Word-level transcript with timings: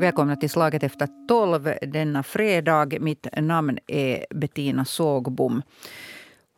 Välkomna 0.00 0.36
till 0.36 0.50
Slaget 0.50 0.82
efter 0.82 1.08
tolv 1.28 1.74
denna 1.82 2.22
fredag. 2.22 2.86
Mitt 3.00 3.26
namn 3.36 3.78
är 3.86 4.26
Bettina 4.30 4.84
Sågbom. 4.84 5.62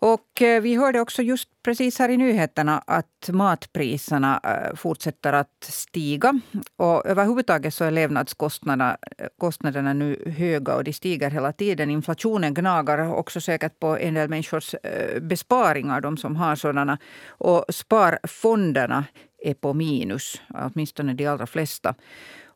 Och 0.03 0.43
eh, 0.43 0.63
vi 0.63 0.77
hörde 0.77 1.01
också 1.01 1.23
just 1.23 1.49
precis 1.63 1.99
här 1.99 2.09
i 2.09 2.17
nyheterna 2.17 2.83
att 2.87 3.31
matpriserna 3.33 4.41
eh, 4.45 4.77
fortsätter 4.77 5.33
att 5.33 5.65
stiga. 5.65 6.41
Och 6.77 7.07
överhuvudtaget 7.07 7.75
så 7.75 7.85
är 7.85 7.91
levnadskostnaderna 7.91 8.97
eh, 9.19 9.27
kostnaderna 9.39 9.93
nu 9.93 10.33
höga 10.39 10.77
och 10.77 10.85
de 10.85 10.93
stiger 10.93 11.31
hela 11.31 11.53
tiden. 11.53 11.91
Inflationen 11.91 12.55
gnagar 12.55 13.15
också 13.15 13.41
säkert 13.41 13.81
på 13.81 13.99
en 13.99 14.15
del 14.15 14.29
människors 14.29 14.75
besparingar, 15.21 16.01
de 16.01 16.17
som 16.17 16.37
har 16.37 16.57
sådana. 16.57 16.99
Och 17.29 17.65
sparfonderna 17.69 19.05
är 19.45 19.55
på 19.55 19.75
minus, 19.75 20.41
åtminstone 20.55 21.15
de 21.15 21.27
allra 21.27 21.47
flesta. 21.47 21.95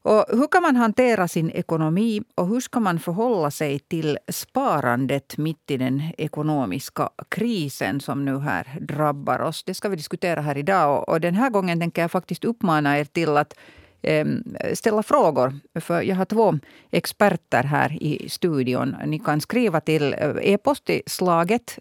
Och 0.06 0.24
hur 0.28 0.46
kan 0.46 0.62
man 0.62 0.76
hantera 0.76 1.28
sin 1.28 1.50
ekonomi 1.50 2.22
och 2.34 2.48
hur 2.48 2.60
ska 2.60 2.80
man 2.80 2.98
förhålla 2.98 3.50
sig 3.50 3.78
till 3.78 4.18
sparandet 4.28 5.38
mitt 5.38 5.70
i 5.70 5.76
den 5.76 6.02
ekonomiska 6.18 7.10
krisen 7.28 8.00
som 8.00 8.24
nu 8.24 8.38
här 8.38 8.78
drabbar 8.80 9.40
oss? 9.40 9.64
Det 9.64 9.74
ska 9.74 9.88
vi 9.88 9.96
diskutera 9.96 10.40
här 10.40 10.58
idag. 10.58 11.08
Och 11.08 11.20
den 11.20 11.34
här 11.34 11.50
gången 11.50 11.80
tänker 11.80 12.02
jag 12.02 12.10
faktiskt 12.10 12.44
uppmana 12.44 12.98
er 12.98 13.04
till 13.04 13.36
att 13.36 13.54
ehm, 14.02 14.44
ställa 14.74 15.02
frågor. 15.02 15.54
För 15.80 16.02
jag 16.02 16.16
har 16.16 16.24
två 16.24 16.54
experter 16.90 17.62
här 17.62 18.02
i 18.02 18.28
studion. 18.28 18.96
Ni 19.06 19.18
kan 19.18 19.40
skriva 19.40 19.80
till 19.80 20.14
eh, 20.18 20.36
e-postslaget 20.42 21.78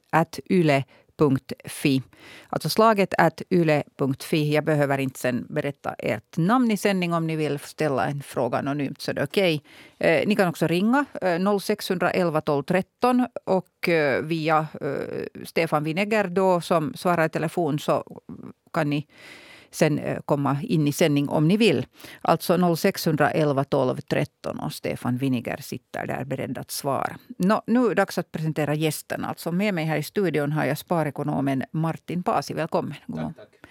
yle 0.49 0.83
yle.fi. 1.21 2.01
Alltså 2.49 2.69
slaget 2.69 3.13
at 3.17 3.41
yle.fi. 3.49 4.53
Jag 4.53 4.63
behöver 4.63 4.97
inte 4.97 5.19
sen 5.19 5.45
berätta 5.49 5.93
ert 5.93 6.37
namn 6.37 6.71
i 6.71 6.77
sändning 6.77 7.13
om 7.13 7.27
ni 7.27 7.35
vill 7.35 7.59
ställa 7.59 8.05
en 8.05 8.23
fråga 8.23 8.57
anonymt 8.57 9.01
så 9.01 9.13
det 9.13 9.21
är 9.21 9.25
okej. 9.25 9.61
Okay. 9.97 10.09
Eh, 10.09 10.27
ni 10.27 10.35
kan 10.35 10.47
också 10.47 10.67
ringa 10.67 11.05
eh, 11.21 11.59
0611 11.59 12.41
12 12.41 12.63
13 12.63 13.27
och 13.45 13.89
eh, 13.89 14.21
via 14.21 14.67
eh, 14.81 15.45
Stefan 15.45 15.83
Winegger 15.83 16.27
då 16.27 16.61
som 16.61 16.93
svarar 16.93 17.25
i 17.25 17.29
telefon 17.29 17.79
så 17.79 18.21
kan 18.73 18.89
ni 18.89 19.07
sen 19.75 20.21
komma 20.25 20.57
in 20.61 20.87
i 20.87 20.91
sändning 20.91 21.29
om 21.29 21.47
ni 21.47 21.57
vill. 21.57 21.85
Alltså 22.21 22.75
0611 22.75 23.63
12 23.63 23.97
13 23.97 24.59
och 24.59 24.73
Stefan 24.73 25.17
Winiger 25.17 25.57
sitter 25.61 26.07
där 26.07 26.25
beredd 26.25 26.57
att 26.57 26.71
svara. 26.71 27.17
Nå, 27.37 27.61
nu 27.67 27.85
är 27.85 27.89
det 27.89 27.95
dags 27.95 28.17
att 28.17 28.31
presentera 28.31 28.75
gästen. 28.75 29.25
Alltså 29.25 29.51
med 29.51 29.73
mig 29.73 29.85
här 29.85 29.97
i 29.97 30.03
studion 30.03 30.51
har 30.51 30.65
jag 30.65 30.77
sparekonomen 30.77 31.63
Martin 31.71 32.23
Pasi. 32.23 32.53
Välkommen. 32.53 32.95
Tack, 33.15 33.35
tack. 33.35 33.69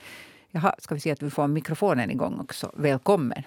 Jaha, 0.51 0.75
ska 0.79 0.95
vi 0.95 1.01
se 1.01 1.11
att 1.11 1.23
vi 1.23 1.31
får 1.31 1.49
mikrofonen 1.49 2.11
igång 2.11 2.41
också. 2.41 2.73
Välkommen. 2.77 3.43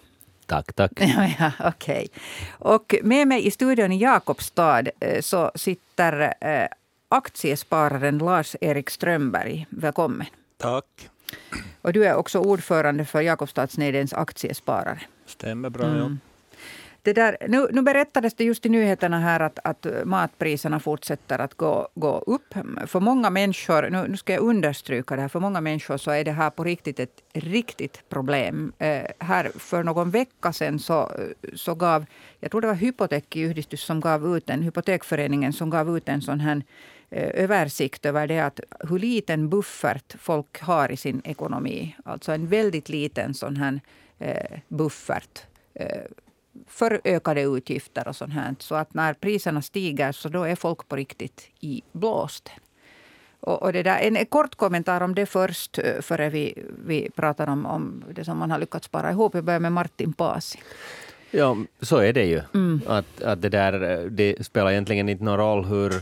Tack, 0.46 0.74
tack. 0.74 0.92
ja, 1.40 1.52
okay. 1.68 2.08
Och 2.50 2.96
med 3.04 3.28
mig 3.28 3.48
i 3.48 3.52
studion 3.52 3.92
i 3.92 3.98
Jakobstad 3.98 4.84
så 5.22 5.52
sitter 5.56 6.34
aktiespararen 7.10 8.18
Lars-Erik 8.18 8.90
Strömberg. 8.90 9.66
Välkommen. 9.70 10.28
Tack. 10.58 11.10
Och 11.82 11.94
du 11.94 12.06
är 12.06 12.16
också 12.16 12.40
ordförande 12.40 13.06
för 13.06 13.22
Jakobstadsnedens 13.22 14.14
aktiesparare. 14.14 15.00
Stämmer 15.26 15.70
bra, 15.70 15.86
mm. 15.86 15.98
ja. 15.98 16.18
Det 17.08 17.14
där, 17.14 17.38
nu, 17.48 17.68
nu 17.72 17.82
berättades 17.82 18.34
det 18.34 18.44
just 18.44 18.66
i 18.66 18.70
nyheterna 18.70 19.20
här 19.20 19.40
att, 19.40 19.60
att 19.64 19.88
matpriserna 20.06 20.80
fortsätter 20.80 21.40
att 21.40 21.54
gå, 21.54 21.88
gå 21.96 22.18
upp. 22.28 22.54
För 22.88 23.00
många 23.00 23.30
människor, 23.30 23.90
nu, 23.90 24.08
nu 24.08 24.18
ska 24.18 24.34
jag 24.34 24.44
understryka 24.44 25.16
det 25.16 25.22
här, 25.22 25.30
för 25.30 25.40
många 25.40 25.62
människor 25.62 25.98
så 25.98 26.12
är 26.12 26.24
det 26.24 26.32
här 26.32 26.50
på 26.50 26.64
riktigt 26.64 27.00
ett 27.00 27.22
riktigt 27.34 28.10
problem. 28.10 28.74
Eh, 28.78 29.04
här 29.20 29.52
för 29.56 29.84
någon 29.84 30.12
vecka 30.12 30.54
sedan 30.54 30.80
så, 30.80 31.12
så 31.54 31.76
gav, 31.76 32.06
jag 32.40 32.52
tror 32.52 32.62
det 32.62 32.68
var 32.68 32.76
Hypotek 32.76 33.36
i 33.36 33.42
Yhdistys 33.42 33.82
som 33.82 34.00
gav 34.00 34.38
ut 34.38 34.50
en, 34.50 34.62
Hypotekföreningen 34.62 35.54
som 35.54 35.70
gav 35.70 35.98
ut 35.98 36.10
en 36.10 36.22
sån 36.22 36.40
här 36.40 36.62
översikt 37.12 38.06
över 38.06 38.28
det 38.28 38.40
att 38.40 38.60
hur 38.90 39.00
liten 39.00 39.50
buffert 39.50 40.16
folk 40.20 40.62
har 40.62 40.92
i 40.92 40.98
sin 40.98 41.22
ekonomi. 41.26 41.96
Alltså 42.06 42.32
en 42.32 42.48
väldigt 42.48 42.90
liten 42.90 43.34
sån 43.34 43.58
här 43.58 43.82
eh, 44.20 44.60
buffert 44.68 45.44
eh, 45.74 46.02
för 46.68 47.02
ökade 47.04 47.42
utgifter 47.42 48.08
och 48.08 48.16
sånt 48.16 48.34
här. 48.34 48.56
Så 48.60 48.76
att 48.76 48.94
när 48.94 49.14
priserna 49.14 49.62
stiger 49.62 50.12
så 50.12 50.30
då 50.30 50.44
är 50.44 50.56
folk 50.56 50.88
på 50.88 50.96
riktigt 50.96 51.50
i 51.60 51.82
blåsten. 51.92 52.60
Och, 53.40 53.64
och 53.64 53.74
det 53.74 53.84
där, 53.84 54.00
en 54.00 54.26
kort 54.26 54.56
kommentar 54.56 55.02
om 55.02 55.16
det 55.16 55.26
först, 55.26 55.80
före 56.02 56.30
vi, 56.30 56.64
vi 56.86 57.10
pratar 57.16 57.48
om, 57.48 57.66
om 57.66 58.04
det 58.12 58.26
som 58.26 58.38
man 58.38 58.52
har 58.52 58.60
lyckats 58.60 58.86
spara 58.86 59.12
ihop. 59.12 59.36
Jag 59.36 59.44
börjar 59.44 59.60
med 59.60 59.72
Martin 59.72 60.14
Pasi. 60.14 60.60
Ja, 61.32 61.58
så 61.82 61.98
är 61.98 62.14
det 62.14 62.26
ju. 62.26 62.42
Mm. 62.54 62.82
Att, 62.88 63.22
att 63.22 63.42
det, 63.42 63.50
där, 63.50 64.08
det 64.10 64.46
spelar 64.46 64.72
egentligen 64.72 65.10
inte 65.10 65.24
någon 65.24 65.38
roll 65.38 65.66
hur 65.66 65.94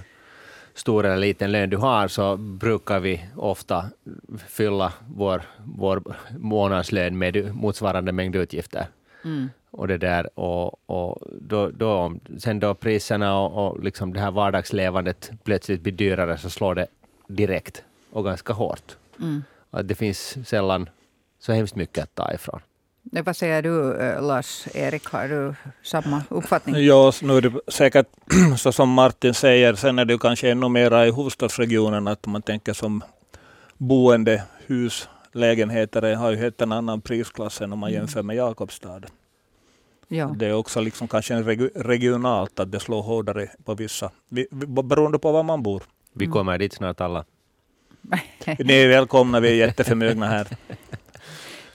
stor 0.76 1.06
eller 1.06 1.18
liten 1.18 1.52
lön 1.52 1.70
du 1.70 1.78
har 1.78 2.08
så 2.08 2.38
brukar 2.38 3.00
vi 3.00 3.26
ofta 3.36 3.86
fylla 4.48 4.94
vår, 5.08 5.42
vår 5.64 6.04
månadslön 6.40 7.18
med 7.18 7.56
motsvarande 7.56 8.12
mängd 8.12 8.36
utgifter. 8.36 8.88
Mm. 9.24 9.50
Och 9.72 9.88
det 9.88 9.98
där, 9.98 10.40
och, 10.40 10.90
och 10.90 11.28
då, 11.42 11.70
då, 11.70 12.14
sen 12.38 12.60
då 12.60 12.74
priserna 12.74 13.40
och, 13.40 13.68
och 13.68 13.84
liksom 13.84 14.14
det 14.14 14.20
här 14.20 14.32
vardagslevandet 14.32 15.32
plötsligt 15.44 15.82
blir 15.82 15.94
dyrare 15.94 16.38
så 16.38 16.50
slår 16.50 16.76
det 16.76 16.88
direkt 17.28 17.84
och 18.12 18.24
ganska 18.24 18.54
hårt. 18.54 18.98
Mm. 19.20 19.44
Att 19.70 19.88
det 19.88 19.96
finns 19.96 20.48
sällan 20.48 20.90
så 21.40 21.54
hemskt 21.54 21.76
mycket 21.76 22.04
att 22.04 22.16
ta 22.16 22.34
ifrån. 22.34 22.60
Vad 23.12 23.38
säger 23.38 23.62
du, 23.62 23.98
eh, 23.98 24.24
Lars-Erik? 24.24 25.06
Har 25.06 25.28
du 25.28 25.56
samma 25.84 26.22
uppfattning? 26.30 26.76
Ja, 26.86 27.12
nu 27.22 27.38
är 27.38 27.42
det 27.42 27.54
säkert 27.68 28.08
så 28.58 28.72
som 28.72 28.90
Martin 28.90 29.34
säger. 29.34 29.76
Sen 29.76 30.00
är 30.00 30.06
det 30.06 30.18
kanske 30.18 30.50
ännu 30.50 30.70
mera 30.70 31.08
i 31.08 31.12
huvudstadsregionen 31.12 32.08
att 32.08 32.26
man 32.26 32.42
tänker 32.42 32.74
som 32.74 33.04
boende, 33.78 34.44
hus, 34.66 35.10
lägenheter 35.34 36.16
har 36.16 36.32
ju 36.32 36.38
helt 36.38 36.62
en 36.62 36.72
annan 36.72 37.02
prisklass 37.02 37.62
än 37.62 37.74
om 37.74 37.80
man 37.80 37.90
mm. 37.90 38.00
jämför 38.00 38.24
med 38.24 38.36
Jakobstad. 38.36 39.02
Ja. 40.08 40.36
Det 40.38 40.46
är 40.46 40.54
också 40.54 40.82
liksom 40.82 41.08
kanske 41.08 41.36
regionalt 41.76 42.60
att 42.60 42.72
det 42.72 42.80
slår 42.80 43.02
hårdare 43.02 43.48
på 43.66 43.76
vissa, 43.76 44.12
beroende 44.84 45.20
på 45.20 45.32
var 45.32 45.44
man 45.44 45.64
bor. 45.64 45.84
Vi 46.14 46.28
kommer 46.28 46.58
dit 46.58 46.74
snart 46.74 47.02
alla. 47.02 47.26
Ni 48.60 48.74
är 48.74 48.88
välkomna, 48.88 49.40
vi 49.40 49.50
är 49.50 49.68
jätteförmögna 49.68 50.28
här. 50.28 50.48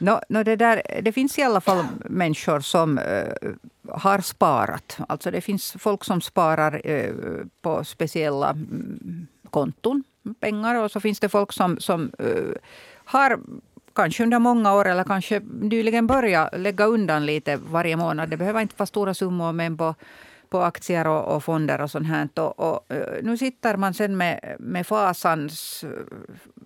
No, 0.01 0.21
no 0.29 0.43
det, 0.43 0.57
där, 0.57 0.83
det 1.03 1.13
finns 1.13 1.39
i 1.39 1.43
alla 1.43 1.61
fall 1.61 1.85
människor 2.05 2.61
som 2.61 2.99
uh, 2.99 3.53
har 3.89 4.21
sparat. 4.21 4.99
Alltså 5.09 5.31
det 5.31 5.41
finns 5.41 5.77
folk 5.79 6.05
som 6.05 6.21
sparar 6.21 6.87
uh, 6.87 7.45
på 7.63 7.85
speciella 7.85 8.51
mm, 8.51 9.27
konton, 9.51 10.05
pengar. 10.41 10.75
Och 10.85 10.91
så 10.91 11.01
finns 11.01 11.21
det 11.21 11.29
folk 11.29 11.53
som, 11.53 11.81
som 11.81 12.13
uh, 12.23 12.55
har 13.05 13.41
kanske 13.93 14.23
under 14.23 14.39
många 14.39 14.75
år 14.75 14.89
eller 14.89 15.05
kanske 15.05 15.41
nyligen 15.61 16.07
börjat 16.07 16.61
lägga 16.61 16.85
undan 16.85 17.27
lite 17.27 17.57
varje 17.57 17.97
månad. 17.97 18.31
Det 18.31 18.37
behöver 18.37 18.61
inte 18.61 18.75
vara 18.79 18.87
stora 18.87 19.15
summor, 19.15 19.53
men 19.53 19.77
på 19.77 19.95
på 20.51 20.63
aktier 20.63 21.07
och, 21.07 21.37
och, 21.37 21.45
fonder 21.45 21.81
och 21.81 21.91
sånt 21.91 22.07
här. 22.07 22.29
Och, 22.35 22.61
och, 22.61 22.87
nu 23.23 23.37
sitter 23.37 23.77
man 23.77 23.95
sen 23.95 24.17
med, 24.17 24.57
med 24.59 24.87
fasans 24.87 25.85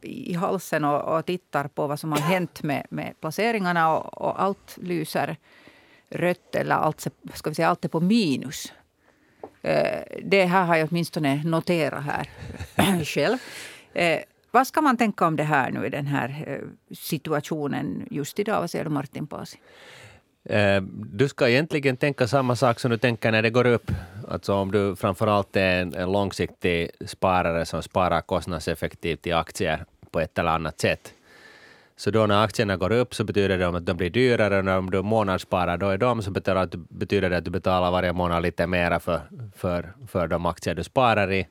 i 0.05 0.35
halsen 0.35 0.85
och, 0.85 1.17
och, 1.17 1.27
tittar 1.27 1.69
på 1.69 1.87
vad 1.87 2.01
som 2.01 2.13
har 2.13 2.19
hänt 2.19 2.63
med, 2.63 2.87
med 2.91 3.15
placeringarna 3.21 3.97
och, 3.97 4.23
och, 4.23 4.43
allt 4.43 4.79
lyser 4.83 5.37
rött 6.09 6.55
eller 6.55 6.75
allt, 6.75 7.07
ska 7.35 7.51
vi 7.51 7.55
säga, 7.55 7.69
allt 7.69 7.85
är 7.85 7.89
på 7.89 8.01
minus. 8.01 8.73
Eh, 9.63 10.03
det 10.23 10.45
här 10.45 10.65
har 10.65 10.77
jag 10.77 10.89
åtminstone 10.91 11.43
noterat 11.45 12.05
här 12.05 12.31
själv. 13.05 13.39
Eh, 13.95 14.21
vad 14.51 14.67
ska 14.67 14.81
man 14.81 14.97
tänka 14.97 15.27
om 15.27 15.37
det 15.37 15.43
här 15.43 15.71
nu 15.71 15.87
i 15.87 15.91
den 15.91 16.07
här 16.07 16.45
eh, 16.47 16.95
situationen 16.97 18.07
just 18.11 18.39
idag? 18.39 18.61
Vad 18.61 18.71
säger 18.71 18.85
du 18.85 18.91
Martin 18.91 19.27
Paasi? 19.27 19.59
Du 21.13 21.29
ska 21.29 21.49
egentligen 21.49 21.97
tänka 21.97 22.27
samma 22.27 22.57
sak 22.57 22.81
som 22.81 22.91
du 22.91 22.99
tänker 22.99 23.33
när 23.33 23.43
det 23.43 23.51
går 23.51 23.67
upp. 23.67 23.91
Alltså 24.29 24.55
om 24.55 24.71
du 24.71 24.97
framförallt 24.97 25.57
är 25.57 25.97
en 25.97 26.13
långsiktig 26.13 26.91
sparare 27.07 27.67
som 27.67 27.83
sparar 27.83 28.21
kostnadseffektivt 28.21 29.27
i 29.27 29.33
aktier 29.33 29.85
på 30.15 30.21
ett 30.21 30.39
eller 30.39 30.51
annat 30.51 30.81
sätt. 30.81 31.15
Så 31.97 32.11
då 32.11 32.27
när 32.27 32.45
aktierna 32.45 32.77
går 32.77 32.93
upp 32.93 33.15
så 33.15 33.25
betyder 33.25 33.59
det 33.59 33.69
att 33.69 33.87
de 33.87 33.97
blir 33.97 34.11
dyrare 34.11 34.59
och 34.59 34.79
om 34.79 34.91
du 34.91 35.03
månadssparar 35.03 35.77
då 35.77 35.89
är 35.89 35.99
de 35.99 36.23
så 36.23 36.31
betyder 36.31 37.31
det 37.31 37.37
att 37.37 37.45
du 37.45 37.51
betalar 37.51 37.91
varje 37.91 38.13
månad 38.13 38.43
lite 38.43 38.67
mera 38.67 39.01
för, 39.01 39.21
för, 39.57 39.93
för 40.09 40.29
de 40.29 40.47
aktier 40.47 40.75
du 40.75 40.85
sparar 40.85 41.33
i. 41.33 41.47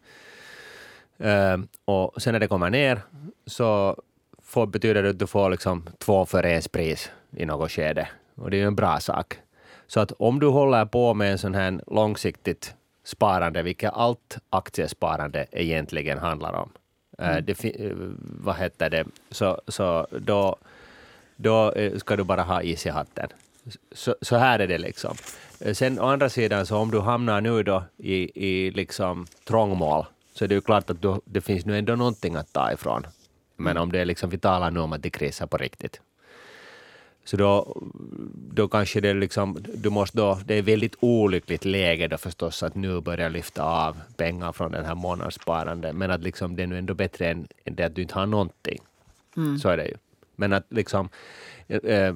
Ehm, 1.19 1.67
och 1.85 2.21
sen 2.21 2.33
när 2.33 2.39
det 2.39 2.47
kommer 2.47 2.69
ner 2.69 3.01
så 3.45 3.97
får, 4.41 4.67
betyder 4.67 5.03
det 5.03 5.09
att 5.09 5.19
du 5.19 5.27
får 5.27 5.49
liksom 5.49 5.89
två 5.97 6.25
för 6.25 6.45
ens 6.45 6.67
pris 6.67 7.11
i 7.37 7.45
något 7.45 7.71
skede 7.71 8.07
och 8.35 8.51
det 8.51 8.57
är 8.57 8.61
ju 8.61 8.67
en 8.67 8.75
bra 8.75 8.99
sak. 8.99 9.39
Så 9.87 9.99
att 9.99 10.11
om 10.11 10.39
du 10.39 10.47
håller 10.47 10.85
på 10.85 11.13
med 11.13 11.31
en 11.31 11.37
sån 11.37 11.55
här 11.55 11.81
långsiktigt 11.87 12.75
sparande, 13.03 13.63
vilket 13.63 13.93
allt 13.93 14.37
aktiesparande 14.49 15.45
egentligen 15.51 16.19
handlar 16.19 16.53
om, 16.53 16.69
mm. 17.17 17.45
det, 17.45 17.65
eh, 17.65 17.91
vad 18.21 18.55
heter 18.55 18.89
det, 18.89 19.05
så, 19.31 19.61
så 19.67 20.07
då, 20.11 20.55
då 21.35 21.71
eh, 21.71 21.97
ska 21.97 22.15
du 22.15 22.23
bara 22.23 22.43
ha 22.43 22.61
is 22.61 22.85
i 22.85 22.89
hatten. 22.89 23.29
Så, 23.91 24.15
så 24.21 24.35
här 24.35 24.59
är 24.59 24.67
det 24.67 24.77
liksom. 24.77 25.15
Eh, 25.59 25.73
sen 25.73 25.99
å 25.99 26.05
andra 26.05 26.29
sidan, 26.29 26.65
så 26.65 26.77
om 26.77 26.91
du 26.91 26.99
hamnar 26.99 27.41
nu 27.41 27.63
då 27.63 27.83
i, 27.97 28.47
i 28.47 28.71
liksom 28.71 29.27
trångmål, 29.47 30.05
så 30.33 30.45
är 30.45 30.47
det 30.47 30.55
ju 30.55 30.61
klart 30.61 30.89
att 30.89 31.01
du, 31.01 31.21
det 31.25 31.41
finns 31.41 31.65
nu 31.65 31.77
ändå 31.77 31.95
någonting 31.95 32.35
att 32.35 32.53
ta 32.53 32.71
ifrån. 32.71 33.07
Men 33.55 33.77
om 33.77 33.91
det 33.91 33.99
är 33.99 34.05
liksom, 34.05 34.29
vi 34.29 34.37
talar 34.37 34.71
nu 34.71 34.79
om 34.79 34.93
att 34.93 35.03
det 35.03 35.09
krisar 35.09 35.47
på 35.47 35.57
riktigt. 35.57 36.01
Så 37.25 37.37
då, 37.37 37.81
då 38.33 38.67
kanske 38.67 39.01
det 39.01 39.13
liksom, 39.13 39.57
du 39.73 39.89
måste 39.89 40.17
då, 40.17 40.39
det 40.45 40.55
är 40.55 40.61
väldigt 40.61 40.95
olyckligt 40.99 41.65
läge 41.65 42.07
då 42.07 42.17
förstås 42.17 42.63
att 42.63 42.75
nu 42.75 43.01
börja 43.01 43.29
lyfta 43.29 43.63
av 43.63 43.97
pengar 44.17 44.51
från 44.51 44.71
den 44.71 44.85
här 44.85 44.95
månadssparandet. 44.95 45.95
Men 45.95 46.11
att 46.11 46.23
liksom 46.23 46.55
det 46.55 46.63
är 46.63 46.67
nu 46.67 46.77
ändå 46.77 46.93
bättre 46.93 47.29
än, 47.31 47.47
än 47.65 47.75
det 47.75 47.83
att 47.83 47.95
du 47.95 48.01
inte 48.01 48.13
har 48.13 48.25
någonting. 48.25 48.79
Mm. 49.37 49.57
Så 49.57 49.69
är 49.69 49.77
det 49.77 49.85
ju. 49.85 49.95
Men 50.35 50.53
att 50.53 50.65
liksom, 50.69 51.09
eh, 51.67 52.13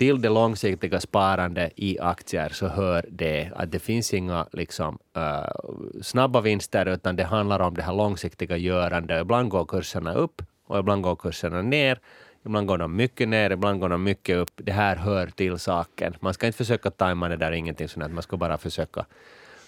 till 0.00 0.22
det 0.22 0.28
långsiktiga 0.28 1.00
sparandet 1.00 1.72
i 1.76 1.98
aktier 2.00 2.48
så 2.48 2.68
hör 2.68 3.04
det 3.08 3.50
att 3.56 3.70
det 3.70 3.78
finns 3.78 4.14
inga 4.14 4.46
liksom, 4.52 4.98
uh, 5.16 6.02
snabba 6.02 6.40
vinster, 6.40 6.86
utan 6.86 7.16
det 7.16 7.24
handlar 7.24 7.60
om 7.60 7.74
det 7.74 7.82
här 7.82 7.94
långsiktiga 7.94 8.56
görandet. 8.56 9.22
Ibland 9.22 9.50
går 9.50 9.64
kurserna 9.64 10.14
upp 10.14 10.42
och 10.66 10.78
ibland 10.78 11.02
går 11.02 11.16
kurserna 11.16 11.62
ner. 11.62 12.00
Ibland 12.44 12.66
går 12.66 12.78
de 12.78 12.96
mycket 12.96 13.28
ner, 13.28 13.50
ibland 13.50 13.80
går 13.80 13.88
de 13.88 14.02
mycket 14.02 14.36
upp. 14.36 14.50
Det 14.56 14.72
här 14.72 14.96
hör 14.96 15.26
till 15.26 15.58
saken. 15.58 16.16
Man 16.20 16.34
ska 16.34 16.46
inte 16.46 16.56
försöka 16.56 16.90
tajma 16.90 17.28
det 17.28 17.36
där, 17.36 17.52
ingenting 17.52 17.88
sånt. 17.88 18.12
Man 18.12 18.22
ska 18.22 18.36
bara 18.36 18.58
försöka 18.58 19.04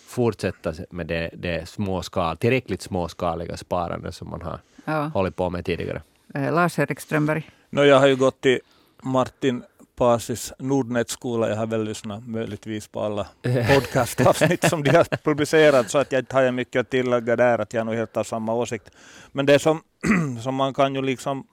fortsätta 0.07 0.73
med 0.91 1.07
det, 1.07 1.31
det 1.33 1.69
småskal, 1.69 2.37
tillräckligt 2.37 2.83
småskaliga 2.83 3.57
sparande 3.57 4.13
som 4.13 4.31
man 4.31 4.43
har 4.43 4.61
ja. 4.85 5.11
hållit 5.15 5.37
på 5.37 5.51
med 5.51 5.65
tidigare. 5.65 6.03
Eh, 6.35 6.53
Lars-Erik 6.55 7.01
Strömberg? 7.01 7.51
No, 7.71 7.85
jag 7.85 8.01
har 8.01 8.07
ju 8.07 8.17
gått 8.17 8.41
till 8.41 8.61
Martin 9.03 9.63
Pasis 9.97 10.53
Nordnet-skola. 10.59 11.49
Jag 11.49 11.57
har 11.57 11.67
väl 11.67 11.85
lyssnat 11.85 12.27
möjligtvis 12.27 12.89
på 12.89 13.01
alla 13.01 13.27
podcastavsnitt 13.75 14.69
som 14.69 14.83
de 14.83 14.91
har 14.91 15.17
publicerat, 15.17 15.91
så 15.91 15.99
att 15.99 16.13
jag 16.13 16.19
inte 16.19 16.37
har 16.37 16.51
mycket 16.51 16.81
att 16.81 16.91
tillägga 16.91 17.37
där, 17.37 17.59
att 17.59 17.73
jag 17.73 17.87
nog 17.87 17.95
helt 17.95 18.17
har 18.17 18.25
samma 18.25 18.55
åsikt. 18.55 18.91
Men 19.33 19.47
det 19.47 19.59
som, 19.59 19.83
som 20.43 20.55
man 20.55 20.75
kan 20.75 20.95
ju 20.95 21.03
liksom 21.03 21.47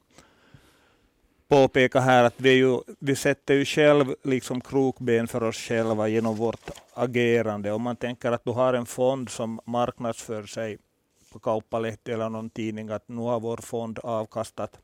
påpeka 1.50 2.00
här 2.00 2.24
att 2.24 2.42
vi, 2.42 2.54
ju, 2.54 2.80
vi 3.00 3.16
sätter 3.16 3.54
ju 3.54 3.66
själv 3.66 4.16
liksom 4.24 4.62
krokben 4.62 5.28
för 5.28 5.44
oss 5.44 5.58
själva 5.58 6.08
genom 6.08 6.36
vårt 6.36 6.70
agerande. 6.94 7.72
Om 7.72 7.82
man 7.82 7.96
tänker 7.96 8.32
att 8.32 8.46
du 8.46 8.52
har 8.52 8.74
en 8.74 8.86
fond 8.86 9.30
som 9.30 9.60
marknadsför 9.66 10.44
sig 10.44 10.78
på 11.32 11.40
Kauppalehti 11.40 12.12
eller 12.12 12.30
någon 12.30 12.50
tidning 12.50 12.90
att 12.90 13.08
nu 13.08 13.22
har 13.22 13.40
vår 13.40 13.58
fond 13.58 14.00
avkastat, 14.04 14.80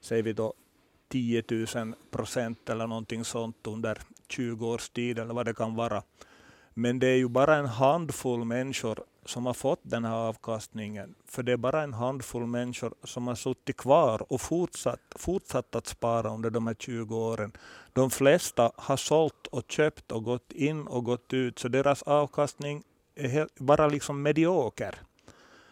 säger 0.00 0.22
vi 0.22 0.32
då 0.32 0.54
10 1.08 1.42
000 1.74 1.94
procent 2.10 2.70
eller 2.70 2.86
någonting 2.86 3.24
sånt 3.24 3.66
under 3.66 3.98
20 4.28 4.66
års 4.66 4.88
tid 4.88 5.18
eller 5.18 5.34
vad 5.34 5.46
det 5.46 5.54
kan 5.54 5.74
vara. 5.74 6.02
Men 6.74 6.98
det 6.98 7.06
är 7.06 7.16
ju 7.16 7.28
bara 7.28 7.56
en 7.56 7.66
handfull 7.66 8.44
människor 8.44 9.04
som 9.24 9.46
har 9.46 9.54
fått 9.54 9.80
den 9.82 10.04
här 10.04 10.14
avkastningen. 10.14 11.14
För 11.24 11.42
det 11.42 11.52
är 11.52 11.56
bara 11.56 11.82
en 11.82 11.92
handfull 11.94 12.46
människor 12.46 12.94
som 13.04 13.26
har 13.26 13.34
suttit 13.34 13.76
kvar 13.76 14.32
och 14.32 14.40
fortsatt, 14.40 15.00
fortsatt 15.10 15.74
att 15.74 15.86
spara 15.86 16.30
under 16.30 16.50
de 16.50 16.66
här 16.66 16.74
20 16.74 17.16
åren. 17.16 17.52
De 17.92 18.10
flesta 18.10 18.72
har 18.76 18.96
sålt 18.96 19.46
och 19.46 19.64
köpt 19.68 20.12
och 20.12 20.24
gått 20.24 20.52
in 20.52 20.86
och 20.86 21.04
gått 21.04 21.32
ut, 21.32 21.58
så 21.58 21.68
deras 21.68 22.02
avkastning 22.02 22.82
är 23.14 23.28
helt, 23.28 23.58
bara 23.58 23.88
liksom 23.88 24.22
medioker. 24.22 24.98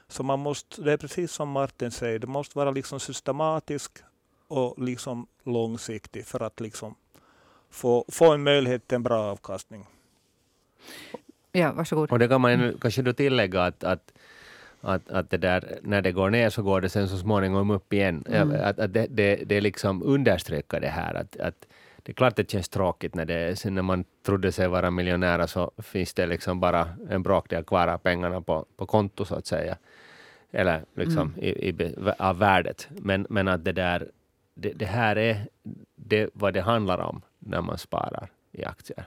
Så 0.08 0.22
man 0.22 0.38
måste, 0.38 0.82
det 0.82 0.93
är 0.93 0.96
precis 0.96 1.32
som 1.32 1.50
Martin 1.50 1.90
säger, 1.90 2.19
det 2.19 2.26
måste 2.26 2.58
vara 2.58 2.70
liksom 2.70 3.00
systematisk 3.00 3.98
och 4.48 4.82
liksom 4.82 5.26
långsiktig 5.44 6.26
för 6.26 6.43
att 6.43 6.60
liksom 6.60 6.94
få, 7.70 8.05
få 8.08 8.32
en 8.32 8.43
möjlighet 8.43 8.88
till 8.88 8.96
en 8.96 9.02
bra 9.02 9.22
avkastning. 9.22 9.87
Ja, 11.52 11.73
varsågod. 11.73 12.12
Och 12.12 12.19
det 12.19 12.29
kan 12.29 12.40
man 12.40 12.79
kanske 12.81 13.02
då 13.02 13.12
tillägga 13.12 13.62
att, 13.62 13.84
att 13.84 14.12
att, 14.82 15.11
att 15.11 15.31
det 15.31 15.37
där, 15.37 15.79
när 15.82 16.02
det 16.02 16.12
går 16.12 16.31
ner 16.31 16.50
så 16.50 16.62
går 16.62 16.81
det 16.81 16.88
sen 16.88 17.08
så 17.08 17.19
småningom 17.19 17.70
upp 17.70 17.93
igen. 17.93 18.25
Mm. 18.29 18.61
Att, 18.64 18.79
att 18.79 18.93
det, 18.93 19.06
det, 19.11 19.37
det 19.37 19.61
liksom 19.61 20.02
understryker 20.02 20.81
det 20.81 20.88
här 20.88 21.14
att, 21.14 21.37
att 21.37 21.67
det 22.02 22.12
är 22.12 22.14
klart 22.14 22.37
det 22.37 22.50
känns 22.50 22.69
tråkigt 22.69 23.14
när, 23.14 23.25
det, 23.25 23.58
sen 23.58 23.75
när 23.75 23.82
man 23.82 24.05
trodde 24.26 24.52
sig 24.52 24.69
vara 24.69 24.90
miljonär 24.90 25.46
så 25.46 25.70
finns 25.79 26.14
det 26.14 26.26
liksom 26.26 26.61
bara 26.61 26.88
en 27.11 27.23
bråkdel 27.23 27.64
kvar 27.64 27.88
av 27.88 27.99
pengarna 27.99 28.40
på, 28.40 28.67
på 28.76 28.87
konto 28.87 29.25
så 29.25 29.34
att 29.34 29.46
säga. 29.46 29.76
Eller 30.50 30.84
liksom 30.94 31.34
mm. 31.34 31.44
i, 31.44 31.69
i, 31.69 31.94
av 32.19 32.38
värdet. 32.38 32.88
Men, 32.90 33.26
men 33.31 33.49
att 33.49 33.64
det 33.64 33.73
där, 33.73 34.11
det, 34.55 34.73
det 34.73 34.87
här 34.87 35.17
är 35.17 35.46
det, 35.94 36.31
vad 36.32 36.55
det 36.55 36.61
handlar 36.61 36.99
om 36.99 37.23
när 37.38 37.61
man 37.61 37.79
sparar 37.79 38.31
i 38.52 38.64
aktier. 38.64 39.05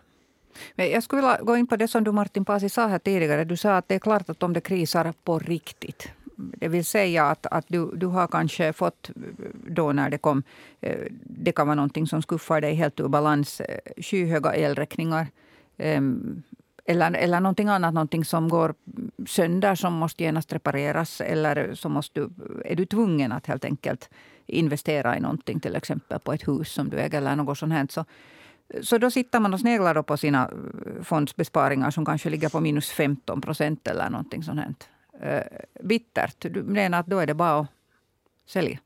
Men 0.75 0.89
jag 0.89 1.03
skulle 1.03 1.21
vilja 1.21 1.39
gå 1.41 1.57
in 1.57 1.67
på 1.67 1.75
det 1.75 1.87
som 1.87 2.03
du 2.03 2.11
Martin 2.11 2.45
Pasi 2.45 2.69
sa 2.69 2.87
här 2.87 2.99
tidigare. 2.99 3.43
Du 3.43 3.57
sa 3.57 3.77
att 3.77 3.87
det 3.87 3.95
är 3.95 3.99
klart 3.99 4.29
att 4.29 4.43
om 4.43 4.53
det 4.53 4.61
krisar 4.61 5.13
på 5.23 5.39
riktigt. 5.39 6.11
Det 6.37 6.67
vill 6.67 6.85
säga 6.85 7.25
att, 7.25 7.45
att 7.45 7.65
du, 7.67 7.91
du 7.95 8.07
har 8.07 8.27
kanske 8.27 8.73
fått 8.73 9.09
eh, 9.09 9.13
då 9.67 9.91
när 9.91 10.09
det 10.09 10.17
kom, 10.17 10.43
eh, 10.81 10.99
det 11.23 11.51
kan 11.51 11.67
vara 11.67 11.75
någonting 11.75 12.07
som 12.07 12.21
skuffar 12.21 12.61
dig 12.61 12.73
helt 12.73 12.99
ur 12.99 13.07
balans, 13.07 13.61
eh, 13.61 13.79
skyhöga 13.97 14.55
elräkningar. 14.55 15.27
Ehm, 15.77 16.43
eller, 16.85 17.11
eller 17.11 17.39
någonting 17.39 17.67
annat, 17.67 17.93
någonting 17.93 18.25
som 18.25 18.49
går 18.49 18.73
sönder 19.27 19.75
som 19.75 19.93
måste 19.93 20.23
genast 20.23 20.53
repareras. 20.53 21.21
Eller 21.21 21.73
så 21.73 21.89
måste 21.89 22.19
du, 22.19 22.29
är 22.65 22.75
du 22.75 22.85
tvungen 22.85 23.31
att 23.31 23.47
helt 23.47 23.65
enkelt 23.65 24.09
investera 24.45 25.17
i 25.17 25.19
någonting, 25.19 25.59
till 25.59 25.75
exempel 25.75 26.19
på 26.19 26.33
ett 26.33 26.47
hus 26.47 26.71
som 26.71 26.89
du 26.89 26.97
äger 26.97 27.17
eller 27.17 27.35
något 27.35 27.57
sånt 27.57 27.73
här. 27.73 27.87
Så, 27.89 28.05
så 28.81 28.97
då 28.97 29.11
sitter 29.11 29.39
man 29.39 29.53
och 29.53 29.59
sneglar 29.59 30.01
på 30.01 30.17
sina 30.17 30.43
eh, 30.43 31.03
fondsbesparingar 31.03 31.91
som 31.91 32.05
kanske 32.05 32.29
ligger 32.29 32.49
på 32.49 32.59
minus 32.59 32.89
15 32.89 33.41
procent 33.41 33.87
eller 33.87 34.09
någonting 34.09 34.43
sånt. 34.43 34.59
Här. 34.59 34.73
Eh, 35.21 35.83
bittert. 35.83 36.35
Du 36.39 36.63
menar 36.63 36.99
att 36.99 37.07
då 37.07 37.19
är 37.19 37.27
det 37.27 37.33
bara 37.33 37.59
att 37.59 37.67
sälja? 38.47 38.79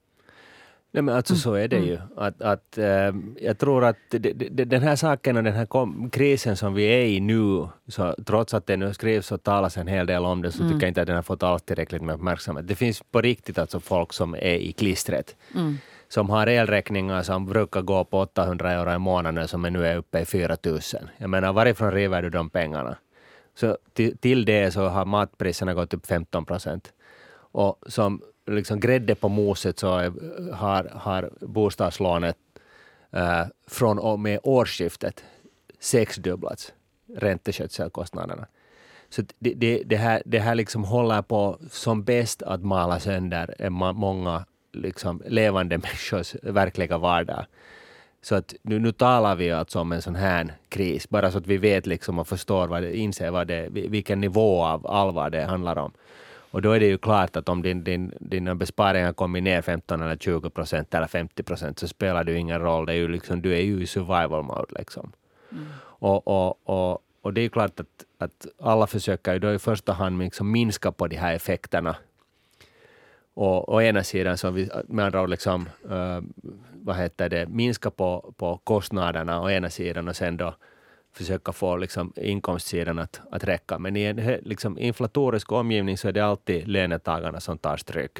Nej, 0.92 1.04
men 1.04 1.16
alltså 1.16 1.36
så 1.36 1.54
är 1.54 1.68
det 1.68 1.80
ju. 1.80 1.96
Mm. 1.96 2.08
Att, 2.16 2.42
att, 2.42 2.78
äh, 2.78 3.14
jag 3.40 3.58
tror 3.58 3.84
att 3.86 3.98
det, 4.10 4.20
det, 4.20 4.66
den 4.66 4.82
här 4.82 4.96
saken 4.96 5.38
och 5.38 5.44
den 5.44 5.54
här 5.54 5.66
kom, 5.66 6.10
krisen 6.10 6.58
som 6.58 6.74
vi 6.74 6.84
är 6.84 7.06
i 7.06 7.20
nu, 7.20 7.68
så 7.88 8.16
trots 8.26 8.54
att 8.54 8.68
det 8.68 8.78
nu 8.78 8.94
skrivs 8.94 9.32
och 9.32 9.44
talas 9.44 9.78
en 9.78 9.88
hel 9.88 10.06
del 10.06 10.26
om 10.26 10.42
det, 10.42 10.52
så 10.52 10.64
mm. 10.64 10.74
tycker 10.74 10.86
jag 10.86 10.90
inte 10.90 11.02
att 11.02 11.08
den 11.08 11.16
har 11.16 11.24
fått 11.24 11.44
alls 11.44 11.62
tillräckligt 11.62 12.02
med 12.02 12.16
uppmärksamhet. 12.16 12.68
Det 12.68 12.76
finns 12.76 13.04
på 13.12 13.22
riktigt 13.22 13.58
alltså 13.58 13.80
folk 13.80 14.14
som 14.14 14.34
är 14.34 14.56
i 14.56 14.72
klistret. 14.72 15.36
Mm 15.56 15.78
som 16.10 16.30
har 16.30 16.48
elräkningar 16.48 17.24
som 17.24 17.46
brukar 17.46 17.82
gå 17.82 18.04
på 18.04 18.20
800 18.20 18.72
euro 18.72 18.94
i 18.94 18.98
månaden 18.98 19.48
som 19.48 19.62
nu 19.62 19.88
är 19.88 19.98
uppe 19.98 20.20
i 20.20 20.26
4 20.26 20.58
000. 20.64 20.80
Jag 21.18 21.30
menar, 21.30 21.54
varifrån 21.54 21.92
river 21.92 22.22
du 22.22 22.30
de 22.30 22.50
pengarna? 22.50 22.98
Så 23.56 23.78
till, 23.94 24.18
till 24.18 24.46
det 24.46 24.72
så 24.72 24.88
har 24.88 25.06
matpriserna 25.06 25.74
gått 25.74 25.94
upp 25.94 26.06
15 26.06 26.46
procent. 26.46 26.94
Och 27.52 27.84
som 27.88 28.22
liksom 28.48 28.80
grädde 28.80 29.16
på 29.16 29.30
moset 29.30 29.80
så 29.80 29.90
har, 30.54 30.92
har 30.94 31.30
bostadslånet 31.42 32.38
äh, 33.12 33.44
från 33.68 34.00
och 34.00 34.20
med 34.20 34.40
årsskiftet 34.44 35.24
sexdubblats, 35.80 36.74
ränteskötselkostnaderna. 37.16 38.48
Så 39.10 39.22
det, 39.40 39.54
det, 39.54 39.84
det, 39.86 39.96
här, 39.96 40.22
det 40.26 40.40
här 40.40 40.56
liksom 40.56 40.84
håller 40.84 41.22
på 41.22 41.58
som 41.72 42.04
bäst 42.04 42.42
att 42.42 42.64
mala 42.64 43.00
sönder 43.00 43.70
många 43.94 44.46
liksom 44.72 45.22
levande 45.26 45.78
människors 45.84 46.36
verkliga 46.44 46.98
vardag. 46.98 47.46
Så 48.22 48.36
att 48.36 48.54
nu, 48.62 48.80
nu 48.80 48.92
talar 48.92 49.36
vi 49.36 49.52
alltså 49.52 49.80
om 49.80 49.92
en 49.92 50.02
sån 50.02 50.16
här 50.16 50.54
kris, 50.70 51.10
bara 51.10 51.32
så 51.32 51.38
att 51.38 51.48
vi 51.48 51.58
vet 51.58 51.86
liksom 51.86 52.20
och 52.20 52.28
förstår, 52.28 52.68
vad 52.68 52.82
det, 52.82 52.98
inser 52.98 53.32
vad 53.32 53.48
det, 53.48 53.70
vilken 53.70 54.22
nivå 54.22 54.64
av 54.64 54.88
allvar 54.88 55.30
det 55.30 55.44
handlar 55.44 55.78
om. 55.78 55.92
Och 56.52 56.62
då 56.62 56.72
är 56.72 56.80
det 56.80 56.86
ju 56.86 56.98
klart 56.98 57.36
att 57.36 57.50
om 57.50 57.62
din, 57.62 57.84
din, 57.84 58.14
dina 58.20 58.56
besparingar 58.56 59.14
kommer 59.14 59.42
ner 59.42 59.62
15 59.62 60.02
eller 60.02 60.18
20 60.18 60.50
procent 60.50 60.94
eller 60.94 61.08
50 61.08 61.44
procent 61.44 61.80
så 61.80 61.88
spelar 61.88 62.24
det 62.24 62.32
ju 62.32 62.38
ingen 62.38 62.60
roll. 62.60 62.86
Det 62.86 62.94
är 62.94 62.98
ju 62.98 63.08
liksom, 63.08 63.42
du 63.42 63.54
är 63.54 63.62
ju 63.62 63.84
i 63.84 63.88
survival 63.88 64.44
mode. 64.44 64.80
Liksom. 64.80 65.12
Mm. 65.52 65.66
Och, 65.82 66.28
och, 66.28 66.70
och, 66.70 67.00
och 67.22 67.34
det 67.34 67.42
är 67.42 67.44
ju 67.44 67.50
klart 67.50 67.80
att, 67.80 68.06
att 68.18 68.48
alla 68.62 68.88
försöker 68.88 69.34
ju 69.34 69.40
då 69.40 69.54
i 69.54 69.60
första 69.60 69.94
hand 69.94 70.20
liksom 70.20 70.52
minska 70.52 70.92
på 70.92 71.08
de 71.08 71.16
här 71.16 71.34
effekterna 71.34 71.96
och 73.40 73.74
å 73.74 73.82
ena 73.82 74.04
sidan 74.04 74.38
som 74.38 74.54
vi 74.54 74.70
med 74.88 75.06
andra 75.06 75.22
ord 75.22 75.30
liksom, 75.30 75.70
uh, 75.92 76.22
vad 76.74 76.96
heter 76.96 77.30
det, 77.30 77.48
minska 77.48 77.92
på, 77.92 78.34
på 78.38 78.58
kostnaderna 78.64 79.42
å 79.42 79.50
ena 79.50 79.70
sidan 79.70 80.08
och 80.08 80.16
sen 80.16 80.38
då 80.38 80.56
försöka 81.14 81.52
få 81.52 81.78
liksom 81.78 82.14
inkomstsidan 82.16 83.00
att, 83.00 83.22
att 83.32 83.44
räcka. 83.44 83.80
Men 83.80 83.96
i 83.96 84.04
en 84.04 84.16
liksom, 84.44 84.78
inflatorisk 84.80 85.52
omgivning 85.52 85.98
så 85.98 86.08
är 86.08 86.12
det 86.12 86.26
alltid 86.26 86.68
lönetagarna 86.68 87.40
som 87.40 87.58
tar 87.58 87.78
stryk. 87.78 88.20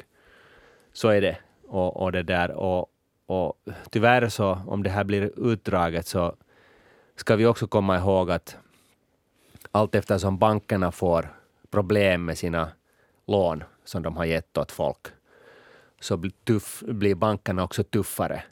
Så 0.92 1.08
är 1.08 1.20
det. 1.20 1.36
Och, 1.68 2.02
och, 2.02 2.12
det 2.12 2.22
där. 2.22 2.50
Och, 2.50 2.86
och 3.26 3.54
tyvärr 3.90 4.28
så, 4.28 4.58
om 4.66 4.82
det 4.82 4.90
här 4.90 5.04
blir 5.04 5.52
utdraget 5.52 6.06
så 6.06 6.34
ska 7.16 7.36
vi 7.36 7.46
också 7.46 7.66
komma 7.66 7.98
ihåg 7.98 8.30
att 8.30 8.56
allt 9.70 9.94
eftersom 9.94 10.38
bankerna 10.38 10.92
får 10.92 11.28
problem 11.70 12.24
med 12.24 12.38
sina 12.38 12.68
lån 13.26 13.64
som 13.90 14.02
de 14.02 14.16
har 14.16 14.24
gett 14.24 14.58
åt 14.58 14.72
folk, 14.72 15.06
så 16.00 16.22
tuff, 16.44 16.82
blir 16.86 17.14
bankerna 17.14 17.64
också 17.64 17.84
tuffare 17.84 18.42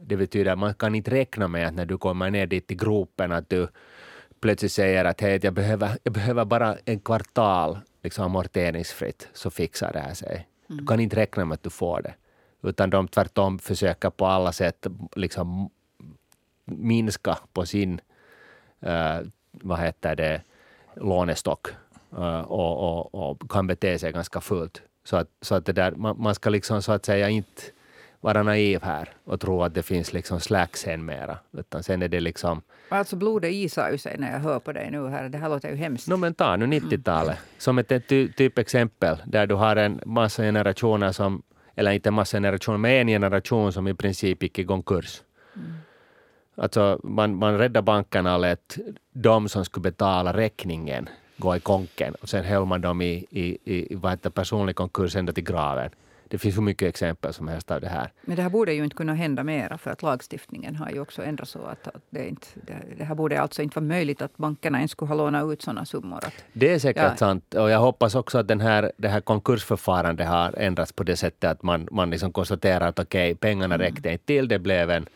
Det 0.00 0.16
betyder 0.16 0.52
att 0.52 0.58
man 0.58 0.74
kan 0.74 0.94
inte 0.94 1.10
räkna 1.10 1.48
med 1.48 1.68
att 1.68 1.74
när 1.74 1.86
du 1.86 1.98
kommer 1.98 2.30
ner 2.30 2.46
dit 2.46 2.70
i 2.70 2.74
gropen 2.74 3.32
att 3.32 3.48
du 3.48 3.68
plötsligt 4.40 4.72
säger 4.72 5.04
att 5.04 5.20
hej, 5.20 5.40
jag 5.42 5.54
behöver, 5.54 5.98
jag 6.02 6.12
behöver 6.12 6.44
bara 6.44 6.76
en 6.84 7.00
kvartal 7.00 7.78
liksom 8.02 8.24
amorteringsfritt 8.24 9.28
så 9.32 9.50
fixar 9.50 9.92
det 9.92 10.00
här 10.00 10.14
sig. 10.14 10.48
Mm. 10.70 10.78
Du 10.78 10.86
kan 10.86 11.00
inte 11.00 11.16
räkna 11.16 11.44
med 11.44 11.54
att 11.54 11.62
du 11.62 11.70
får 11.70 12.02
det. 12.02 12.14
Utan 12.62 12.90
de 12.90 13.08
tvärtom 13.08 13.58
försöker 13.58 14.10
på 14.10 14.26
alla 14.26 14.52
sätt 14.52 14.86
liksom 15.16 15.70
minska 16.64 17.38
på 17.52 17.66
sin 17.66 18.00
uh, 18.86 19.20
vad 19.50 19.78
heter 19.78 20.16
det, 20.16 20.42
lånestock 20.96 21.68
och, 22.14 23.10
och, 23.12 23.14
och, 23.14 23.50
kan 23.50 23.66
bete 23.66 23.98
sig 23.98 24.12
ganska 24.12 24.40
fullt. 24.40 24.82
Så 25.04 25.16
att, 25.16 25.28
så 25.40 25.54
att 25.54 25.66
det 25.66 25.72
där, 25.72 25.92
man, 25.92 26.22
man 26.22 26.34
ska 26.34 26.50
liksom 26.50 26.82
så 26.82 26.92
att 26.92 27.04
säga 27.04 27.28
inte 27.28 27.62
vara 28.20 28.42
naiv 28.42 28.82
här 28.82 29.08
och 29.24 29.40
tro 29.40 29.62
att 29.62 29.74
det 29.74 29.82
finns 29.82 30.12
liksom 30.12 30.40
slack 30.40 30.76
sen 30.76 31.04
mera. 31.04 31.38
Utan 31.52 31.82
sen 31.82 32.02
är 32.02 32.08
det 32.08 32.20
liksom... 32.20 32.62
Alltså 32.88 33.16
blodet 33.16 33.52
isar 33.52 33.90
ju 33.90 33.98
sig 33.98 34.16
när 34.18 34.32
jag 34.32 34.38
hör 34.38 34.58
på 34.58 34.72
dig 34.72 34.90
nu 34.90 35.08
här. 35.08 35.28
Det 35.28 35.38
här 35.38 35.48
låter 35.48 35.70
ju 35.70 35.76
hemskt. 35.76 36.08
No, 36.08 36.16
men 36.16 36.34
ta 36.34 36.56
nu 36.56 36.66
90-talet 36.66 37.36
mm. 37.36 37.58
som 37.58 37.78
ett 37.78 38.08
ty, 38.08 38.32
typexempel 38.32 39.16
där 39.24 39.46
du 39.46 39.54
har 39.54 39.76
en 39.76 40.00
massa 40.06 40.42
generationer 40.42 41.12
som, 41.12 41.42
eller 41.74 41.92
inte 41.92 42.08
en 42.08 42.14
massa 42.14 42.36
generationer, 42.36 42.78
men 42.78 42.90
en 42.90 43.06
generation 43.06 43.72
som 43.72 43.88
i 43.88 43.94
princip 43.94 44.42
gick 44.42 44.58
i 44.58 44.64
konkurs. 44.64 45.22
Mm. 45.56 45.72
Alltså 46.56 47.00
man, 47.02 47.36
man 47.36 47.58
räddade 47.58 47.82
bankerna 47.82 48.34
och 48.34 48.40
lät 48.40 48.78
de 49.12 49.48
som 49.48 49.64
skulle 49.64 49.82
betala 49.82 50.32
räkningen 50.32 51.08
gå 51.36 51.56
i 51.56 51.60
konken 51.60 52.14
och 52.14 52.28
sen 52.28 52.44
höll 52.44 52.64
man 52.64 52.80
dem 52.80 53.02
i, 53.02 53.26
i, 53.30 53.58
i 53.64 53.94
vad 53.94 54.12
heter, 54.12 54.30
personlig 54.30 54.76
konkurs 54.76 55.16
ända 55.16 55.32
till 55.32 55.44
graven. 55.44 55.90
Det 56.28 56.38
finns 56.38 56.56
hur 56.56 56.62
mycket 56.62 56.88
exempel 56.88 57.32
som 57.32 57.48
helst 57.48 57.70
av 57.70 57.80
det 57.80 57.88
här. 57.88 58.12
Men 58.22 58.36
det 58.36 58.42
här 58.42 58.50
borde 58.50 58.74
ju 58.74 58.84
inte 58.84 58.96
kunna 58.96 59.14
hända 59.14 59.44
mera 59.44 59.78
för 59.78 59.90
att 59.90 60.02
lagstiftningen 60.02 60.76
har 60.76 60.90
ju 60.90 61.00
också 61.00 61.22
ändrats 61.22 61.50
så 61.50 61.62
att, 61.62 61.88
det, 62.10 62.28
inte, 62.28 62.46
det, 62.96 63.04
här 63.04 63.14
borde 63.14 63.40
alltså 63.40 63.62
inte 63.62 63.80
vara 63.80 63.86
möjligt 63.86 64.22
att 64.22 64.36
bankerna 64.36 64.78
ens 64.78 64.90
skulle 64.90 65.08
ha 65.08 65.16
lånat 65.16 65.52
ut 65.52 65.62
sådana 65.62 65.84
summor. 65.84 66.20
Det 66.52 66.74
är 66.74 66.78
säkert 66.78 67.02
ja. 67.02 67.16
sant 67.16 67.54
och 67.54 67.70
jag 67.70 67.78
hoppas 67.78 68.14
också 68.14 68.38
att 68.38 68.48
den 68.48 68.60
här, 68.60 68.92
det 68.96 69.08
här 69.08 69.20
konkursförfarandet 69.20 70.28
har 70.28 70.54
ändrats 70.58 70.92
på 70.92 71.02
det 71.02 71.16
sättet 71.16 71.50
att 71.50 71.62
man, 71.62 71.88
man 71.90 72.10
liksom 72.10 72.32
konstaterar 72.32 72.88
att 72.88 72.98
okej, 72.98 73.32
okay, 73.32 73.34
pengarna 73.34 73.74
mm. 73.74 73.86
räckte 73.86 74.12
inte 74.12 74.26
till, 74.26 74.48
det 74.48 74.58
blev 74.58 74.90
en 74.90 75.06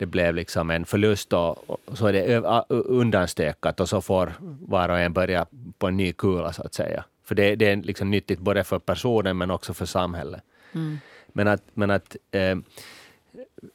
det 0.00 0.06
blev 0.06 0.34
liksom 0.34 0.70
en 0.70 0.84
förlust 0.84 1.32
och, 1.32 1.70
och 1.70 1.98
så 1.98 2.06
är 2.06 2.12
det 2.12 2.64
undanstökat 2.68 3.80
och 3.80 3.88
så 3.88 4.00
får 4.00 4.32
var 4.60 4.88
och 4.88 4.98
en 4.98 5.12
börja 5.12 5.46
på 5.78 5.88
en 5.88 5.96
ny 5.96 6.12
kula 6.12 6.52
så 6.52 6.62
att 6.62 6.74
säga. 6.74 7.04
För 7.24 7.34
det, 7.34 7.56
det 7.56 7.70
är 7.70 7.76
liksom 7.76 8.10
nyttigt 8.10 8.38
både 8.38 8.64
för 8.64 8.78
personen 8.78 9.38
men 9.38 9.50
också 9.50 9.74
för 9.74 9.86
samhället. 9.86 10.42
Mm. 10.72 10.98
Men 11.28 11.48
att, 11.48 11.62
men 11.74 11.90
att 11.90 12.16
eh, 12.30 12.56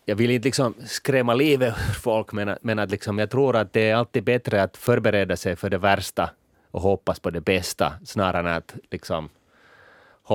jag 0.06 0.16
vill 0.16 0.32
inte 0.32 0.48
liksom 0.48 0.74
skrämma 0.86 1.34
livet 1.34 1.74
ur 1.90 1.94
folk, 1.94 2.32
men, 2.32 2.50
att, 2.50 2.64
men 2.64 2.80
att 2.80 2.92
liksom, 2.92 3.20
jag 3.20 3.30
tror 3.30 3.56
att 3.56 3.74
det 3.74 3.90
är 3.90 3.96
alltid 3.96 4.24
bättre 4.24 4.64
att 4.64 4.78
förbereda 4.78 5.36
sig 5.36 5.56
för 5.56 5.70
det 5.70 5.78
värsta 5.78 6.30
och 6.72 6.82
hoppas 6.82 7.20
på 7.20 7.30
det 7.30 7.42
bästa, 7.42 7.94
snarare 8.06 8.50
än 8.50 8.58
att 8.58 8.76
liksom, 8.92 9.30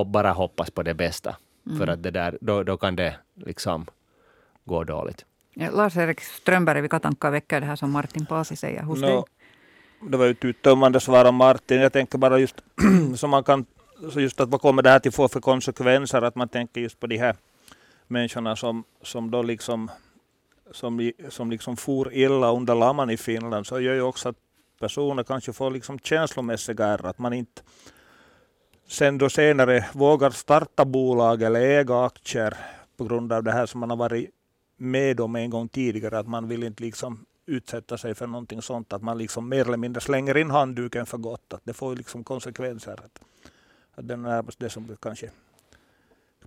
bara 0.05 0.31
hoppas 0.31 0.71
på 0.71 0.83
det 0.83 0.93
bästa. 0.93 1.35
Mm. 1.65 1.79
För 1.79 1.87
att 1.87 2.03
det 2.03 2.11
där, 2.11 2.37
då, 2.41 2.63
då 2.63 2.77
kan 2.77 2.95
det 2.95 3.15
liksom 3.35 3.85
gå 4.65 4.83
dåligt. 4.83 5.25
Lars-Erik 5.53 6.21
Strömberg, 6.21 6.81
vilka 6.81 6.99
tankar 6.99 7.31
väcker 7.31 7.61
det 7.61 7.65
här 7.65 7.75
som 7.75 7.91
Martin 7.91 8.25
Pasi 8.25 8.55
säger 8.55 8.83
hos 8.83 9.01
no, 9.01 9.05
dig? 9.05 9.23
Det 10.09 10.17
var 10.17 10.25
ju 10.25 10.31
ett 10.31 10.45
uttömmande 10.45 10.99
svar 10.99 11.25
av 11.25 11.33
Martin. 11.33 11.81
Jag 11.81 11.93
tänker 11.93 12.17
bara 12.17 12.39
just 12.39 12.55
så 13.15 13.27
man 13.27 13.43
kan, 13.43 13.65
så 14.13 14.19
just 14.21 14.39
att 14.39 14.49
vad 14.49 14.61
kommer 14.61 14.81
det 14.81 14.89
här 14.89 14.99
till 14.99 15.11
få 15.11 15.27
för 15.27 15.39
konsekvenser? 15.39 16.21
Att 16.21 16.35
man 16.35 16.49
tänker 16.49 16.81
just 16.81 16.99
på 16.99 17.07
de 17.07 17.17
här 17.17 17.35
människorna 18.07 18.55
som, 18.55 18.83
som 19.01 19.31
då 19.31 19.41
liksom 19.41 19.91
som, 20.71 21.11
som 21.29 21.51
liksom 21.51 21.77
for 21.77 22.13
illa 22.13 22.51
under 22.51 22.75
laman 22.75 23.09
i 23.09 23.17
Finland 23.17 23.67
så 23.67 23.79
gör 23.79 23.93
ju 23.93 24.01
också 24.01 24.29
att 24.29 24.35
personer 24.79 25.23
kanske 25.23 25.53
får 25.53 25.71
liksom 25.71 25.99
känslomässiga 25.99 26.85
ärr. 26.85 27.05
Att 27.05 27.19
man 27.19 27.33
inte 27.33 27.61
sen 28.87 29.17
då 29.17 29.29
senare 29.29 29.85
vågar 29.93 30.29
starta 30.29 30.85
bolag 30.85 31.41
eller 31.41 31.61
äga 31.61 32.05
aktier 32.05 32.57
på 32.97 33.03
grund 33.03 33.33
av 33.33 33.43
det 33.43 33.51
här 33.51 33.65
som 33.65 33.79
man 33.79 33.89
har 33.89 33.97
varit 33.97 34.29
med 34.81 35.19
om 35.19 35.35
en 35.35 35.49
gång 35.49 35.67
tidigare, 35.67 36.19
att 36.19 36.27
man 36.27 36.47
vill 36.47 36.63
inte 36.63 36.83
liksom 36.83 37.25
utsätta 37.45 37.97
sig 37.97 38.15
för 38.15 38.27
någonting 38.27 38.61
sånt, 38.61 38.93
att 38.93 39.01
man 39.01 39.17
liksom 39.17 39.49
mer 39.49 39.65
eller 39.67 39.77
mindre 39.77 40.01
slänger 40.01 40.37
in 40.37 40.51
handduken 40.51 41.05
för 41.05 41.17
gott. 41.17 41.53
Att 41.53 41.61
det 41.63 41.73
får 41.73 41.95
liksom 41.95 42.23
konsekvenser. 42.23 42.91
Att, 42.91 43.21
att 43.95 44.07
det 44.07 44.13
är 44.13 44.17
närmast 44.17 44.59
det 44.59 44.69
som 44.69 44.97
kanske 45.01 45.29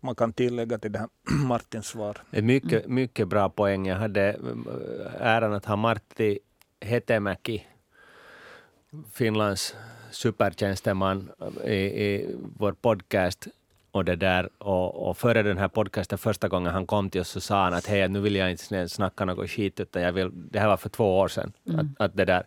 man 0.00 0.14
kan 0.14 0.32
tillägga 0.32 0.78
till 0.78 0.92
det 0.92 0.98
här 0.98 1.08
Martins 1.46 1.86
svar. 1.86 2.16
Mycket, 2.30 2.88
mycket 2.88 3.28
bra 3.28 3.48
poäng. 3.48 3.86
Jag 3.86 3.96
hade 3.96 4.28
eh, 4.28 5.26
äran 5.26 5.52
att 5.52 5.64
ha 5.64 5.76
Martti 5.76 6.38
Hetemäki, 6.80 7.66
Finlands 9.12 9.74
supertjänsteman, 10.10 11.30
i, 11.64 11.74
i 11.74 12.36
vår 12.58 12.72
podcast 12.72 13.48
och, 13.94 14.04
det 14.04 14.16
där, 14.16 14.48
och, 14.58 15.08
och 15.08 15.18
före 15.18 15.42
den 15.42 15.58
här 15.58 15.68
podcasten, 15.68 16.18
första 16.18 16.48
gången 16.48 16.72
han 16.72 16.86
kom 16.86 17.10
till 17.10 17.20
oss, 17.20 17.28
så 17.28 17.40
sa 17.40 17.64
han 17.64 17.74
att 17.74 17.86
hej, 17.86 18.08
nu 18.08 18.20
vill 18.20 18.36
jag 18.36 18.50
inte 18.50 18.88
snacka 18.88 19.24
något 19.24 19.50
skit, 19.50 19.80
utan 19.80 20.02
jag 20.02 20.12
vill, 20.12 20.30
det 20.34 20.58
här 20.58 20.68
var 20.68 20.76
för 20.76 20.88
två 20.88 21.18
år 21.18 21.28
sedan, 21.28 21.52
mm. 21.68 21.80
att, 21.80 22.04
att 22.04 22.16
det 22.16 22.24
där, 22.24 22.46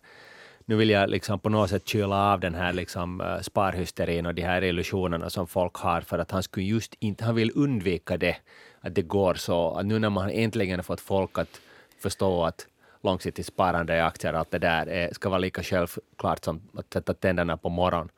nu 0.66 0.76
vill 0.76 0.90
jag 0.90 1.10
liksom 1.10 1.40
på 1.40 1.50
något 1.50 1.70
sätt 1.70 1.88
kyla 1.88 2.34
av 2.34 2.40
den 2.40 2.56
här 2.56 2.74
liksom, 2.74 3.22
uh, 3.22 3.42
sparhysterin 3.42 4.26
och 4.26 4.36
de 4.36 4.42
här 4.42 4.64
illusionerna 4.64 5.30
som 5.30 5.48
folk 5.48 5.76
har, 5.76 6.02
för 6.02 6.20
att 6.20 6.32
han 6.32 6.44
skulle 6.44 6.66
just 6.66 6.96
inte, 7.00 7.26
han 7.26 7.36
vill 7.36 7.52
undvika 7.56 8.18
det, 8.18 8.38
att 8.82 8.96
det 8.96 9.02
går 9.02 9.34
så, 9.34 9.76
att 9.76 9.86
nu 9.86 10.00
när 10.00 10.10
man 10.10 10.30
äntligen 10.30 10.80
har 10.80 10.84
fått 10.84 11.02
folk 11.02 11.38
att 11.38 11.62
förstå 12.00 12.44
att 12.44 12.68
långsiktigt 13.04 13.46
sparande 13.46 13.96
i 13.96 14.00
aktier 14.00 14.34
och 14.34 14.40
allt 14.40 14.52
det 14.52 14.60
där 14.60 14.88
är, 14.88 15.14
ska 15.14 15.30
vara 15.30 15.40
lika 15.40 15.64
självklart 15.64 16.46
som 16.46 16.62
att 16.74 16.94
sätta 16.94 17.14
tänderna 17.14 17.58
på 17.58 17.70
morgonen, 17.70 18.10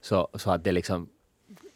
så, 0.00 0.28
så 0.34 0.50
att 0.50 0.64
det 0.64 0.72
liksom 0.72 1.08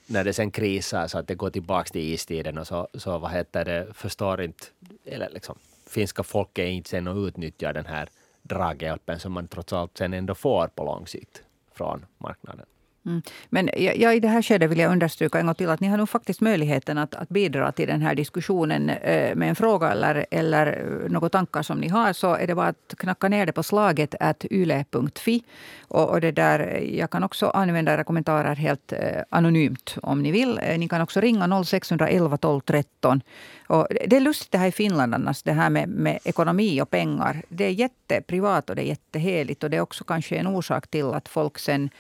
när 0.07 0.25
det 0.25 0.33
sen 0.33 0.51
krisar 0.51 1.07
så 1.07 1.19
att 1.19 1.29
det 1.29 1.35
går 1.35 1.51
tillbaka 1.51 1.89
till 1.89 2.13
istiden 2.15 2.59
och 2.59 2.67
så, 2.67 2.89
så 2.95 3.19
vad 3.19 3.31
heter 3.31 3.65
det, 3.65 3.87
förstår 3.95 4.43
inte, 4.43 4.67
eller 5.05 5.31
liksom, 5.31 5.59
finska 5.87 6.23
folket 6.23 6.69
inte 6.69 6.91
sen 6.91 7.09
att 7.09 7.17
utnyttja 7.17 7.73
den 7.73 7.87
här 7.87 8.09
draghjälpen 8.43 9.21
som 9.21 9.33
man 9.33 9.49
trots 9.49 9.73
allt 9.73 9.99
sen 9.99 10.15
ändå 10.15 10.35
får 10.35 10.69
på 10.69 10.85
lång 10.85 11.07
sikt 11.07 11.43
från 11.75 12.07
marknaden. 12.19 12.67
Mm. 13.07 13.23
Men 13.51 13.71
ja, 13.77 14.13
i 14.13 14.21
det 14.21 14.29
här 14.29 14.43
skedet 14.43 14.71
vill 14.71 14.79
jag 14.79 14.93
understryka 14.93 15.39
en 15.39 15.47
gång 15.47 15.55
till 15.55 15.69
att 15.69 15.81
ni 15.81 15.89
har 15.89 15.97
nog 15.97 16.09
faktiskt 16.09 16.41
möjligheten 16.41 16.99
att, 16.99 17.15
att 17.15 17.29
bidra 17.29 17.73
till 17.73 17.89
den 17.89 18.03
här 18.03 18.15
diskussionen 18.15 18.91
eh, 18.91 19.35
med 19.35 19.49
en 19.49 19.57
fråga 19.57 19.91
eller, 19.91 20.27
eller 20.31 20.67
eh, 20.67 21.11
några 21.11 21.29
tankar 21.29 21.63
som 21.63 21.79
ni 21.79 21.89
har. 21.89 22.13
Så 22.13 22.35
är 22.35 22.47
det 22.47 22.55
bara 22.55 22.69
att 22.69 22.95
knacka 22.99 23.29
ner 23.29 23.47
det 23.47 23.53
på 23.53 23.63
slaget 23.63 24.15
at 24.21 24.45
yle.fi. 24.51 25.43
Och, 25.89 26.11
och, 26.11 26.21
det 26.21 26.33
där, 26.33 26.61
eh, 26.61 26.99
jag 26.99 27.11
kan 27.11 27.25
också 27.25 27.47
använda 27.47 27.95
era 27.95 28.05
kommentarer 28.05 28.55
helt 28.55 28.93
eh, 28.93 29.23
anonymt 29.31 29.97
om 30.03 30.23
ni 30.23 30.33
vill. 30.33 30.61
Eh, 30.63 30.79
ni 30.79 30.89
kan 30.89 31.01
också 31.01 31.21
ringa 31.21 31.65
0611 31.65 32.37
12 32.37 32.61
13. 32.61 33.21
Och 33.67 33.87
det 34.07 34.17
är 34.17 34.21
lustigt 34.21 34.53
det 34.53 34.59
här 34.59 34.69
i 34.69 34.73
Finland 34.73 35.15
annars, 35.15 35.43
det 35.43 35.53
här 35.53 35.71
med, 35.71 35.89
med 35.89 36.19
ekonomi 36.25 36.81
och 36.81 36.91
pengar. 36.91 37.43
Det 37.49 37.65
är 37.65 37.71
jätteprivat 37.71 38.71
och 38.71 38.77
det 38.77 38.83
är 38.83 38.87
jätteheligt. 38.87 39.65
Och 39.65 39.71
det 39.71 39.77
är 39.77 39.81
också 39.81 40.05
kanske 40.05 40.37
en 40.37 40.47
orsak 40.47 40.89
till 40.89 41.05
att 41.05 41.29
folk 41.29 41.59
sen 41.59 41.91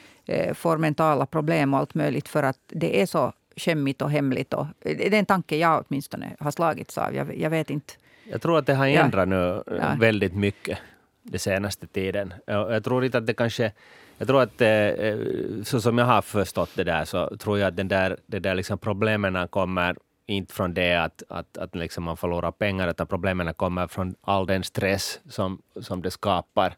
får 0.55 0.79
mentala 0.79 1.27
problem 1.27 1.75
och 1.75 1.81
allt 1.81 1.95
möjligt 1.95 2.29
för 2.29 2.43
att 2.43 2.59
det 2.69 3.03
är 3.03 3.07
så 3.07 3.33
skämmigt 3.57 4.03
och 4.03 4.11
hemligt. 4.11 4.55
Och, 4.55 4.67
det 4.83 5.07
är 5.07 5.15
en 5.15 5.27
tanke 5.27 5.57
jag 5.57 5.85
åtminstone 5.89 6.37
har 6.41 6.51
slagits 6.51 6.99
av. 6.99 7.15
Jag, 7.15 7.39
jag 7.39 7.51
vet 7.51 7.71
inte. 7.71 7.95
Jag 8.25 8.43
tror 8.43 8.59
att 8.59 8.67
det 8.67 8.75
har 8.75 8.87
ändrat 8.87 9.29
nu 9.29 9.63
ja. 9.67 9.97
väldigt 9.99 10.35
mycket 10.35 10.79
den 11.23 11.41
senaste 11.41 11.87
tiden. 11.87 12.35
Jag 12.47 12.85
tror 12.85 13.05
inte 13.05 13.19
att 13.19 13.27
det 13.27 13.35
kanske... 13.35 13.73
Jag 14.19 14.29
tror 14.29 14.43
att 14.43 14.61
eh, 14.61 15.63
så 15.65 15.81
som 15.81 15.99
jag 15.99 16.07
har 16.07 16.23
förstått 16.23 16.71
det 16.75 16.85
där 16.85 17.05
så 17.05 17.37
tror 17.37 17.59
jag 17.59 17.69
att 17.69 17.77
den 17.77 17.89
där, 17.89 18.17
det 18.27 18.39
där 18.39 18.55
liksom 18.55 18.79
problemen 18.79 19.49
kommer 19.49 19.97
inte 20.27 20.55
från 20.55 20.75
det 20.75 20.95
att, 20.95 21.23
att, 21.29 21.59
att 21.59 21.75
liksom 21.75 22.05
man 22.05 22.17
förlorar 22.17 22.53
pengar, 22.53 22.89
utan 22.89 23.07
problemen 23.07 23.55
kommer 23.55 23.87
från 23.87 24.15
all 24.21 24.47
den 24.47 24.65
stress 24.65 25.21
som, 25.29 25.63
som 25.81 26.03
det 26.03 26.11
skapar 26.11 26.75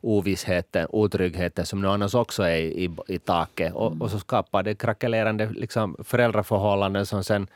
ovissheten, 0.00 0.86
otryggheten 0.90 1.66
som 1.66 1.80
nu 1.80 1.88
annars 1.88 2.14
också 2.14 2.42
är 2.42 2.56
i, 2.56 2.90
i, 3.08 3.18
taket. 3.18 3.74
Och, 3.74 3.86
mm. 3.86 4.02
och, 4.02 4.10
så 4.10 4.18
skapar 4.18 4.62
det 4.62 4.74
krackelerande 4.74 5.50
liksom, 5.50 5.96
föräldraförhållanden 6.04 7.06
som 7.06 7.24
sen 7.24 7.46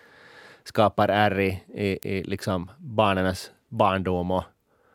skapar 0.64 1.08
ärr 1.08 1.40
i, 1.40 1.60
i, 2.02 2.22
liksom 2.22 2.70
barnens 2.76 3.50
barndom 3.68 4.30
och, 4.30 4.44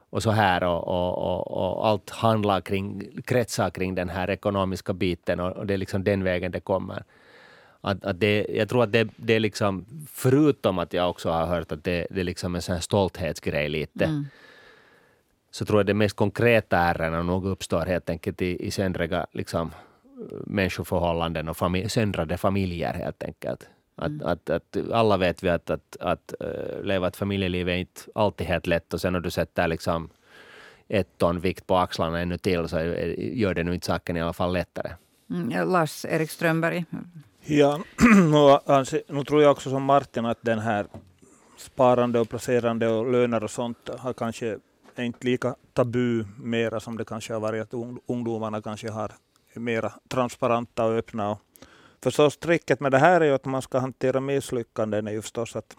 och 0.10 0.24
så 0.24 0.32
här. 0.32 0.64
Och, 0.64 0.88
och, 0.88 1.48
och, 1.48 1.88
allt 1.88 2.10
handlar 2.10 2.62
kring, 2.62 3.10
kretsar 3.26 3.70
kring 3.70 3.96
den 3.96 4.10
här 4.10 4.30
ekonomiska 4.30 4.94
biten 4.94 5.40
och, 5.40 5.66
det 5.66 5.74
är 5.74 5.78
liksom 5.78 6.04
den 6.04 6.24
vägen 6.24 6.52
det 6.52 6.60
kommer. 6.60 7.04
Att, 7.82 8.06
att 8.06 8.20
det, 8.20 8.48
jag 8.50 8.70
tror 8.70 8.84
att 8.84 8.92
det, 8.92 9.08
det 9.16 9.34
är 9.34 9.40
liksom, 9.40 9.86
förutom 10.12 10.80
att 10.80 10.94
jag 10.94 11.10
också 11.10 11.30
har 11.30 11.46
hört 11.46 11.72
att 11.72 11.84
det, 11.84 12.08
det 12.10 12.20
är 12.20 12.24
liksom 12.24 12.56
en 12.56 12.62
sån 12.62 12.82
stolthetsgrej 12.82 13.70
lite. 13.70 14.06
Mm 14.06 14.26
så 15.52 15.66
tror 15.66 15.80
jag 15.80 15.86
det 15.86 15.94
mest 15.94 16.16
konkreta 16.16 16.78
ärendena 16.78 17.24
nog 17.24 17.46
uppstår 17.46 17.86
helt 17.86 18.10
enkelt 18.10 18.42
i, 18.42 18.68
i 18.68 18.72
söndriga 18.72 19.28
liksom, 19.32 19.72
människoförhållanden 20.46 21.50
och 21.50 21.58
familj, 21.58 21.90
söndrade 21.90 22.38
familjer 22.38 22.94
helt 22.94 23.24
enkelt. 23.24 23.70
Att, 23.96 24.08
mm. 24.08 24.28
att, 24.28 24.50
att, 24.50 24.78
alla 24.94 25.18
vet 25.18 25.44
vi 25.44 25.50
att, 25.50 25.70
att, 25.70 25.98
att 26.00 26.34
uh, 26.44 26.84
leva 26.84 27.08
ett 27.08 27.16
familjeliv 27.16 27.70
är 27.70 27.76
inte 27.76 28.02
alltid 28.16 28.48
helt 28.48 28.68
lätt 28.68 28.94
och 28.94 29.02
sen 29.02 29.14
när 29.14 29.20
du 29.20 29.30
sätter 29.30 29.68
liksom 29.68 30.10
ett 30.88 31.18
ton 31.18 31.40
vikt 31.40 31.68
på 31.68 31.78
axlarna 31.78 32.20
ännu 32.20 32.38
till 32.38 32.68
så 32.68 32.80
gör 33.18 33.54
det 33.54 33.64
nu 33.64 33.74
inte 33.74 33.88
saken 33.88 34.18
i 34.18 34.22
alla 34.22 34.34
fall 34.34 34.54
lättare. 34.54 34.92
Mm, 35.30 35.70
Lars-Erik 35.70 36.32
Strömberg? 36.32 36.86
Ja, 37.46 37.80
nu 39.08 39.24
tror 39.24 39.42
jag 39.42 39.52
också 39.52 39.70
som 39.70 39.84
Martin 39.84 40.26
att 40.26 40.38
den 40.42 40.60
här 40.60 40.86
sparande 41.58 42.20
och 42.20 42.30
placerande 42.30 42.88
och 42.88 43.12
löner 43.12 43.44
och 43.44 43.52
sånt 43.52 43.90
har 43.98 44.14
kanske 44.14 44.58
inte 45.04 45.28
lika 45.28 45.56
tabu 45.74 46.26
mera 46.38 46.80
som 46.80 46.98
det 46.98 47.06
kanske 47.06 47.34
har 47.34 47.40
varit 47.40 47.62
att 47.62 47.74
ungdomarna 48.08 48.62
kanske 48.62 48.92
har 48.92 49.12
mera 49.54 49.94
transparenta 50.08 50.86
och 50.86 50.94
öppna. 50.94 51.32
Och 51.32 51.40
förstås 52.04 52.38
tricket 52.38 52.80
med 52.80 52.92
det 52.92 52.98
här 52.98 53.22
är 53.22 53.26
ju 53.26 53.34
att 53.34 53.46
man 53.46 53.62
ska 53.62 53.80
hantera 53.80 54.20
misslyckanden 54.20 55.08
är 55.08 55.12
ju 55.12 55.22
förstås 55.22 55.56
att 55.56 55.76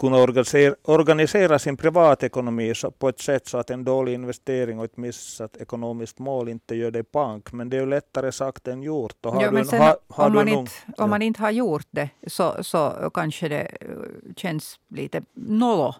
kunna 0.00 0.16
organisera, 0.16 0.74
organisera 0.82 1.58
sin 1.58 1.76
privatekonomi 1.76 2.74
på 2.98 3.08
ett 3.08 3.20
sätt 3.20 3.46
så 3.46 3.58
att 3.58 3.70
en 3.70 3.84
dålig 3.84 4.14
investering 4.14 4.78
och 4.78 4.84
ett 4.84 4.96
missat 4.96 5.56
ekonomiskt 5.56 6.18
mål 6.18 6.48
inte 6.48 6.74
gör 6.74 6.90
dig 6.90 7.04
pank. 7.04 7.52
Men 7.52 7.70
det 7.70 7.76
är 7.76 7.80
ju 7.80 7.86
lättare 7.86 8.32
sagt 8.32 8.68
än 8.68 8.82
gjort. 8.82 9.16
Ja, 9.20 9.64
sen, 9.64 9.94
om, 10.08 10.32
man 10.32 10.48
inte, 10.48 10.72
ja. 10.96 11.04
om 11.04 11.10
man 11.10 11.22
inte 11.22 11.40
har 11.42 11.50
gjort 11.50 11.86
det 11.90 12.08
så, 12.26 12.64
så 12.64 13.10
kanske 13.14 13.48
det 13.48 13.60
eh, 13.80 13.88
känns 14.36 14.80
lite 14.88 15.22
nollo. 15.34 15.94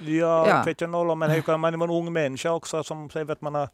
Ja, 0.00 0.64
ja. 0.78 0.86
nollo, 0.86 1.14
men 1.14 1.30
hur 1.30 1.42
kan 1.42 1.60
man 1.60 1.78
vara 1.78 1.90
en 1.90 1.96
ung 1.96 2.12
människa 2.12 2.50
också 2.50 2.84
som 2.84 3.10
säger 3.10 3.30
att 3.30 3.40
man 3.40 3.54
har 3.54 3.68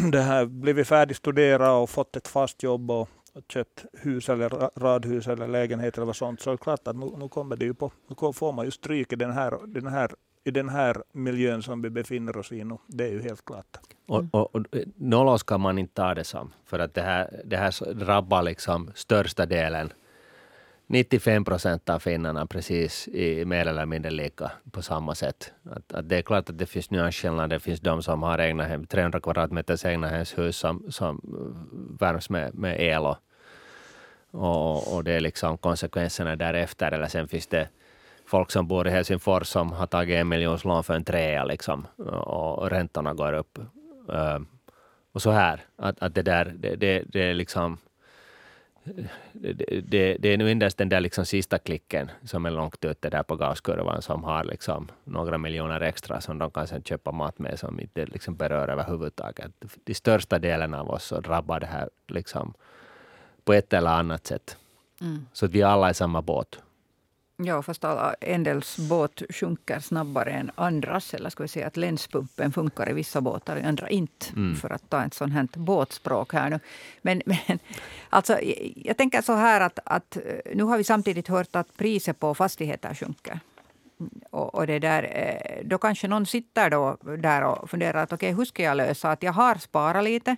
det 0.12 0.20
här, 0.20 0.46
blivit 0.46 0.88
färdigstuderad 0.88 1.82
och 1.82 1.90
fått 1.90 2.16
ett 2.16 2.28
fast 2.28 2.62
jobb 2.62 2.90
och 2.90 3.08
köpt 3.48 3.84
hus 3.92 4.28
eller 4.28 4.48
radhus 4.80 5.28
eller 5.28 5.48
lägenhet 5.48 5.96
eller 5.96 6.06
vad 6.06 6.16
sånt, 6.16 6.40
så 6.40 6.50
är 6.50 6.54
det 6.54 6.58
klart 6.58 6.88
att 6.88 6.96
nu, 6.96 7.10
nu 7.18 7.28
kommer 7.28 7.56
det 7.56 7.64
ju 7.64 7.74
på, 7.74 7.92
nu 8.08 8.32
får 8.32 8.52
man 8.52 8.64
ju 8.64 8.70
stryk 8.70 9.12
i 9.12 9.16
den 9.16 9.32
här, 9.32 9.58
den 9.66 9.86
här 9.86 10.10
i 10.44 10.50
den 10.50 10.68
här 10.68 11.02
miljön 11.12 11.62
som 11.62 11.82
vi 11.82 11.90
befinner 11.90 12.36
oss 12.36 12.52
i 12.52 12.64
nu. 12.64 12.76
Det 12.86 13.04
är 13.04 13.10
ju 13.10 13.22
helt 13.22 13.44
klart. 13.44 13.76
Och, 14.06 14.24
och, 14.30 14.54
och 14.54 14.66
nollor 14.96 15.36
ska 15.36 15.58
man 15.58 15.78
inte 15.78 15.94
ta 15.94 16.14
det 16.14 16.24
som, 16.24 16.52
för 16.64 16.78
att 16.78 16.94
det 16.94 17.02
här, 17.02 17.42
det 17.44 17.56
här 17.56 17.94
drabbar 17.94 18.42
liksom 18.42 18.90
största 18.94 19.46
delen 19.46 19.92
95 20.86 21.44
procent 21.44 21.88
av 21.88 21.98
finnarna 21.98 22.46
precis 22.46 23.08
i 23.08 23.44
mer 23.44 23.66
eller 23.66 23.86
mindre 23.86 24.10
lika 24.10 24.50
på 24.70 24.82
samma 24.82 25.14
sätt. 25.14 25.52
Att, 25.70 25.92
att 25.92 26.08
det 26.08 26.16
är 26.16 26.22
klart 26.22 26.50
att 26.50 26.58
det 26.58 26.66
finns 26.66 26.90
nyansskillnader. 26.90 27.48
Det 27.56 27.60
finns 27.60 27.80
de 27.80 28.02
som 28.02 28.22
har 28.22 28.38
egna 28.38 28.64
hem, 28.64 28.86
300 28.86 29.20
kvadratmeters 29.20 29.84
egnahemshus 29.84 30.56
som, 30.56 30.92
som 30.92 31.20
värms 32.00 32.30
med, 32.30 32.54
med 32.54 32.80
el 32.80 33.02
och, 33.02 33.16
och, 34.30 34.94
och, 34.94 35.04
det 35.04 35.12
är 35.12 35.20
liksom 35.20 35.58
konsekvenserna 35.58 36.36
därefter. 36.36 36.92
Eller 36.92 37.06
sen 37.06 37.28
finns 37.28 37.46
det 37.46 37.68
folk 38.26 38.50
som 38.50 38.66
bor 38.66 38.88
i 38.88 38.90
Helsingfors 38.90 39.46
som 39.46 39.72
har 39.72 39.86
tagit 39.86 40.16
en 40.16 40.28
miljons 40.28 40.64
lån 40.64 40.84
för 40.84 40.94
en 40.94 41.04
trea 41.04 41.44
liksom, 41.44 41.86
och 42.24 42.70
räntorna 42.70 43.14
går 43.14 43.32
upp. 43.32 43.58
Ehm, 44.12 44.46
och 45.12 45.22
så 45.22 45.30
här, 45.30 45.60
att, 45.76 46.02
att 46.02 46.14
det 46.14 46.22
där, 46.22 46.44
det, 46.58 46.76
det, 46.76 47.04
det 47.06 47.22
är 47.22 47.34
liksom 47.34 47.78
det, 49.32 49.52
det, 49.88 50.16
det, 50.18 50.28
är 50.28 50.36
nu 50.36 50.50
endast 50.50 50.78
den 50.78 50.88
där 50.88 51.00
liksom 51.00 51.26
sista 51.26 51.58
klicken 51.58 52.10
som 52.24 52.46
är 52.46 52.50
långt 52.50 52.84
ute 52.84 53.10
där 53.10 53.22
på 53.22 53.36
gaskurvan 53.36 54.02
som 54.02 54.24
har 54.24 54.44
liksom 54.44 54.88
några 55.04 55.38
miljoner 55.38 55.80
extra 55.80 56.20
som 56.20 56.38
de 56.38 56.50
kan 56.50 56.66
sen 56.66 56.82
köpa 56.82 57.12
mat 57.12 57.38
med 57.38 57.58
som 57.58 57.80
inte 57.80 58.06
liksom 58.06 58.36
berör 58.36 58.68
överhuvudtaget. 58.68 59.50
De 59.84 59.94
största 59.94 60.38
delen 60.38 60.74
av 60.74 60.90
oss 60.90 61.04
så 61.04 61.20
drabbar 61.20 61.60
det 61.60 61.66
här 61.66 61.90
liksom 62.08 62.54
på 63.50 63.54
ett 63.54 63.72
eller 63.72 63.90
annat 63.90 64.26
sätt. 64.26 64.56
Mm. 65.00 65.26
Så 65.32 65.46
att 65.46 65.52
vi 65.52 65.62
alla 65.62 65.86
är 65.86 65.90
i 65.90 65.94
samma 65.94 66.22
båt. 66.22 66.58
Ja, 67.36 67.62
fast 67.62 67.84
alla, 67.84 68.14
en 68.20 68.44
dels 68.44 68.78
båt 68.78 69.22
sjunker 69.30 69.80
snabbare 69.80 70.30
än 70.30 70.50
andras. 70.54 71.14
Eller 71.14 71.30
ska 71.30 71.42
vi 71.42 71.48
säga 71.48 71.66
att 71.66 71.76
länspumpen 71.76 72.52
funkar 72.52 72.90
i 72.90 72.92
vissa 72.92 73.20
båtar, 73.20 73.56
i 73.56 73.62
andra 73.62 73.88
inte. 73.88 74.26
Mm. 74.36 74.56
För 74.56 74.70
att 74.70 74.90
ta 74.90 75.04
ett 75.04 75.14
sånt 75.14 75.32
här 75.32 75.48
båtspråk 75.56 76.32
här 76.32 76.50
nu. 76.50 76.60
Men, 77.02 77.22
men 77.26 77.58
alltså, 78.10 78.38
jag 78.76 78.96
tänker 78.96 79.22
så 79.22 79.34
här 79.34 79.60
att, 79.60 79.78
att 79.84 80.16
nu 80.54 80.62
har 80.62 80.78
vi 80.78 80.84
samtidigt 80.84 81.28
hört 81.28 81.56
att 81.56 81.76
priset 81.76 82.20
på 82.20 82.34
fastigheter 82.34 82.94
sjunker. 82.94 83.40
Och, 84.30 84.54
och, 84.54 84.66
det 84.66 84.78
där, 84.78 85.02
eh, 85.02 85.66
då 85.66 85.78
kanske 85.78 86.08
någon 86.08 86.26
sitter 86.26 86.70
då 86.70 86.96
där 87.18 87.44
och 87.44 87.70
funderar 87.70 88.02
att 88.02 88.12
okay, 88.12 88.32
hur 88.32 88.44
ska 88.44 88.62
jag 88.62 88.76
lösa 88.76 89.10
att 89.10 89.22
jag 89.22 89.32
har 89.32 89.54
sparat 89.54 90.04
lite 90.04 90.30
Eh, 90.30 90.36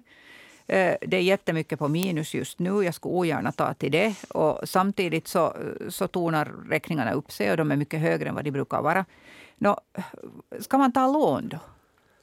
Eh, 0.67 0.95
det 1.01 1.17
är 1.17 1.23
jättemycket 1.23 1.79
på 1.79 1.89
minus 1.89 2.35
just 2.35 2.59
nu. 2.59 2.85
Jag 2.85 2.95
skulle 2.95 3.15
ogärna 3.15 3.53
ta 3.53 3.75
till 3.75 3.93
det. 3.93 4.15
Och 4.29 4.69
samtidigt 4.69 5.29
så, 5.29 5.57
så 5.89 6.09
tonar 6.09 6.53
räkningarna 6.71 7.13
upp 7.13 7.33
sig 7.33 7.51
och 7.51 7.57
de 7.57 7.71
är 7.71 7.77
mycket 7.77 8.01
högre 8.01 8.29
än 8.29 8.35
vad 8.35 8.45
de 8.45 8.51
brukar 8.51 8.83
vara. 8.83 9.05
Nå, 9.59 9.81
ska 10.59 10.79
man 10.79 10.93
ta 10.93 11.13
lån 11.13 11.49
då? 11.49 11.59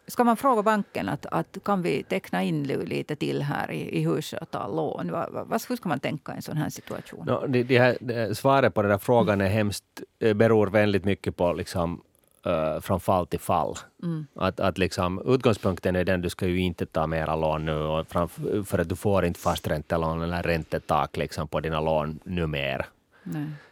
Ska 0.07 0.23
man 0.23 0.37
fråga 0.37 0.63
banken 0.63 1.09
att, 1.09 1.25
att 1.25 1.57
kan 1.63 1.81
vi 1.81 2.03
teckna 2.03 2.43
in 2.43 2.63
lite 2.63 3.15
till 3.15 3.41
här 3.41 3.71
i, 3.71 3.97
i 3.99 4.03
huset 4.03 4.41
och 4.41 4.51
ta 4.51 4.67
lån? 4.67 5.11
Va, 5.11 5.29
va, 5.31 5.59
hur 5.69 5.75
ska 5.75 5.89
man 5.89 5.99
tänka 5.99 6.31
i 6.31 6.35
en 6.35 6.41
sån 6.41 6.57
här 6.57 6.69
situation? 6.69 7.25
No, 7.25 7.47
det, 7.47 7.63
det 7.63 7.79
här, 7.79 7.97
det, 8.01 8.37
svaret 8.37 8.73
på 8.73 8.81
den 8.81 8.91
där 8.91 8.97
frågan 8.97 9.41
är 9.41 9.47
hemskt, 9.47 9.83
eh, 10.19 10.33
beror 10.33 10.67
väldigt 10.67 11.05
mycket 11.05 11.37
på 11.37 11.53
liksom, 11.53 12.01
uh, 12.47 12.79
från 12.81 12.99
fall 12.99 13.27
till 13.27 13.39
fall. 13.39 13.75
Mm. 14.03 14.27
Att, 14.35 14.59
att 14.59 14.77
liksom, 14.77 15.21
utgångspunkten 15.25 15.95
är 15.95 16.03
den, 16.03 16.21
du 16.21 16.29
ska 16.29 16.47
ju 16.47 16.59
inte 16.59 16.85
ta 16.85 17.07
mera 17.07 17.35
lån 17.35 17.65
nu 17.65 17.75
och 17.75 18.07
framför, 18.07 18.63
för 18.63 18.79
att 18.79 18.89
du 18.89 18.95
får 18.95 19.25
inte 19.25 19.39
fasträntelån 19.39 20.21
eller 20.21 20.43
räntetak 20.43 21.17
liksom 21.17 21.47
på 21.47 21.59
dina 21.59 21.81
lån 21.81 22.19
numera. 22.23 22.85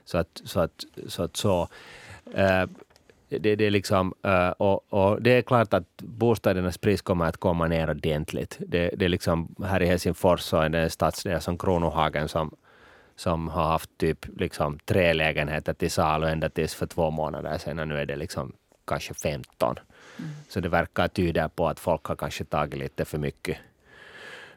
Så 0.05 0.17
att 0.17 0.41
så, 0.43 0.59
att, 0.59 0.85
så, 1.07 1.23
att 1.23 1.37
så 1.37 1.61
uh, 2.27 2.65
det, 3.29 3.55
det, 3.55 3.65
är 3.65 3.71
liksom, 3.71 4.13
uh, 4.25 4.49
och, 4.49 4.93
och, 4.93 5.21
det 5.21 5.29
är 5.29 5.41
klart 5.41 5.73
att 5.73 6.01
bostädernas 6.01 6.77
pris 6.77 7.01
kommer 7.01 7.25
att 7.25 7.37
komma 7.37 7.67
ner 7.67 7.89
ordentligt. 7.89 8.57
Det, 8.59 8.91
det 8.97 9.05
är 9.05 9.09
liksom, 9.09 9.55
här 9.63 9.81
i 9.81 9.85
Helsingfors 9.85 10.41
så 10.41 10.57
är 10.57 10.69
det 10.69 10.79
en 10.79 10.89
stadsdel 10.89 11.41
som 11.41 11.57
Kronohagen 11.57 12.27
som, 12.27 12.55
som 13.17 13.47
har 13.47 13.63
haft 13.63 13.97
typ 13.97 14.25
liksom 14.39 14.79
tre 14.85 15.13
lägenheter 15.13 15.73
till 15.73 15.91
salu 15.91 16.27
ända 16.27 16.49
tills 16.49 16.75
för 16.75 16.85
två 16.85 17.11
månader 17.11 17.57
sedan 17.57 17.79
och 17.79 17.87
nu 17.87 17.97
är 17.97 18.05
det 18.05 18.15
liksom 18.15 18.53
kanske 18.85 19.13
15. 19.13 19.75
Mm. 20.19 20.31
Så 20.49 20.59
det 20.59 20.69
verkar 20.69 21.07
tyda 21.07 21.49
på 21.49 21.67
att 21.67 21.79
folk 21.79 22.05
har 22.05 22.15
kanske 22.15 22.43
tagit 22.43 22.79
lite 22.79 23.05
för 23.05 23.17
mycket, 23.17 23.57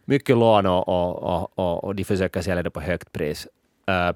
mycket 0.05 0.37
lån 0.37 0.67
och, 0.67 0.89
och, 0.89 1.59
och, 1.59 1.85
och 1.85 1.95
de 1.95 2.05
försöker 2.05 2.43
sälja 2.43 2.63
det 2.63 2.71
på 2.71 2.81
högt 2.81 3.13
pris. 3.13 3.49
Uh, 3.91 4.13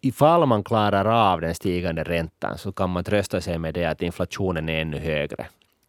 ifall 0.00 0.46
man 0.46 0.64
klarar 0.64 1.04
av 1.32 1.40
den 1.40 1.54
stigande 1.54 2.02
räntan 2.02 2.58
så 2.58 2.72
kan 2.72 2.90
man 2.90 3.04
trösta 3.04 3.40
sig 3.40 3.58
med 3.58 3.74
det 3.74 3.84
att 3.84 4.02
inflationen 4.02 4.68
är 4.68 4.80
ännu 4.80 4.98
högre. 4.98 5.46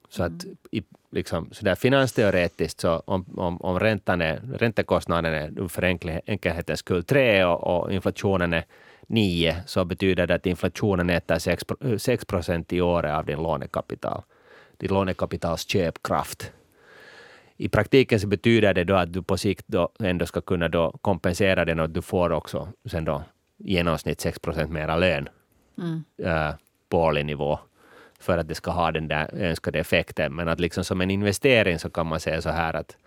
Så 0.10 0.24
att 0.24 0.44
mm. 0.44 0.58
i, 0.72 0.84
liksom, 1.12 1.50
så 1.52 1.66
där 1.66 1.76
finansteoretiskt, 1.76 2.80
så 2.80 3.04
om, 3.06 3.26
om, 3.38 3.62
om 3.62 3.80
räntan 3.80 4.22
är, 4.22 4.42
räntekostnaden 4.58 5.34
är 5.34 5.68
för 5.68 5.84
enkelhetens 6.26 6.80
skull 6.80 7.04
3 7.04 7.44
och, 7.44 7.84
och, 7.84 7.94
inflationen 7.94 8.54
är 8.54 8.66
9, 9.08 9.56
så 9.66 9.86
betyder 9.86 10.28
det 10.28 10.36
att 10.36 10.46
inflationen 10.46 11.10
äter 11.10 11.98
6 11.98 12.26
procent 12.26 12.74
i 12.74 12.82
året 12.82 13.14
av 13.14 13.26
din 13.26 13.44
lånekapital. 13.44 14.24
Din 14.78 14.90
lånekapitals 14.90 15.68
köpkraft. 15.68 16.52
I 17.58 17.70
praktiken 17.70 18.20
så 18.20 18.28
betyder 18.28 18.74
det 18.74 18.84
då 18.84 18.96
att 18.96 19.14
du 19.14 19.24
på 19.24 19.38
sikt 19.38 19.68
då 19.68 19.90
ändå 20.00 20.26
ska 20.26 20.42
kunna 20.42 20.70
då 20.70 20.98
kompensera 21.02 21.66
den 21.66 21.80
och 21.80 21.90
du 21.90 22.02
får 22.02 22.30
också 22.30 22.68
sen 22.92 23.06
då 23.06 23.24
genomsnitt 23.58 24.22
6 24.22 24.40
procent 24.40 24.72
mera 24.72 24.96
lön 24.96 25.30
mm. 25.78 26.04
äh, 26.18 26.54
på 26.90 26.98
årlig 26.98 27.26
nivå 27.26 27.60
för 28.20 28.38
att 28.38 28.48
det 28.48 28.56
ska 28.56 28.72
ha 28.72 28.92
den 28.92 29.08
där 29.08 29.36
önskade 29.36 29.80
effekten. 29.80 30.36
Men 30.36 30.48
att 30.48 30.60
liksom 30.60 30.84
som 30.84 31.02
en 31.02 31.12
investering 31.12 31.80
så 31.80 31.90
kan 31.90 32.08
man 32.08 32.20
säga 32.20 32.42
så 32.42 32.50
här 32.50 32.74
att, 32.74 32.98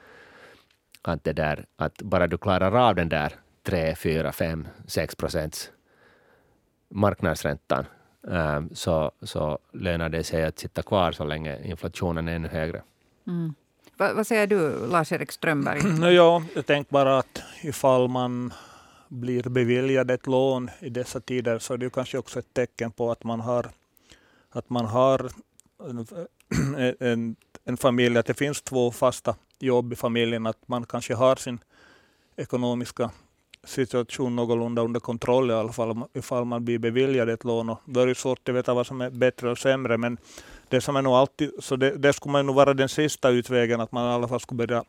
att, 1.02 1.24
det 1.24 1.32
där, 1.32 1.64
att 1.76 2.02
bara 2.02 2.26
du 2.26 2.38
klarar 2.38 2.88
av 2.88 2.94
den 2.94 3.08
där 3.08 3.32
3, 3.62 3.94
4, 3.94 4.32
5, 4.32 4.68
6 4.86 5.14
procents 5.14 5.70
marknadsräntan 6.88 7.84
ähm, 8.30 8.70
så, 8.74 9.12
så 9.22 9.58
lönar 9.72 10.08
det 10.08 10.24
sig 10.24 10.44
att 10.44 10.58
sitta 10.58 10.82
kvar 10.82 11.12
så 11.12 11.24
länge 11.24 11.64
inflationen 11.64 12.28
är 12.28 12.36
ännu 12.36 12.48
högre. 12.48 12.82
Mm. 13.26 13.54
Va, 13.96 14.12
vad 14.14 14.26
säger 14.26 14.46
du, 14.46 14.86
Lars-Erik 14.86 15.32
Strömberg? 15.32 15.80
ja, 16.14 16.42
jag 16.54 16.66
tänkte 16.66 16.92
bara 16.92 17.18
att 17.18 17.42
ifall 17.62 18.08
man 18.08 18.52
blir 19.08 19.42
beviljad 19.42 20.10
ett 20.10 20.26
lån 20.26 20.70
i 20.80 20.90
dessa 20.90 21.20
tider 21.20 21.58
så 21.58 21.74
är 21.74 21.78
det 21.78 21.90
kanske 21.90 22.18
också 22.18 22.38
ett 22.38 22.54
tecken 22.54 22.90
på 22.90 23.10
att 23.10 23.24
man 23.24 23.40
har 23.40 23.70
att 24.52 24.70
man 24.70 24.86
har 24.86 25.30
en, 25.88 26.06
en, 27.00 27.36
en 27.64 27.76
familj, 27.76 28.18
att 28.18 28.26
det 28.26 28.34
finns 28.34 28.62
två 28.62 28.90
fasta 28.90 29.34
jobb 29.58 29.92
i 29.92 29.96
familjen, 29.96 30.46
att 30.46 30.68
man 30.68 30.86
kanske 30.86 31.14
har 31.14 31.36
sin 31.36 31.58
ekonomiska 32.36 33.10
situation 33.64 34.36
någorlunda 34.36 34.82
under 34.82 35.00
kontroll 35.00 35.50
i 35.50 35.54
alla 35.54 35.72
fall 35.72 36.04
ifall 36.14 36.44
man 36.44 36.64
blir 36.64 36.78
beviljad 36.78 37.28
ett 37.28 37.44
lån. 37.44 37.70
Och 37.70 37.80
då 37.84 38.00
är 38.00 38.06
det 38.06 38.14
svårt 38.14 38.48
att 38.48 38.54
veta 38.54 38.74
vad 38.74 38.86
som 38.86 39.00
är 39.00 39.10
bättre 39.10 39.50
och 39.50 39.58
sämre, 39.58 39.98
men 39.98 40.18
det 40.68 40.80
som 40.80 40.96
är 40.96 41.02
nog 41.02 41.12
alltid, 41.12 41.50
så 41.58 41.76
det, 41.76 41.96
det 41.96 42.12
skulle 42.12 42.32
man 42.32 42.46
nog 42.46 42.56
vara 42.56 42.74
den 42.74 42.88
sista 42.88 43.28
utvägen, 43.28 43.80
att 43.80 43.92
man 43.92 44.10
i 44.10 44.14
alla 44.14 44.28
fall 44.28 44.40
skulle 44.40 44.66
börja 44.66 44.84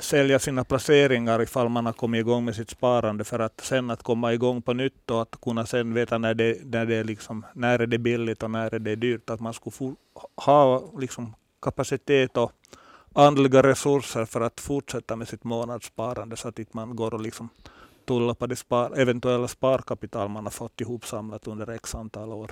sälja 0.00 0.38
sina 0.38 0.64
placeringar 0.64 1.42
ifall 1.42 1.68
man 1.68 1.86
har 1.86 1.92
kommit 1.92 2.18
igång 2.18 2.44
med 2.44 2.54
sitt 2.54 2.70
sparande 2.70 3.24
för 3.24 3.38
att 3.38 3.60
sen 3.60 3.90
att 3.90 4.02
komma 4.02 4.32
igång 4.32 4.62
på 4.62 4.72
nytt 4.72 5.10
och 5.10 5.22
att 5.22 5.40
kunna 5.40 5.66
sen 5.66 5.94
veta 5.94 6.18
när 6.18 6.34
det, 6.34 6.58
när 6.64 6.86
det, 6.86 6.94
är, 6.94 7.04
liksom, 7.04 7.46
när 7.54 7.78
är 7.78 7.86
det 7.86 7.98
billigt 7.98 8.42
och 8.42 8.50
när 8.50 8.74
är 8.74 8.78
det 8.78 8.96
dyrt. 8.96 9.30
Att 9.30 9.40
man 9.40 9.54
skulle 9.54 9.72
få, 9.72 9.94
ha 10.36 10.92
liksom, 10.98 11.34
kapacitet 11.62 12.36
och 12.36 12.52
andliga 13.14 13.62
resurser 13.62 14.24
för 14.24 14.40
att 14.40 14.60
fortsätta 14.60 15.16
med 15.16 15.28
sitt 15.28 15.44
månadssparande 15.44 16.36
så 16.36 16.48
att 16.48 16.58
inte 16.58 16.76
man 16.76 16.96
går 16.96 17.14
och 17.14 17.20
liksom 17.20 17.48
tullar 18.04 18.34
på 18.34 18.46
det 18.46 18.56
spar, 18.56 18.98
eventuella 18.98 19.48
sparkapital 19.48 20.28
man 20.28 20.44
har 20.44 20.50
fått 20.50 20.80
ihop 20.80 21.06
samlat 21.06 21.46
under 21.46 21.70
x 21.70 21.94
antal 21.94 22.32
år. 22.32 22.50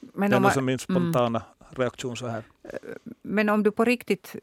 Men 0.00 0.30
det 0.30 0.36
är 0.36 0.40
man, 0.40 0.64
min 0.64 0.78
spontana 0.78 1.38
mm. 1.38 1.82
reaktion 1.82 2.16
så 2.16 2.26
här. 2.26 2.42
Men 3.22 3.48
om 3.48 3.62
du 3.62 3.70
på 3.70 3.84
riktigt 3.84 4.36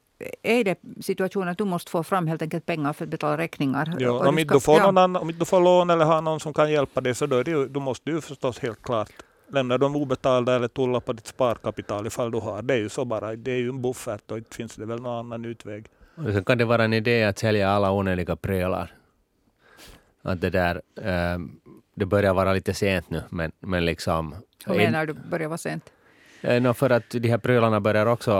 är 0.43 0.63
det 0.63 0.79
situationen 1.01 1.47
att 1.47 1.57
du 1.57 1.65
måste 1.65 1.91
få 1.91 2.03
fram 2.03 2.27
helt 2.27 2.41
enkelt 2.41 2.65
pengar 2.65 2.93
för 2.93 3.05
att 3.05 3.09
betala 3.09 3.37
räkningar? 3.37 3.95
Ja, 3.99 4.27
om, 4.27 4.39
inte 4.39 4.53
du 4.53 4.59
får 4.59 4.77
ja. 4.77 4.87
annan, 4.87 5.15
om 5.15 5.27
du 5.39 5.45
får 5.45 5.61
lån 5.61 5.89
eller 5.89 6.05
har 6.05 6.21
någon 6.21 6.39
som 6.39 6.53
kan 6.53 6.71
hjälpa 6.71 7.01
dig 7.01 7.15
så 7.15 7.25
då, 7.25 7.35
är 7.35 7.43
det, 7.43 7.67
då 7.67 7.79
måste 7.79 8.11
du 8.11 8.21
förstås 8.21 8.59
helt 8.59 8.81
klart 8.81 9.11
lämna 9.53 9.77
dem 9.77 9.95
obetalda 9.95 10.55
eller 10.55 10.67
tulla 10.67 10.99
på 10.99 11.13
ditt 11.13 11.27
sparkapital 11.27 12.07
ifall 12.07 12.31
du 12.31 12.39
har. 12.39 12.61
Det 12.61 12.73
är 12.73 12.77
ju 12.77 12.89
så 12.89 13.05
bara. 13.05 13.35
Det 13.35 13.51
är 13.51 13.57
ju 13.57 13.69
en 13.69 13.81
buffert 13.81 14.31
och 14.31 14.37
inte 14.37 14.55
finns 14.55 14.75
det 14.75 14.85
väl 14.85 15.01
någon 15.01 15.25
annan 15.25 15.45
utväg. 15.45 15.85
Och 16.15 16.33
sen 16.33 16.43
kan 16.43 16.57
det 16.57 16.65
vara 16.65 16.83
en 16.83 16.93
idé 16.93 17.23
att 17.23 17.39
sälja 17.39 17.69
alla 17.69 17.91
onödiga 17.91 18.35
prylar. 18.35 18.91
Att 20.21 20.41
det 20.41 20.49
där, 20.49 20.81
äh, 21.01 21.39
det 21.95 22.05
börjar 22.05 22.33
vara 22.33 22.53
lite 22.53 22.73
sent 22.73 23.09
nu, 23.09 23.23
men, 23.29 23.51
men 23.59 23.85
liksom... 23.85 24.35
Hur 24.65 24.75
menar 24.75 25.05
du 25.05 25.13
börjar 25.13 25.47
vara 25.47 25.57
sent? 25.57 25.91
Eh, 26.41 26.61
no, 26.61 26.73
för 26.73 26.89
att 26.89 27.09
de 27.09 27.29
här 27.29 27.37
prylarna 27.37 27.79
börjar 27.79 28.05
också 28.05 28.31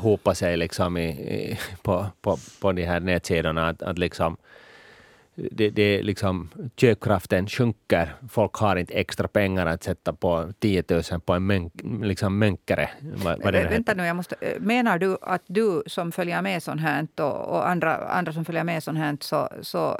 hopa 0.00 0.34
sig 0.34 0.56
liksom 0.56 0.96
i, 0.96 1.08
i, 1.08 1.58
på, 1.82 2.06
på, 2.20 2.38
på 2.60 2.72
de 2.72 2.84
här 2.84 3.00
nätsidorna. 3.00 3.68
Att, 3.68 3.82
att 3.82 3.98
liksom, 3.98 4.36
det, 5.50 5.70
det 5.70 6.02
liksom, 6.02 6.48
köpkraften 6.76 7.46
sjunker. 7.46 8.14
Folk 8.28 8.54
har 8.54 8.76
inte 8.76 8.94
extra 8.94 9.28
pengar 9.28 9.66
att 9.66 9.82
sätta 9.82 10.12
på 10.12 10.52
10 10.58 10.84
000 10.88 11.02
på 11.20 11.32
en 11.32 11.46
mönk, 11.46 11.72
liksom 12.02 12.38
mönkare. 12.38 12.90
Vad, 13.00 13.42
vad 13.42 13.54
Vänta 13.54 13.94
nu, 13.94 14.06
jag 14.06 14.16
måste, 14.16 14.36
eh, 14.40 14.60
menar 14.60 14.98
du 14.98 15.16
att 15.22 15.42
du 15.46 15.82
som 15.86 16.12
följer 16.12 16.42
med 16.42 16.62
sånt 16.62 16.80
här 16.80 17.06
och, 17.16 17.48
och 17.48 17.68
andra, 17.68 17.96
andra 17.96 18.32
som 18.32 18.44
följer 18.44 18.64
med 18.64 18.82
sånt 18.82 18.98
här 18.98 19.16
så, 19.20 19.48
så 19.60 19.98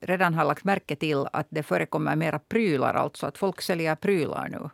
redan 0.00 0.34
har 0.34 0.44
lagt 0.44 0.64
märke 0.64 0.96
till 0.96 1.26
att 1.32 1.46
det 1.50 1.62
förekommer 1.62 2.16
mera 2.16 2.38
prylar, 2.38 2.94
alltså 2.94 3.26
att 3.26 3.38
folk 3.38 3.62
säljer 3.62 3.94
prylar 3.94 4.48
nu? 4.48 4.70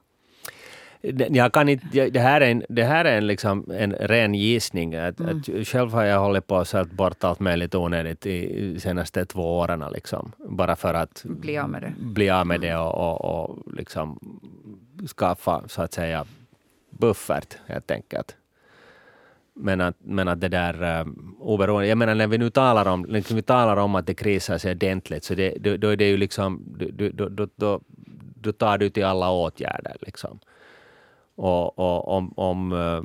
Jag 1.00 1.52
kan 1.52 1.68
inte, 1.68 2.10
det 2.10 2.20
här 2.20 2.40
är 2.40 2.50
en, 2.50 2.64
det 2.68 2.84
här 2.84 3.04
är 3.04 3.16
en, 3.16 3.26
liksom 3.26 3.70
en 3.70 3.92
ren 3.92 4.34
gissning. 4.34 4.94
Att, 4.94 5.20
mm. 5.20 5.38
att 5.38 5.68
själv 5.68 5.92
har 5.92 6.04
jag 6.04 6.20
hållit 6.20 6.46
på 6.46 6.56
att 6.56 6.68
sålt 6.68 6.92
bort 6.92 7.24
allt 7.24 7.40
möjligt 7.40 7.74
onödigt 7.74 8.20
de 8.20 8.80
senaste 8.80 9.26
två 9.26 9.58
åren. 9.58 9.84
Liksom, 9.92 10.32
bara 10.38 10.76
för 10.76 10.94
att 10.94 11.22
bli 11.24 11.58
av 11.58 11.70
med 11.70 11.82
det, 11.82 11.92
bli 11.98 12.30
av 12.30 12.46
med 12.46 12.60
det 12.60 12.76
och, 12.76 12.94
och, 12.94 13.24
och 13.24 13.72
liksom 13.72 14.18
skaffa 15.16 15.68
så 15.68 15.82
att 15.82 15.92
säga 15.92 16.24
buffert 16.90 17.56
helt 17.66 17.90
enkelt. 17.90 18.36
Men 19.54 19.80
att, 19.80 19.96
men 19.98 20.28
att 20.28 20.40
det 20.40 20.48
där 20.48 21.00
um, 21.00 21.36
oberoende, 21.40 21.88
jag 21.88 21.98
menar 21.98 22.14
när 22.14 22.26
vi 22.26 22.38
nu 22.38 22.50
talar 22.50 22.88
om, 22.88 23.04
liksom 23.04 23.36
vi 23.36 23.42
talar 23.42 23.76
om 23.76 23.94
att 23.94 24.06
det 24.06 24.14
krisar 24.14 24.58
sig 24.58 24.72
ordentligt, 24.72 25.24
så 25.24 25.34
det, 25.34 25.56
då, 25.60 25.76
då 25.76 25.88
är 25.88 25.96
det 25.96 26.08
ju 26.08 26.16
liksom, 26.16 26.62
då, 26.92 27.08
då, 27.28 27.48
då, 27.56 27.80
då 28.34 28.52
tar 28.52 28.78
du 28.78 28.90
till 28.90 29.04
alla 29.04 29.30
åtgärder 29.30 29.96
liksom. 30.00 30.38
Och, 31.36 31.78
och 31.78 32.08
om, 32.08 32.32
om 32.36 32.72
eh, 32.72 33.02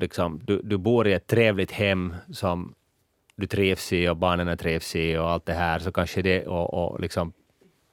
liksom, 0.00 0.40
du, 0.44 0.60
du 0.64 0.76
bor 0.78 1.08
i 1.08 1.12
ett 1.12 1.26
trevligt 1.26 1.72
hem 1.72 2.14
som 2.32 2.74
du 3.36 3.46
trivs 3.46 3.92
i 3.92 4.08
och 4.08 4.16
barnen 4.16 4.58
trivs 4.58 4.96
i 4.96 5.16
och 5.16 5.30
allt 5.30 5.46
det 5.46 5.52
här, 5.52 5.78
så 5.78 5.92
kanske 5.92 6.22
det, 6.22 6.46
och, 6.46 6.74
och 6.74 7.00
liksom, 7.00 7.32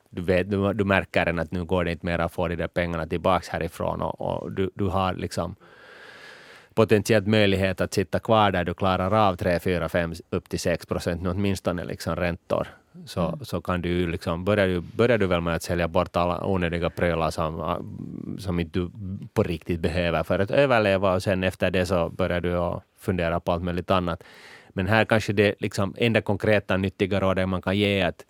du, 0.10 0.22
vet, 0.22 0.52
du, 0.52 0.74
du 0.74 0.84
märker 0.84 1.40
att 1.40 1.52
nu 1.52 1.66
går 1.66 1.84
det 1.84 1.92
inte 1.92 2.06
mer 2.06 2.20
att 2.20 2.32
få 2.32 2.48
de 2.48 2.56
där 2.56 2.68
pengarna 2.68 3.08
tillbaka 3.08 3.52
härifrån 3.52 4.02
och, 4.02 4.22
och 4.22 4.52
du, 4.52 4.72
du 4.76 4.88
har 4.88 5.14
liksom 5.14 5.56
potentiellt 6.74 7.28
möjlighet 7.28 7.82
att 7.82 7.94
sitta 7.94 8.20
kvar 8.20 8.52
där 8.52 8.64
du 8.64 8.74
klarar 8.74 9.28
av 9.30 9.36
3, 9.36 9.60
4, 9.60 9.90
5 9.90 10.14
upp 10.30 10.50
till 10.50 10.60
6 10.60 10.86
procent 10.86 11.28
åtminstone 11.28 11.84
liksom 11.84 12.16
räntor. 12.16 12.68
Så, 13.06 13.28
mm. 13.28 13.46
så 13.46 13.62
kan 13.62 13.82
du 13.82 14.08
liksom, 14.08 14.46
börjar, 14.46 14.68
du, 14.68 14.82
börjar 14.82 15.18
du 15.18 15.28
väl 15.28 15.42
med 15.42 15.56
att 15.56 15.64
sälja 15.64 15.88
bort 15.88 16.16
alla 16.16 16.46
onödiga 16.46 16.90
prylar 16.90 17.32
som, 17.32 17.78
som 18.40 18.60
inte 18.60 18.80
du 18.80 18.92
på 19.34 19.44
riktigt 19.44 19.80
behöver 19.80 20.24
för 20.24 20.40
att 20.40 20.52
överleva 20.52 21.14
och 21.14 21.24
sen 21.24 21.44
efter 21.44 21.72
det 21.72 21.86
så 21.86 22.10
börjar 22.10 22.42
du 22.42 22.82
fundera 23.00 23.40
på 23.40 23.52
allt 23.52 23.64
möjligt 23.64 23.92
annat. 23.92 24.24
Men 24.70 24.88
här 24.88 25.06
kanske 25.06 25.34
det 25.34 25.56
liksom 25.60 25.96
enda 25.98 26.22
konkreta 26.22 26.78
nyttiga 26.78 27.20
rådet 27.20 27.50
man 27.50 27.62
kan 27.62 27.78
ge 27.78 28.00
är 28.00 28.08
att 28.08 28.26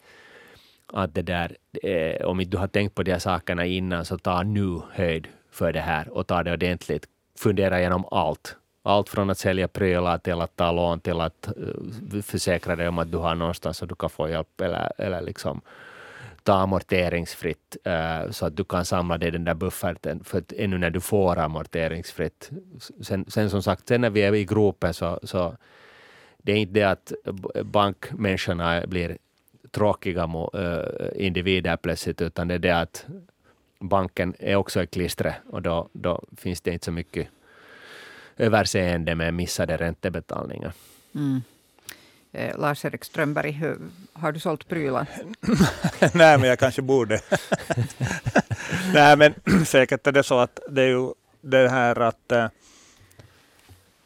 att 0.93 1.15
det 1.15 1.21
där, 1.21 1.58
eh, 1.84 2.25
om 2.25 2.39
inte 2.39 2.51
du 2.51 2.58
har 2.58 2.67
tänkt 2.67 2.95
på 2.95 3.04
de 3.04 3.12
här 3.12 3.19
sakerna 3.19 3.65
innan, 3.65 4.06
så 4.06 4.17
ta 4.17 4.43
nu 4.43 4.82
höjd 4.91 5.27
för 5.51 5.73
det 5.73 5.80
här 5.80 6.10
och 6.10 6.27
ta 6.27 6.43
det 6.43 6.54
ordentligt 6.54 7.06
fundera 7.41 7.80
igenom 7.80 8.06
allt. 8.12 8.56
Allt 8.84 9.10
från 9.10 9.30
att 9.30 9.38
sälja 9.38 9.67
prylar 9.67 10.17
till 10.17 10.41
att 10.41 10.56
ta 10.56 10.71
lån 10.71 10.99
till 10.99 11.21
att 11.21 11.47
eh, 11.47 12.21
försäkra 12.21 12.75
dig 12.75 12.88
om 12.88 12.99
att 12.99 13.12
du 13.12 13.17
har 13.17 13.36
någonstans 13.36 13.77
så 13.77 13.86
du 13.86 13.95
kan 13.95 14.10
få 14.10 14.30
hjälp 14.30 14.62
eller, 14.62 14.91
eller 14.97 15.21
liksom 15.21 15.62
ta 16.43 16.54
amorteringsfritt 16.54 17.77
eh, 17.84 18.32
så 18.32 18.45
att 18.45 18.58
du 18.58 18.63
kan 18.63 18.86
samla 18.86 19.17
dig 19.17 19.32
den 19.32 19.43
där 19.43 19.54
bufferten 19.54 20.23
för 20.23 20.38
att 20.38 20.51
ännu 20.51 20.77
när 20.77 20.89
du 20.89 21.01
får 21.01 21.39
amorteringsfritt. 21.39 22.49
Sen, 23.01 23.25
sen 23.27 23.49
som 23.49 23.63
sagt, 23.63 23.88
sen 23.88 24.01
när 24.01 24.10
vi 24.10 24.21
är 24.21 24.36
i 24.36 24.45
gropen 24.45 24.93
så, 24.93 25.19
så 25.23 25.56
det 26.38 26.51
är 26.51 26.58
inte 26.58 26.73
det 26.73 26.84
att 26.84 27.13
bankmänniskorna 27.63 28.88
blir 28.88 29.17
tråkiga 29.71 30.30
eh, 30.54 31.25
individer 31.25 31.77
plötsligt 31.77 32.21
utan 32.21 32.47
det 32.47 32.54
är 32.54 32.60
det 32.60 32.80
att 32.80 33.06
banken 33.82 34.34
är 34.39 34.56
också 34.56 34.84
i 34.84 34.88
klistret 34.88 35.36
och 35.50 35.62
då, 35.62 35.89
då 35.94 36.24
finns 36.38 36.62
det 36.62 36.72
inte 36.72 36.86
så 36.86 36.91
mycket 36.91 37.28
överseende 38.38 39.15
med 39.15 39.34
missade 39.34 39.78
räntebetalningar. 39.78 40.74
Mm. 41.15 41.41
Eh, 42.32 42.58
Lars-Erik 42.60 43.04
Strömberg, 43.04 43.62
har 44.13 44.32
du 44.32 44.39
sålt 44.39 44.67
prylar? 44.67 45.08
Nej, 46.13 46.38
men 46.38 46.50
jag 46.50 46.60
kanske 46.60 46.82
borde. 46.82 47.22
Nej, 48.94 49.17
men 49.17 49.34
säkert 49.65 50.08
är 50.08 50.12
det 50.12 50.24
så 50.24 50.39
att 50.39 50.60
det 50.70 50.82
är 50.82 50.88
ju 50.88 51.13
det 51.41 51.70
här 51.70 52.00
att 52.00 52.32
eh, 52.32 52.48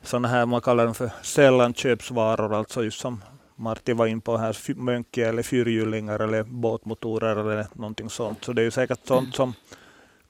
sådana 0.04 0.28
här, 0.28 0.46
man 0.46 0.62
kallar 0.62 0.86
dem 0.86 0.96
för 0.96 1.12
sällanköpsvaror, 1.22 2.54
alltså 2.54 2.84
just 2.84 3.00
som 3.00 3.22
Martin 3.56 3.98
var 3.98 4.08
in 4.08 4.22
på 4.22 4.38
här, 4.38 4.74
mönke 4.76 5.28
eller 5.30 5.44
fyrhjulingar 5.44 6.20
eller 6.20 6.44
båtmotorer 6.44 7.36
eller 7.36 7.68
någonting 7.74 8.10
sånt. 8.10 8.44
Så 8.44 8.54
det 8.54 8.62
är 8.62 8.64
ju 8.64 8.72
säkert 8.72 9.08
sånt 9.08 9.36
som 9.36 9.54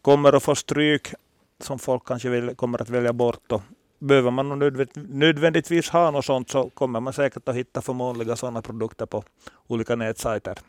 kommer 0.01 0.33
att 0.33 0.43
få 0.43 0.55
stryk 0.55 1.13
som 1.59 1.79
folk 1.79 2.07
kanske 2.07 2.29
vill, 2.29 2.55
kommer 2.55 2.81
att 2.81 2.89
välja 2.89 3.13
bort. 3.13 3.51
Och 3.51 3.61
behöver 3.99 4.31
man 4.31 4.59
nödvändigtvis 4.95 5.89
ha 5.89 6.11
något 6.11 6.25
sånt 6.25 6.49
så 6.49 6.69
kommer 6.69 6.99
man 6.99 7.13
säkert 7.13 7.49
att 7.49 7.55
hitta 7.55 7.81
förmånliga 7.81 8.35
sådana 8.35 8.61
produkter 8.61 9.05
på 9.05 9.23
olika 9.67 9.95
nätsajter. 9.95 10.59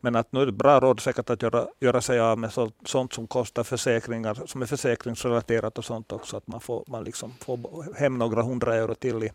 Men 0.00 0.16
att 0.16 0.32
nu 0.32 0.42
är 0.42 0.46
det 0.46 0.52
bra 0.52 0.80
råd 0.80 1.00
säkert 1.00 1.30
att 1.30 1.42
göra, 1.42 1.66
göra 1.80 2.00
sig 2.00 2.20
av 2.20 2.38
med 2.38 2.52
så, 2.52 2.70
sånt 2.84 3.12
som 3.12 3.26
kostar 3.26 3.64
försäkringar, 3.64 4.42
som 4.46 4.62
är 4.62 4.66
försäkringsrelaterat 4.66 5.78
och 5.78 5.84
sånt 5.84 6.12
också. 6.12 6.36
Att 6.36 6.46
man 6.46 6.60
får, 6.60 6.84
man 6.86 7.04
liksom 7.04 7.34
får 7.40 7.94
hem 7.98 8.18
några 8.18 8.42
hundra 8.42 8.74
euro 8.74 8.94
till 8.94 9.22
i, 9.22 9.30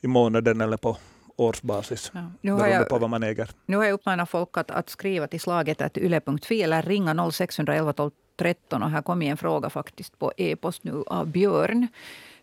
i 0.00 0.06
månaden 0.06 0.60
eller 0.60 0.76
på 0.76 0.96
årsbasis. 1.36 2.10
Ja. 2.14 2.20
Nu 2.40 2.52
beroende 2.52 2.74
jag, 2.74 2.88
på 2.88 2.98
vad 2.98 3.10
man 3.10 3.22
äger. 3.22 3.50
Nu 3.66 3.76
har 3.76 3.84
jag 3.84 3.92
uppmanat 3.92 4.30
folk 4.30 4.56
att, 4.56 4.70
att 4.70 4.90
skriva 4.90 5.26
till 5.26 5.40
slaget 5.40 5.98
yle.fi 5.98 6.62
eller 6.62 6.82
ringa 6.82 7.30
0611 7.30 7.92
12 7.92 8.10
13. 8.38 8.82
Och 8.82 8.90
här 8.90 9.02
kommer 9.02 9.26
en 9.26 9.36
fråga 9.36 9.70
faktiskt 9.70 10.18
på 10.18 10.32
e-post 10.36 10.84
nu 10.84 11.02
av 11.06 11.26
Björn. 11.26 11.88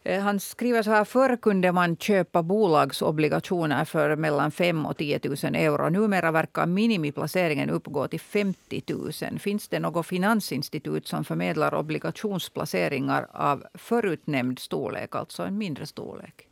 Eh, 0.04 0.22
han 0.22 0.40
skriver 0.40 0.84
så 0.84 0.92
här, 0.92 1.06
förr 1.06 1.38
kunde 1.38 1.72
man 1.72 1.98
köpa 1.98 2.44
bolagsobligationer 2.44 3.86
för 3.86 4.16
mellan 4.16 4.52
5 4.52 4.86
och 4.86 4.98
10 4.98 5.20
000 5.24 5.36
euro. 5.56 5.90
Numera 5.90 6.32
verkar 6.32 6.66
minimiplaceringen 6.66 7.70
uppgå 7.70 8.08
till 8.08 8.20
50 8.20 8.84
000. 8.88 9.40
Finns 9.40 9.68
det 9.68 9.80
något 9.80 10.08
finansinstitut 10.08 11.08
som 11.08 11.24
förmedlar 11.24 11.74
obligationsplaceringar 11.76 13.28
av 13.32 13.64
förutnämnd 13.74 14.60
storlek, 14.60 15.16
alltså 15.16 15.44
en 15.44 15.58
mindre 15.58 15.86
storlek? 15.86 16.48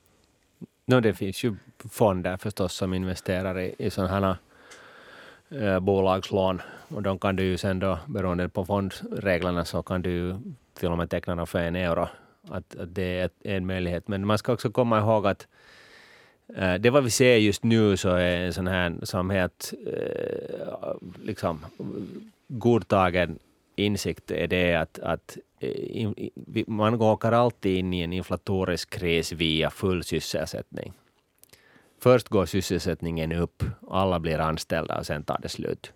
No, 0.86 1.00
det 1.00 1.14
finns 1.14 1.44
ju 1.44 1.56
fonder 1.90 2.38
förstås 2.38 2.74
som 2.74 2.94
investerar 2.94 3.60
i, 3.60 3.76
i 3.78 3.90
sådana 3.90 4.38
här 5.50 5.76
eh, 5.76 5.80
bolagslån 5.80 6.62
och 6.88 7.04
de 7.04 7.20
kan 7.20 7.36
du 7.36 7.44
ju 7.44 7.58
sen 7.58 7.80
då, 7.80 8.00
beroende 8.08 8.50
på 8.50 8.66
fondreglerna, 8.66 9.66
så 9.66 9.84
kan 9.84 10.02
du 10.02 10.10
ju 10.10 10.36
till 10.74 10.92
och 10.92 10.98
med 10.98 11.10
teckna 11.10 11.36
dem 11.36 11.48
för 11.48 11.60
en 11.60 11.76
euro. 11.76 12.08
Att, 12.50 12.76
att 12.76 12.96
det 12.96 13.20
är 13.20 13.30
en 13.44 13.66
möjlighet. 13.66 14.08
Men 14.08 14.28
man 14.28 14.38
ska 14.38 14.54
också 14.54 14.72
komma 14.72 15.00
ihåg 15.00 15.28
att 15.28 15.48
eh, 16.56 16.74
det 16.74 16.90
vad 16.90 17.04
vi 17.04 17.10
ser 17.10 17.38
just 17.38 17.64
nu 17.64 17.98
så 17.98 18.10
är 18.10 18.38
en 18.38 18.54
sån 18.54 18.68
här 18.68 18.96
som 19.04 19.30
helt 19.30 19.74
eh, 19.88 20.94
liksom 21.24 21.66
godtagen 22.48 23.40
insikt 23.76 24.32
är 24.32 24.48
det 24.48 24.76
att, 24.76 25.00
att 25.00 25.38
eh, 25.60 26.10
man 26.68 27.02
åker 27.02 27.32
alltid 27.32 27.78
in 27.78 27.94
i 27.94 28.02
en 28.02 28.14
inflatorisk 28.14 28.90
kris 28.90 29.32
via 29.32 29.70
full 29.70 30.04
sysselsättning. 30.04 30.94
först 32.00 32.30
går 32.30 32.46
sysselsättningen 32.46 33.32
upp, 33.32 33.64
alla 33.90 34.20
blir 34.20 34.40
anställda 34.40 34.98
och 34.98 35.06
sen 35.06 35.24
tar 35.24 35.40
det 35.42 35.50
slut. 35.50 35.94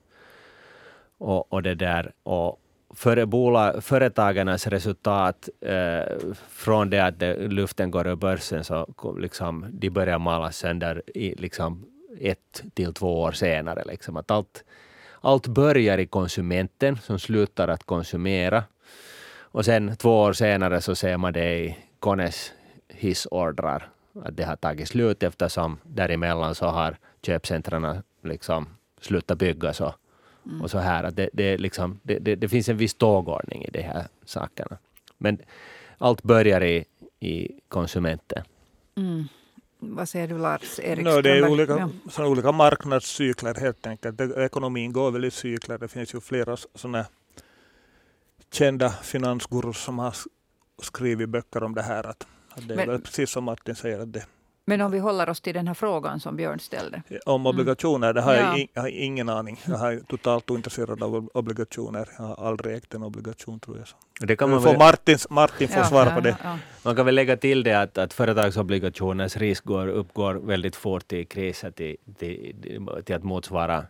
Och, 1.18 1.54
och 1.54 1.64
det 1.64 1.76
där, 1.76 2.12
och 2.24 2.62
före 2.96 3.26
bola, 3.26 3.82
företagarnas 3.82 4.68
resultat 4.68 5.50
eh, 5.62 6.18
från 6.50 6.90
det 6.90 7.00
att 7.00 7.20
det, 7.20 7.48
luften 7.48 7.92
går 7.92 8.08
ur 8.08 8.16
börsen 8.16 8.64
så 8.64 8.88
liksom, 9.20 9.66
de 9.72 9.90
börjar 9.90 10.20
malas 10.20 10.58
sönder 10.58 11.02
i, 11.06 11.36
liksom, 11.36 11.86
ett 12.20 12.64
till 12.74 12.94
två 12.94 13.22
år 13.22 13.32
senare. 13.32 13.84
Liksom. 13.86 14.18
Att 14.18 14.32
allt, 14.32 14.64
allt 15.28 15.48
börjar 15.48 15.98
i 15.98 16.06
konsumenten 16.06 16.98
som 16.98 17.20
slutar 17.20 17.68
att 17.68 17.84
konsumera 17.84 18.64
och 19.40 19.66
sen 19.66 19.96
två 19.96 20.22
år 20.22 20.34
senare 20.34 20.82
så 20.82 20.96
ser 20.96 21.18
man 21.18 21.34
det 21.34 21.60
i 21.60 21.78
Kones 22.00 22.54
hissordrar 22.88 23.90
att 24.24 24.38
det 24.38 24.44
har 24.44 24.56
tagit 24.56 24.88
slut 24.88 25.24
eftersom 25.24 25.80
däremellan 25.84 26.56
så 26.56 26.66
har 26.66 26.98
köpcentren 27.22 28.04
liksom 28.24 28.68
slutat 29.02 29.38
byggas 29.38 29.82
och, 29.82 29.94
mm. 30.46 30.62
och 30.62 30.72
så 30.72 30.78
här. 30.78 31.04
Att 31.04 31.16
det, 31.16 31.30
det, 31.34 31.58
liksom, 31.58 32.00
det, 32.04 32.20
det, 32.20 32.36
det, 32.36 32.50
finns 32.50 32.70
en 32.70 32.78
viss 32.78 32.94
tågordning 32.94 33.66
i 33.66 33.70
de 33.72 33.82
här 33.82 34.08
sakerna. 34.26 34.78
Men 35.18 35.38
allt 35.98 36.24
börjar 36.24 36.64
i, 36.64 36.86
i 37.20 37.52
konsumenten. 37.68 38.44
Mm. 38.96 39.28
Vad 39.80 40.10
säger 40.10 40.28
du 40.28 40.38
Lars 40.38 40.80
Erik 40.80 41.06
no, 41.06 41.22
Det 41.22 41.38
är 41.38 41.50
olika, 41.50 41.90
ja. 42.18 42.26
olika 42.26 42.52
marknadscykler 42.52 43.56
helt 43.56 43.88
enkelt. 43.88 44.22
Ekonomin 44.22 44.94
går 44.94 45.12
väl 45.12 45.26
i 45.26 45.32
cykler. 45.32 45.78
Det 45.78 45.88
finns 45.88 46.16
ju 46.16 46.22
flera 46.22 46.58
sådana 46.58 47.06
kända 48.52 48.90
finansgurus 48.90 49.78
som 49.78 50.00
har 50.00 50.16
skrivit 50.82 51.30
böcker 51.30 51.64
om 51.64 51.76
det 51.76 51.82
här. 51.82 52.08
Att, 52.08 52.28
att 52.50 52.68
det 52.68 52.74
är 52.74 52.88
men, 52.88 53.02
precis 53.02 53.30
som 53.30 53.44
Martin 53.44 53.76
säger. 53.76 54.00
Att 54.00 54.14
det, 54.14 54.26
men 54.70 54.82
om 54.82 54.92
vi 54.92 55.00
håller 55.00 55.30
oss 55.30 55.42
till 55.42 55.54
den 55.54 55.68
här 55.68 55.74
frågan 55.74 56.20
som 56.20 56.36
Björn 56.36 56.60
ställde. 56.60 57.02
Om 57.26 57.42
mm. 57.42 57.46
obligationer, 57.46 58.14
det 58.14 58.22
har 58.22 58.34
ja. 58.34 58.58
jag, 58.58 58.68
jag, 58.74 58.82
har 58.82 58.90
ingen 58.90 59.30
aning. 59.30 59.60
Jag 59.68 59.94
är 59.94 60.00
totalt 60.00 60.52
ointresserad 60.52 61.04
av 61.04 61.30
obligationer. 61.34 62.10
Jag 62.18 62.26
har 62.26 62.48
aldrig 62.48 62.76
ägt 62.76 62.94
en 62.94 63.04
obligation 63.04 63.60
tror 63.60 63.78
jag. 63.78 64.28
Det 64.28 64.36
kan 64.36 64.50
man 64.50 64.62
får 64.62 64.78
Martin, 64.78 65.18
Martin 65.30 65.68
får 65.68 65.78
ja, 65.78 65.86
svara 65.86 66.12
på 66.12 66.20
det. 66.20 66.38
Ja, 66.44 66.58
man 66.84 66.96
kan 66.96 67.06
väl 67.06 67.16
lägga 67.16 67.38
till 67.38 67.64
det 67.64 67.74
att, 67.74 67.98
att 67.98 68.14
företagsobligationers 68.14 69.38
risk 69.38 69.64
går, 69.64 69.88
uppgår 69.88 70.34
väldigt 70.34 70.76
fort 70.76 71.14
i 71.14 71.26
kriser 71.26 71.72
till, 71.72 71.96
till, 72.20 72.56
till 73.06 73.16
att 73.16 73.24
motsvara 73.24 73.86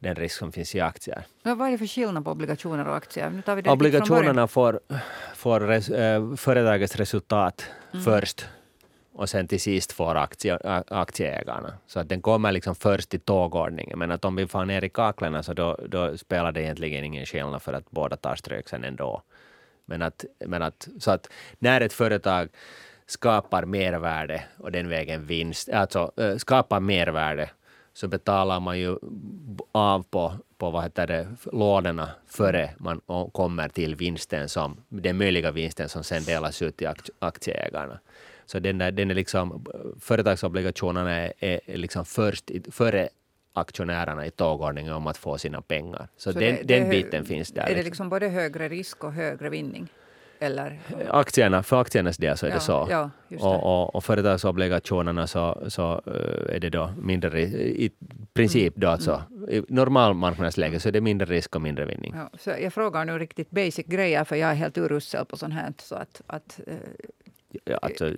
den 0.00 0.14
risk 0.14 0.38
som 0.38 0.52
finns 0.52 0.74
i 0.74 0.80
aktier. 0.80 1.22
Ja, 1.42 1.54
vad 1.54 1.68
är 1.68 1.72
det 1.72 1.78
för 1.78 1.86
skillnad 1.86 2.24
på 2.24 2.30
obligationer 2.30 2.88
och 2.88 2.96
aktier? 2.96 3.30
Nu 3.30 3.42
tar 3.42 3.56
vi 3.56 3.62
det 3.62 3.70
Obligationerna 3.70 4.48
får, 4.48 4.80
får 5.34 5.60
res, 5.60 5.88
äh, 5.88 6.34
företagets 6.34 6.96
resultat 6.96 7.66
mm. 7.92 8.04
först 8.04 8.46
och 9.18 9.28
sen 9.28 9.48
till 9.48 9.60
sist 9.60 9.92
får 9.92 10.14
aktie, 10.14 10.58
aktieägarna. 10.88 11.72
Så 11.86 12.00
att 12.00 12.08
den 12.08 12.22
kommer 12.22 12.52
liksom 12.52 12.74
först 12.74 13.14
i 13.14 13.18
tågordningen. 13.18 13.98
Men 13.98 14.10
att 14.10 14.24
om 14.24 14.36
vi 14.36 14.46
får 14.46 14.64
ner 14.64 14.84
i 14.84 14.88
kaklarna 14.88 15.42
så 15.42 15.52
då, 15.52 15.78
då 15.88 16.16
spelar 16.16 16.52
det 16.52 16.62
egentligen 16.62 17.04
ingen 17.04 17.26
skillnad 17.26 17.62
för 17.62 17.72
att 17.72 17.90
båda 17.90 18.16
tar 18.16 18.36
stryk 18.36 18.68
sen 18.68 18.84
ändå. 18.84 19.22
Men 19.84 20.02
att, 20.02 20.24
men 20.46 20.62
att, 20.62 20.88
så 20.98 21.10
att 21.10 21.30
när 21.58 21.80
ett 21.80 21.92
företag 21.92 22.48
skapar 23.06 23.64
mervärde 23.64 24.44
och 24.58 24.72
den 24.72 24.88
vägen 24.88 25.26
vinst, 25.26 25.68
alltså 25.68 26.12
skapar 26.36 26.80
mervärde 26.80 27.50
så 27.92 28.08
betalar 28.08 28.60
man 28.60 28.78
ju 28.78 28.96
av 29.72 30.02
på, 30.02 30.32
på 30.58 30.70
vad 30.70 30.82
heter 30.82 31.06
det, 31.06 31.28
lånen 31.52 32.02
före 32.26 32.70
man 32.78 33.00
kommer 33.32 33.68
till 33.68 33.94
vinsten 33.94 34.48
som, 34.48 34.76
den 34.88 35.18
möjliga 35.18 35.50
vinsten 35.50 35.88
som 35.88 36.04
sen 36.04 36.24
delas 36.24 36.62
ut 36.62 36.76
till 36.76 36.88
aktieägarna. 37.18 37.98
Så 38.50 38.58
den, 38.58 38.78
där, 38.78 38.92
den 38.92 39.10
är 39.10 39.14
liksom, 39.14 39.66
företagsobligationerna 40.00 41.10
är, 41.10 41.32
är 41.38 41.76
liksom 41.76 42.04
först 42.04 42.50
före 42.70 43.08
aktionärerna 43.52 44.26
i 44.26 44.30
tågordningen 44.30 44.92
om 44.92 45.06
att 45.06 45.16
få 45.16 45.38
sina 45.38 45.62
pengar. 45.62 46.08
Så, 46.16 46.32
så 46.32 46.38
den, 46.38 46.56
det, 46.56 46.62
den 46.62 46.88
biten 46.88 47.24
finns 47.24 47.52
där. 47.52 47.62
Är 47.62 47.66
det 47.66 47.74
liksom. 47.74 47.86
liksom 47.86 48.08
både 48.08 48.28
högre 48.28 48.68
risk 48.68 49.04
och 49.04 49.12
högre 49.12 49.48
vinning? 49.48 49.88
Eller? 50.40 50.80
Aktierna, 51.08 51.62
för 51.62 51.80
aktiernas 51.80 52.16
del 52.16 52.36
så 52.36 52.46
är 52.46 52.50
ja, 52.50 52.56
det 52.56 52.60
så. 52.60 52.88
Ja, 52.90 53.10
det. 53.28 53.36
Och, 53.36 53.82
och, 53.82 53.94
och 53.94 54.04
företagsobligationerna 54.04 55.26
så, 55.26 55.64
så 55.68 56.02
eh, 56.06 56.54
är 56.54 56.60
det 56.60 56.70
då 56.70 56.90
mindre 57.02 57.42
i 57.42 57.90
princip 58.32 58.74
då 58.76 58.88
alltså. 58.88 59.22
Mm. 59.30 59.48
I 59.50 59.62
normal 59.68 60.14
marknadsläge 60.14 60.80
så 60.80 60.88
är 60.88 60.92
det 60.92 61.00
mindre 61.00 61.26
risk 61.26 61.56
och 61.56 61.62
mindre 61.62 61.84
vinning. 61.84 62.14
Ja, 62.16 62.30
så 62.38 62.50
jag 62.50 62.72
frågar 62.72 63.04
nu 63.04 63.18
riktigt 63.18 63.50
basic 63.50 63.86
grejer 63.86 64.24
för 64.24 64.36
jag 64.36 64.50
är 64.50 64.54
helt 64.54 64.78
urusel 64.78 65.24
på 65.24 65.36
sånt 65.36 65.54
här. 65.54 65.72
Så 65.78 65.94
att, 65.94 66.22
att 66.26 66.60
eh, 67.54 67.60
Ja, 67.64 67.78
alltså, 67.82 68.10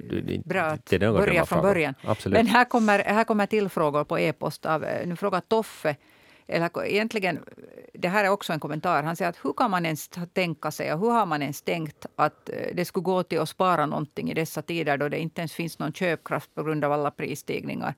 Bra 0.45 0.63
att 0.63 0.91
börja 0.91 1.47
från 1.47 1.63
början. 1.63 1.95
Absolut. 2.03 2.37
Men 2.37 2.47
här 2.47 2.65
kommer, 2.65 2.99
här 2.99 3.25
kommer 3.25 3.47
till 3.47 3.69
frågor 3.69 4.05
på 4.05 4.19
e-post. 4.19 4.67
Av, 4.67 4.85
eh, 4.85 5.07
nu 5.07 5.17
frågar 5.17 5.41
Toffe 5.41 5.97
eller 6.51 6.87
egentligen, 6.87 7.39
det 7.95 8.09
här 8.09 8.25
är 8.25 8.29
också 8.29 8.53
en 8.53 8.61
kommentar. 8.61 9.03
Han 9.03 9.17
säger 9.17 9.29
att 9.29 9.45
hur 9.45 9.53
kan 9.53 9.71
man 9.71 9.87
ens 9.87 10.11
tänka 10.33 10.71
sig 10.71 10.93
och 10.93 11.01
hur 11.01 11.11
har 11.11 11.27
man 11.27 11.43
ens 11.43 11.63
tänkt 11.63 12.07
att 12.17 12.49
eh, 12.49 12.55
det 12.75 12.85
skulle 12.85 13.05
gå 13.05 13.23
till 13.23 13.41
att 13.41 13.49
spara 13.49 13.87
någonting 13.87 14.31
i 14.31 14.35
dessa 14.35 14.63
tider 14.63 14.97
då 14.97 15.09
det 15.09 15.19
inte 15.19 15.41
ens 15.41 15.53
finns 15.53 15.79
någon 15.79 15.93
köpkraft 15.93 16.55
på 16.55 16.63
grund 16.63 16.85
av 16.85 16.93
alla 16.93 17.11
prisstigningar. 17.11 17.95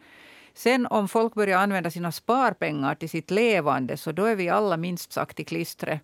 Sen 0.55 0.87
om 0.87 1.09
folk 1.09 1.35
börjar 1.35 1.59
använda 1.59 1.90
sina 1.90 2.12
sparpengar 2.12 2.95
till 2.95 3.09
sitt 3.09 3.31
levande 3.31 3.97
så 3.97 4.12
då 4.12 4.25
är 4.25 4.37
vi 4.37 4.49
alla 4.49 4.77
minst 4.77 5.12
sagt 5.12 5.40
i 5.40 5.45
klistret. 5.45 6.01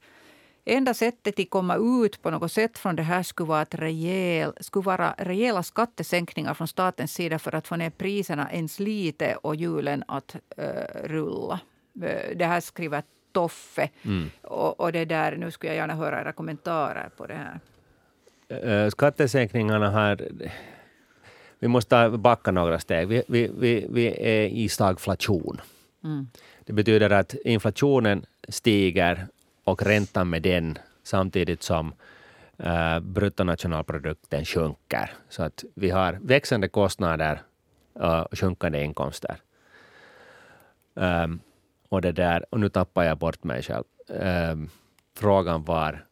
Enda 0.70 0.94
sättet 0.94 1.40
att 1.40 1.50
komma 1.50 1.76
ut 1.76 2.22
på 2.22 2.30
något 2.30 2.52
sätt 2.52 2.78
från 2.78 2.96
det 2.96 3.02
här 3.02 3.22
skulle 3.22 3.48
vara, 3.48 3.60
att 3.60 3.74
rejäl, 3.74 4.52
skulle 4.60 4.84
vara 4.84 5.14
rejäla 5.18 5.62
skattesänkningar 5.62 6.54
från 6.54 6.68
statens 6.68 7.12
sida 7.12 7.38
för 7.38 7.54
att 7.54 7.68
få 7.68 7.76
ner 7.76 7.90
priserna 7.90 8.52
ens 8.52 8.80
lite 8.80 9.34
och 9.34 9.56
hjulen 9.56 10.04
att 10.08 10.36
uh, 10.58 10.64
rulla. 11.08 11.60
Eh, 12.02 12.36
det 12.36 12.44
här 12.44 12.60
skriver 12.60 13.02
Toffe. 13.32 13.88
Mm. 14.02 14.30
Och, 14.42 14.80
och, 14.80 14.92
det 14.92 15.04
där, 15.04 15.36
nu 15.36 15.50
skulle 15.50 15.72
jag 15.72 15.76
gärna 15.76 15.94
höra 15.94 16.20
era 16.20 16.32
kommentarer 16.32 17.10
på 17.16 17.26
det 17.26 17.34
här. 17.34 17.60
Eh, 18.84 18.90
skattesänkningarna 18.90 19.90
här... 19.90 20.28
Vi 21.58 21.68
måste 21.68 22.08
backa 22.08 22.50
några 22.50 22.78
steg. 22.78 23.08
Vi, 23.08 23.22
vi, 23.28 23.50
vi, 23.58 23.86
vi 23.90 24.06
är 24.06 24.46
i 24.46 24.68
stagflation. 24.68 25.60
Mm. 26.04 26.28
Det 26.64 26.72
betyder 26.72 27.10
att 27.10 27.34
inflationen 27.34 28.26
stiger 28.48 29.26
och 29.68 29.82
räntan 29.82 30.30
med 30.30 30.42
den 30.42 30.78
samtidigt 31.02 31.62
som 31.62 31.94
uh, 32.66 33.00
bruttonationalprodukten 33.00 34.44
sjunker. 34.44 35.10
Så 35.28 35.42
att 35.42 35.64
vi 35.74 35.90
har 35.90 36.18
växande 36.22 36.68
kostnader 36.68 37.42
eh, 38.00 38.20
och 38.20 38.38
sjunkande 38.38 38.84
inkomster. 38.84 39.36
Um, 40.94 41.40
och, 41.88 42.00
det 42.02 42.12
där, 42.12 42.44
och 42.50 42.60
nu 42.60 42.68
tappar 42.68 43.04
jag 43.04 43.18
bort 43.18 43.44
mig 43.44 43.62
själv. 43.62 43.84
Um, 44.08 44.70
frågan 45.16 45.64
var... 45.64 46.07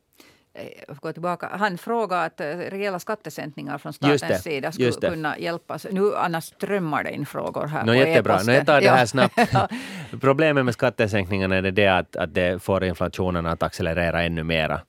Eh, 0.59 0.95
gå 1.01 1.13
tillbaka. 1.13 1.51
Han 1.53 1.79
frågade 1.79 2.25
att 2.25 2.41
eh, 2.41 2.47
rejäla 2.47 2.99
skattesänkningar 2.99 3.79
från 3.79 3.93
statens 3.93 4.43
sida 4.43 4.73
skulle 4.73 4.93
kunna 4.93 5.39
hjälpa. 5.39 5.79
Nu 5.91 6.17
annars 6.17 6.45
strömmar 6.45 7.05
det 7.05 7.11
in 7.11 7.27
frågor 7.27 7.67
här 7.67 7.85
no, 7.85 7.87
på 7.87 7.95
Jättebra. 7.95 8.43
No, 8.43 8.53
jag 8.53 8.67
tar 8.67 8.81
det 8.81 8.91
här 8.91 9.07
snabbt. 9.07 9.35
Problemet 10.21 10.65
med 10.65 10.75
skattesänkningarna 10.75 11.57
är 11.57 11.63
det 11.63 11.89
att, 11.89 12.17
att 12.17 12.35
det 12.35 12.63
får 12.63 12.85
inflationen 12.85 13.47
att 13.47 13.63
accelerera 13.63 14.23
ännu 14.23 14.43
mera. 14.43 14.81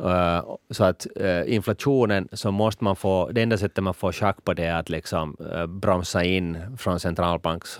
Uh, 0.00 0.56
så 0.70 0.84
att 0.84 1.06
uh, 1.20 1.54
inflationen 1.54 2.28
så 2.32 2.50
måste 2.50 2.84
man 2.84 2.96
få, 2.96 3.30
det 3.32 3.42
enda 3.42 3.58
sättet 3.58 3.84
man 3.84 3.94
får 3.94 4.12
schack 4.12 4.44
på 4.44 4.54
det 4.54 4.64
är 4.64 4.74
att 4.74 4.88
liksom 4.88 5.36
uh, 5.40 5.66
bromsa 5.66 6.24
in 6.24 6.76
från 6.76 7.00
centralbanks 7.00 7.78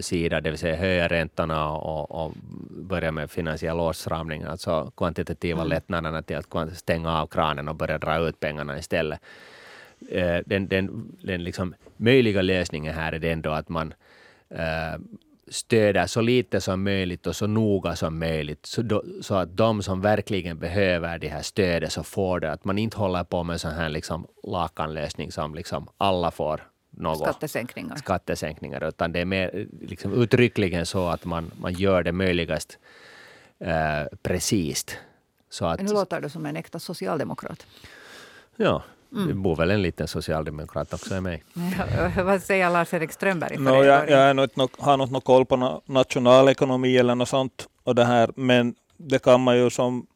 sida, 0.00 0.40
det 0.40 0.50
vill 0.50 0.58
säga 0.58 0.76
höja 0.76 1.08
räntorna 1.08 1.70
och, 1.70 2.24
och 2.24 2.32
börja 2.70 3.12
med 3.12 3.30
finansiell 3.30 3.80
åtstramning, 3.80 4.42
alltså 4.42 4.92
kvantitativa 4.96 5.60
mm. 5.60 5.68
lättnaderna 5.68 6.22
till 6.22 6.36
att 6.36 6.76
stänga 6.76 7.20
av 7.20 7.26
kranen 7.26 7.68
och 7.68 7.76
börja 7.76 7.98
dra 7.98 8.18
ut 8.28 8.40
pengarna 8.40 8.78
istället. 8.78 9.20
den 10.46 10.68
den, 10.68 11.16
den 11.22 11.44
liksom 11.44 11.74
möjliga 11.96 12.42
lösningen 12.42 12.94
här 12.94 13.12
är 13.12 13.18
det 13.18 13.30
ändå 13.30 13.50
att 13.50 13.68
man 13.68 13.94
stöder 15.48 16.06
så 16.06 16.20
lite 16.20 16.60
som 16.60 16.82
möjligt 16.82 17.26
och 17.26 17.36
så 17.36 17.46
noga 17.46 17.96
som 17.96 18.18
möjligt 18.18 18.66
så, 18.66 18.82
då, 18.82 19.02
så 19.20 19.34
att 19.34 19.56
de 19.56 19.82
som 19.82 20.00
verkligen 20.00 20.58
behöver 20.58 21.18
det 21.18 21.28
här 21.28 21.42
stödet 21.42 21.92
så 21.92 22.02
får 22.02 22.40
det. 22.40 22.52
Att 22.52 22.64
man 22.64 22.78
inte 22.78 22.96
håller 22.96 23.24
på 23.24 23.42
med 23.42 23.60
sån 23.60 23.72
här 23.72 23.88
liksom 23.88 24.26
lakanlösning 24.42 25.32
som 25.32 25.54
liksom 25.54 25.88
alla 25.98 26.30
får 26.30 26.68
något. 26.90 27.18
Skattesänkningar. 27.18 27.96
Skattesänkningar. 27.96 28.88
Utan 28.88 29.12
det 29.12 29.20
är 29.20 29.24
mer 29.24 29.66
liksom 29.80 30.12
uttryckligen 30.12 30.86
så 30.86 31.08
att 31.08 31.24
man, 31.24 31.50
man 31.60 31.72
gör 31.72 32.02
det 32.02 32.12
möjligast 32.12 32.78
eh, 33.58 34.04
precis. 34.22 34.86
Så 35.50 35.66
att, 35.66 35.80
nu 35.80 35.92
låter 35.92 36.20
du 36.20 36.28
som 36.28 36.46
en 36.46 36.56
äkta 36.56 36.78
socialdemokrat. 36.78 37.66
Ja, 38.56 38.82
Mm. 39.14 39.28
Det 39.28 39.34
bor 39.34 39.56
väl 39.56 39.70
en 39.70 39.82
liten 39.82 40.08
socialdemokrat 40.08 40.94
också 40.94 41.14
i 41.14 41.20
mig. 41.20 41.44
Vad 42.24 42.42
säger 42.42 42.70
Lars-Erik 42.70 43.12
Strömberg? 43.12 43.58
No, 43.58 43.84
jag 43.84 44.10
jag 44.10 44.36
not, 44.36 44.56
no, 44.56 44.68
har 44.78 44.94
inte 44.94 45.12
något 45.12 45.24
koll 45.24 45.46
på 45.46 45.82
nationalekonomi 45.86 46.96
eller 46.96 47.14
något 47.14 47.28
sånt. 47.28 47.68
Och 47.82 47.94
det 47.94 48.04
här, 48.04 48.30
men 48.36 48.74
det 48.96 49.18
kan 49.18 49.40
man 49.40 49.56
ju 49.58 49.70
som, 49.70 50.06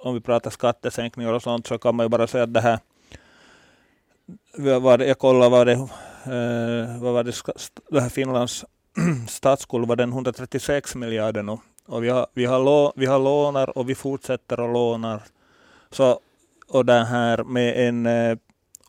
om 0.00 0.14
vi 0.14 0.20
pratar 0.20 0.50
skattesänkningar 0.50 1.32
och 1.32 1.42
sånt, 1.42 1.66
så 1.66 1.78
kan 1.78 1.94
man 1.94 2.04
ju 2.04 2.08
bara 2.08 2.26
säga 2.26 2.44
att 2.44 2.54
det 2.54 2.60
här, 2.60 2.78
vad, 4.80 5.02
jag 5.02 5.18
kollar 5.18 5.50
vad 5.50 5.66
det 5.66 5.72
eh, 5.72 7.02
vad 7.02 7.12
var 7.12 7.24
det, 7.24 7.34
det 7.90 8.00
här 8.00 8.08
Finlands 8.08 8.64
statsskuld 9.28 9.88
var 9.88 9.96
den 9.96 10.12
136 10.12 10.94
miljarder 10.94 11.42
nu. 11.42 11.58
Och 11.86 12.04
vi 12.04 12.08
har, 12.08 12.26
vi 12.34 12.44
har, 12.44 12.58
lå, 12.58 12.92
vi 12.96 13.06
har 13.06 13.18
lånar 13.18 13.78
och 13.78 13.88
vi 13.88 13.94
fortsätter 13.94 14.64
att 14.64 14.72
låna. 14.72 15.20
Så, 15.90 16.20
och 16.68 16.84
det 16.84 17.04
här 17.04 17.44
med 17.44 17.88
en 17.88 18.06
äh, 18.06 18.38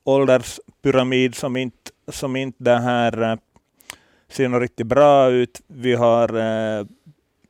ålderspyramid 0.04 1.36
som 1.36 1.58
inte, 1.58 1.92
som 2.08 2.36
inte 2.36 2.64
det 2.64 2.78
här 2.78 3.22
äh, 3.22 3.38
ser 4.30 4.48
något 4.50 4.62
riktigt 4.62 4.88
bra 4.88 5.30
ut. 5.30 5.62
Vi 5.68 5.94
har 5.94 6.36
äh, 6.38 6.86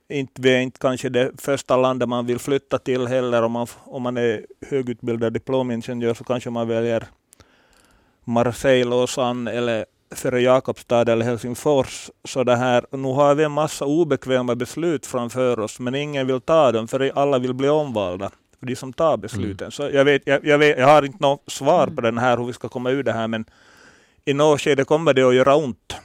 inte, 0.09 0.41
vi 0.41 0.55
är 0.55 0.59
inte 0.59 0.79
kanske 0.79 1.09
det 1.09 1.31
första 1.41 1.77
landet 1.77 2.09
man 2.09 2.25
vill 2.25 2.39
flytta 2.39 2.79
till 2.79 3.07
heller. 3.07 3.43
Om 3.43 3.51
man, 3.51 3.67
om 3.83 4.01
man 4.01 4.17
är 4.17 4.45
högutbildad 4.69 5.33
diplomingenjör 5.33 6.13
så 6.13 6.23
kanske 6.23 6.49
man 6.49 6.67
väljer 6.67 7.07
Marseille, 8.23 8.89
Lausanne 8.89 9.51
eller 9.51 9.85
före 10.15 10.41
Jakobstad 10.41 11.09
eller 11.09 11.25
Helsingfors. 11.25 12.09
Så 12.23 12.43
det 12.43 12.55
här, 12.55 12.85
nu 12.91 13.13
har 13.13 13.35
vi 13.35 13.43
en 13.43 13.51
massa 13.51 13.85
obekväma 13.85 14.55
beslut 14.55 15.05
framför 15.05 15.59
oss, 15.59 15.79
men 15.79 15.95
ingen 15.95 16.27
vill 16.27 16.41
ta 16.41 16.71
dem, 16.71 16.87
för 16.87 17.11
alla 17.15 17.39
vill 17.39 17.53
bli 17.53 17.69
omvalda. 17.69 18.31
För 18.59 18.65
de 18.65 18.75
som 18.75 18.93
tar 18.93 19.17
besluten. 19.17 19.65
Mm. 19.65 19.71
Så 19.71 19.89
jag, 19.93 20.05
vet, 20.05 20.21
jag, 20.25 20.45
jag, 20.45 20.57
vet, 20.57 20.77
jag 20.77 20.87
har 20.87 21.03
inte 21.03 21.17
något 21.21 21.51
svar 21.51 21.87
på 21.87 22.01
den 22.01 22.17
här, 22.17 22.37
hur 22.37 22.45
vi 22.45 22.53
ska 22.53 22.69
komma 22.69 22.91
ur 22.91 23.03
det 23.03 23.13
här, 23.13 23.27
men 23.27 23.45
i 24.25 24.33
något 24.33 24.61
skede 24.61 24.83
kommer 24.85 25.13
det 25.13 25.23
att 25.23 25.35
göra 25.35 25.55
ont. 25.55 25.95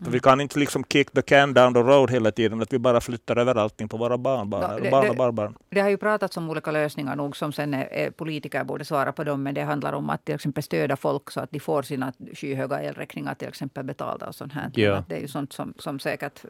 Mm. 0.00 0.12
Vi 0.12 0.20
kan 0.20 0.40
inte 0.40 0.58
liksom 0.58 0.84
kick 0.84 1.10
the 1.10 1.22
can 1.22 1.54
down 1.54 1.74
the 1.74 1.80
road 1.80 2.10
hela 2.10 2.30
tiden, 2.30 2.62
att 2.62 2.72
vi 2.72 2.78
bara 2.78 3.00
flyttar 3.00 3.36
över 3.36 3.54
allting 3.54 3.88
på 3.88 3.96
våra 3.96 4.18
barnbarn, 4.18 4.76
no, 4.76 4.82
det, 4.82 4.90
barn 4.90 5.10
och 5.10 5.16
barnbarn. 5.16 5.52
Det, 5.52 5.76
det 5.76 5.80
har 5.80 5.88
ju 5.88 5.96
pratats 5.96 6.36
om 6.36 6.50
olika 6.50 6.70
lösningar 6.70 7.16
nog 7.16 7.36
som 7.36 7.52
sen 7.52 7.74
är, 7.74 8.10
politiker 8.10 8.64
borde 8.64 8.84
svara 8.84 9.12
på 9.12 9.24
dem, 9.24 9.42
men 9.42 9.54
det 9.54 9.62
handlar 9.62 9.92
om 9.92 10.10
att 10.10 10.24
till 10.24 10.34
exempel 10.34 10.62
stödja 10.62 10.96
folk 10.96 11.30
så 11.30 11.40
att 11.40 11.50
de 11.50 11.60
får 11.60 11.82
sina 11.82 12.12
skyhöga 12.34 12.82
elräkningar 12.82 13.34
till 13.34 13.48
exempel 13.48 13.84
betalda 13.84 14.26
och 14.26 14.34
sånt 14.34 14.52
här. 14.52 14.70
Ja. 14.74 15.04
Det 15.08 15.16
är 15.16 15.20
ju 15.20 15.28
sånt 15.28 15.52
som, 15.52 15.74
som 15.78 15.98
säkert 15.98 16.44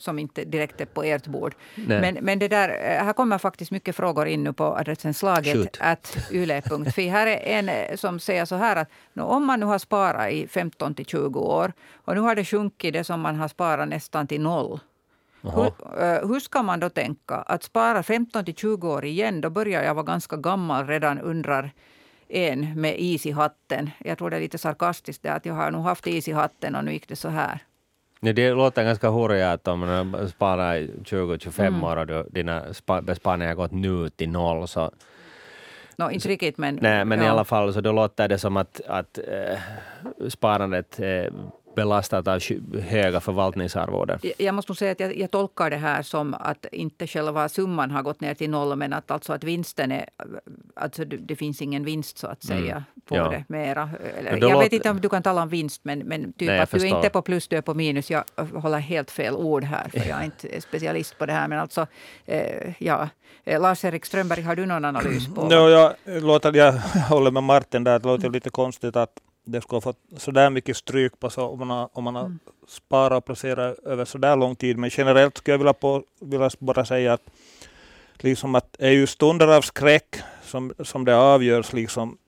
som 0.00 0.18
inte 0.18 0.44
direkt 0.44 0.80
är 0.80 0.86
på 0.86 1.02
ert 1.02 1.26
bord. 1.26 1.54
Men, 1.74 2.18
men 2.20 2.38
det 2.38 2.48
där, 2.48 2.68
eh, 2.68 3.04
här 3.04 3.12
kommer 3.12 3.38
faktiskt 3.38 3.70
mycket 3.70 3.96
frågor 3.96 4.26
in 4.26 4.44
nu 4.44 4.52
på 4.52 4.64
adressen 4.64 5.14
slaget 5.14 5.76
att 5.80 6.16
yle.fi. 6.32 7.08
Här 7.08 7.26
är 7.26 7.58
en 7.58 7.68
eh, 7.68 7.96
som 7.96 8.20
säger 8.20 8.44
så 8.44 8.54
här 8.54 8.76
att 8.76 8.88
om 9.20 9.46
man 9.46 9.60
nu 9.60 9.66
har 9.66 9.78
sparat 9.78 10.32
i 10.32 10.48
15 10.48 10.94
till 10.94 11.06
20 11.06 11.40
år 11.40 11.72
och 11.94 12.14
nu 12.14 12.20
har 12.20 12.34
det 12.34 12.44
sjunkit 12.44 12.92
det 12.92 13.04
som 13.04 13.20
man 13.20 13.36
har 13.36 13.48
sparat 13.48 13.88
nästan 13.88 14.26
till 14.26 14.40
noll. 14.40 14.80
Hur, 15.54 15.66
uh, 15.66 16.28
hur, 16.28 16.40
ska 16.40 16.62
man 16.62 16.80
då 16.80 16.88
tänka? 16.88 17.34
Att 17.34 17.62
spara 17.62 18.02
15 18.02 18.44
till 18.44 18.54
20 18.54 18.88
år 18.88 19.04
igen, 19.04 19.40
då 19.40 19.50
börjar 19.50 19.82
jag 19.82 19.94
vara 19.94 20.04
ganska 20.04 20.36
gammal 20.36 20.86
redan, 20.86 21.20
undrar 21.20 21.70
en 22.28 22.80
med 22.80 23.00
is 23.00 23.26
i 23.26 23.30
hatten. 23.30 23.90
Jag 23.98 24.18
tror 24.18 24.30
det 24.30 24.36
är 24.36 24.40
lite 24.40 24.58
sarkastiskt 24.58 25.22
det 25.22 25.32
att 25.32 25.46
jag 25.46 25.54
har 25.54 25.70
nog 25.70 25.82
haft 25.82 26.06
is 26.06 26.28
i 26.28 26.32
hatten 26.32 26.74
och 26.74 26.84
nu 26.84 26.92
gick 26.92 27.08
det 27.08 27.16
så 27.16 27.28
här. 27.28 27.60
Ja, 28.26 28.32
det 28.32 28.50
låter 28.50 28.84
ganska 28.84 29.10
hurja 29.10 29.52
att 29.52 29.68
om 29.68 29.80
man 29.80 30.28
sparar 30.28 30.76
20-25 30.76 31.66
mm. 31.66 31.84
år 31.84 32.10
och 32.10 32.26
dina 32.30 32.62
besparingar 33.02 33.48
har 33.48 33.54
gått 33.54 33.72
nu 33.72 34.08
till 34.08 34.28
noll 34.28 34.68
så 34.68 34.90
No, 35.98 36.10
inte 36.10 36.28
riktigt, 36.28 36.58
men... 36.58 36.78
Nej, 36.82 37.04
men 37.04 37.18
ja. 37.18 37.24
i 37.24 37.28
alla 37.28 37.44
fall 37.44 37.74
så 37.74 37.80
då 37.80 37.92
låter 37.92 38.28
det 38.28 38.38
som 38.38 38.56
att, 38.56 38.80
att 38.86 39.18
äh, 39.18 39.58
sparandet 40.28 41.00
äh, 41.00 41.32
belastat 41.76 42.28
av 42.28 42.40
höga 42.80 43.20
förvaltningsarvoden. 43.20 44.18
Jag 44.38 44.54
måste 44.54 44.74
säga 44.74 44.92
att 44.92 45.00
jag, 45.00 45.16
jag, 45.16 45.30
tolkar 45.30 45.70
det 45.70 45.76
här 45.76 46.02
som 46.02 46.34
att 46.34 46.66
inte 46.72 47.06
själva 47.06 47.48
summan 47.48 47.90
har 47.90 48.02
gått 48.02 48.20
ner 48.20 48.34
till 48.34 48.50
noll, 48.50 48.76
men 48.76 48.92
att 48.92 49.10
alltså 49.10 49.32
att 49.32 49.44
vinsten 49.44 49.92
är... 49.92 50.08
Alltså 50.74 51.04
det 51.04 51.36
finns 51.36 51.62
ingen 51.62 51.84
vinst 51.84 52.18
så 52.18 52.26
att 52.26 52.42
säga 52.42 52.72
mm. 52.72 52.84
på 53.04 53.16
ja. 53.16 53.28
det 53.28 53.44
mera. 53.48 53.90
Jag 54.24 54.40
låter... 54.40 54.58
vet 54.58 54.72
inte 54.72 54.90
om 54.90 55.00
du 55.00 55.08
kan 55.08 55.22
tala 55.22 55.42
om 55.42 55.48
vinst, 55.48 55.80
men, 55.84 55.98
men 55.98 56.32
typ 56.32 56.48
Nej, 56.48 56.60
att 56.60 56.70
du 56.70 56.88
är 56.88 56.96
inte 56.96 57.08
på 57.08 57.22
plus, 57.22 57.48
du 57.48 57.56
är 57.56 57.62
på 57.62 57.74
minus. 57.74 58.10
Jag 58.10 58.24
håller 58.54 58.78
helt 58.78 59.10
fel 59.10 59.34
ord 59.34 59.64
här, 59.64 59.88
för 59.88 60.08
jag 60.08 60.20
är 60.20 60.24
inte 60.24 60.60
specialist 60.68 61.18
på 61.18 61.26
det 61.26 61.32
här. 61.32 61.48
Men 61.48 61.58
alltså, 61.58 61.86
eh, 62.26 62.72
ja. 62.78 63.08
Eh, 63.44 63.60
Lars-Erik 63.60 64.06
Strömberg, 64.06 64.42
har 64.42 64.56
du 64.56 64.66
någon 64.66 64.84
analys 64.84 65.34
på? 65.34 65.42
No, 65.48 65.68
jag, 65.68 65.92
låter, 66.04 66.52
jag 66.52 66.72
håller 67.08 67.30
med 67.30 67.42
Martin 67.42 67.84
där, 67.84 67.98
det 67.98 68.08
låter 68.08 68.30
lite 68.30 68.50
konstigt 68.50 68.96
att 68.96 69.20
det 69.46 69.60
skulle 69.60 69.76
ha 69.76 69.80
fått 69.80 70.00
sådär 70.16 70.50
mycket 70.50 70.76
stryk 70.76 71.20
på 71.20 71.30
så 71.30 71.48
om 71.48 71.58
man 71.58 71.70
har, 71.70 71.88
om 71.92 72.04
man 72.04 72.14
har 72.14 72.24
mm. 72.24 72.38
sparat 72.68 73.18
och 73.18 73.24
placerat 73.24 73.78
över 73.78 74.04
sådär 74.04 74.36
lång 74.36 74.56
tid. 74.56 74.78
Men 74.78 74.90
generellt 74.92 75.38
skulle 75.38 75.52
jag 75.52 75.58
vilja, 75.58 75.72
på, 75.72 76.02
vilja 76.20 76.50
bara 76.58 76.84
säga 76.84 77.12
att, 77.12 77.22
liksom 78.18 78.54
att 78.54 78.76
är 78.78 78.90
ju 78.90 79.06
stunder 79.06 79.48
av 79.48 79.62
skräck 79.62 80.16
som, 80.42 80.74
som 80.78 81.04
det 81.04 81.16
avgörs 81.16 81.72
liksom 81.72 82.18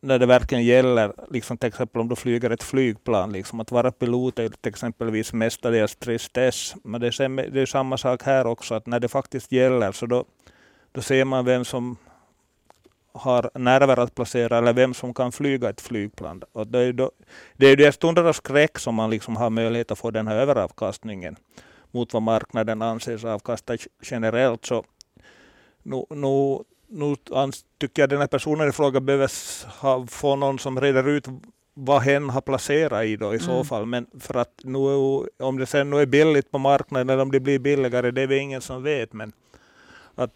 när 0.00 0.18
det 0.18 0.26
verkligen 0.26 0.64
gäller, 0.64 1.12
liksom 1.30 1.56
till 1.56 1.68
exempel 1.68 2.00
om 2.00 2.08
du 2.08 2.16
flyger 2.16 2.50
ett 2.50 2.62
flygplan, 2.62 3.32
liksom 3.32 3.60
att 3.60 3.70
vara 3.70 3.92
pilot 3.92 4.38
är 4.38 4.48
till 4.48 4.68
exempelvis 4.68 5.32
mestadels 5.32 5.96
tristess. 5.96 6.74
Men 6.84 7.00
det 7.00 7.06
är, 7.06 7.50
det 7.50 7.60
är 7.60 7.66
samma 7.66 7.96
sak 7.96 8.22
här 8.22 8.46
också, 8.46 8.74
att 8.74 8.86
när 8.86 9.00
det 9.00 9.08
faktiskt 9.08 9.52
gäller 9.52 9.92
så 9.92 10.06
då, 10.06 10.24
då 10.92 11.02
ser 11.02 11.24
man 11.24 11.44
vem 11.44 11.64
som 11.64 11.96
har 13.14 13.50
nerver 13.54 13.98
att 13.98 14.14
placera 14.14 14.58
eller 14.58 14.72
vem 14.72 14.94
som 14.94 15.14
kan 15.14 15.32
flyga 15.32 15.70
ett 15.70 15.80
flygplan. 15.80 16.42
Och 16.52 16.66
det 16.66 16.78
är 16.78 16.82
ju 16.82 16.92
det 17.56 17.66
är 17.66 17.76
de 17.76 17.92
stunder 17.92 18.24
av 18.24 18.32
skräck 18.32 18.78
som 18.78 18.94
man 18.94 19.10
liksom 19.10 19.36
har 19.36 19.50
möjlighet 19.50 19.90
att 19.90 19.98
få 19.98 20.10
den 20.10 20.26
här 20.26 20.36
överavkastningen 20.36 21.36
mot 21.90 22.12
vad 22.12 22.22
marknaden 22.22 22.82
anses 22.82 23.24
avkasta 23.24 23.76
generellt. 24.02 24.66
Så 24.66 24.84
nu, 25.82 26.04
nu, 26.10 26.58
nu 26.86 27.16
tycker 27.78 28.02
jag 28.02 28.10
den 28.10 28.20
här 28.20 28.26
personen 28.26 28.68
i 28.68 28.72
fråga 28.72 29.00
behöver 29.00 29.30
ha, 29.80 30.06
få 30.06 30.36
någon 30.36 30.58
som 30.58 30.80
reder 30.80 31.08
ut 31.08 31.26
vad 31.74 32.02
hen 32.02 32.30
har 32.30 32.40
placerat 32.40 33.04
i 33.04 33.16
då 33.16 33.34
i 33.34 33.38
så 33.38 33.52
mm. 33.52 33.64
fall. 33.64 33.86
Men 33.86 34.06
för 34.20 34.34
att 34.34 34.60
nu, 34.64 34.78
om 35.38 35.58
det 35.58 35.66
sen 35.66 35.90
nu 35.90 36.00
är 36.00 36.06
billigt 36.06 36.50
på 36.50 36.58
marknaden 36.58 37.10
eller 37.10 37.22
om 37.22 37.30
det 37.30 37.40
blir 37.40 37.58
billigare, 37.58 38.10
det 38.10 38.22
är 38.22 38.26
väl 38.26 38.38
ingen 38.38 38.60
som 38.60 38.82
vet. 38.82 39.12
Men 39.12 39.32
att 40.14 40.34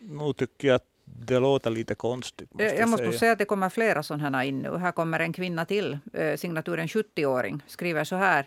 nu 0.00 0.32
tycker 0.32 0.68
jag 0.68 0.74
att 0.74 0.89
det 1.18 1.38
låter 1.38 1.70
lite 1.70 1.94
konstigt. 1.94 2.54
Måste 2.54 2.64
jag, 2.64 2.88
måste 2.88 3.06
säga. 3.06 3.18
säga 3.18 3.32
att 3.32 3.38
det 3.38 3.44
kommer 3.44 3.68
flera 3.68 4.02
sådana 4.02 4.38
här 4.38 4.44
in 4.44 4.58
nu. 4.58 4.76
Här 4.76 4.92
kommer 4.92 5.20
en 5.20 5.32
kvinna 5.32 5.64
till, 5.64 5.98
eh, 6.12 6.36
signaturen 6.36 6.88
70-åring, 6.88 7.62
skriver 7.66 8.04
så 8.04 8.16
här. 8.16 8.46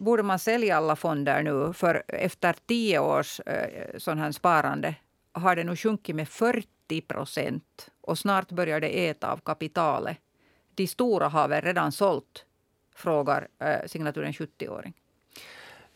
Borde 0.00 0.22
man 0.22 0.38
sälja 0.38 0.76
alla 0.76 0.96
fonder 0.96 1.42
nu? 1.42 1.72
För 1.72 2.02
efter 2.08 2.56
tio 2.66 2.98
års 2.98 3.40
eh, 3.40 3.98
sån 3.98 4.18
här 4.18 4.32
sparande 4.32 4.94
har 5.32 5.56
det 5.56 5.64
nu 5.64 5.76
sjunkit 5.76 6.16
med 6.16 6.28
40 6.28 7.00
procent. 7.00 7.90
Och 8.00 8.18
snart 8.18 8.52
börjar 8.52 8.80
det 8.80 9.08
äta 9.08 9.32
av 9.32 9.36
kapitalet. 9.36 10.16
De 10.74 10.86
stora 10.86 11.28
har 11.28 11.48
väl 11.48 11.62
redan 11.62 11.92
sålt? 11.92 12.44
Frågar 12.94 13.48
eh, 13.58 13.86
signaturen 13.86 14.32
70-åring. 14.32 14.94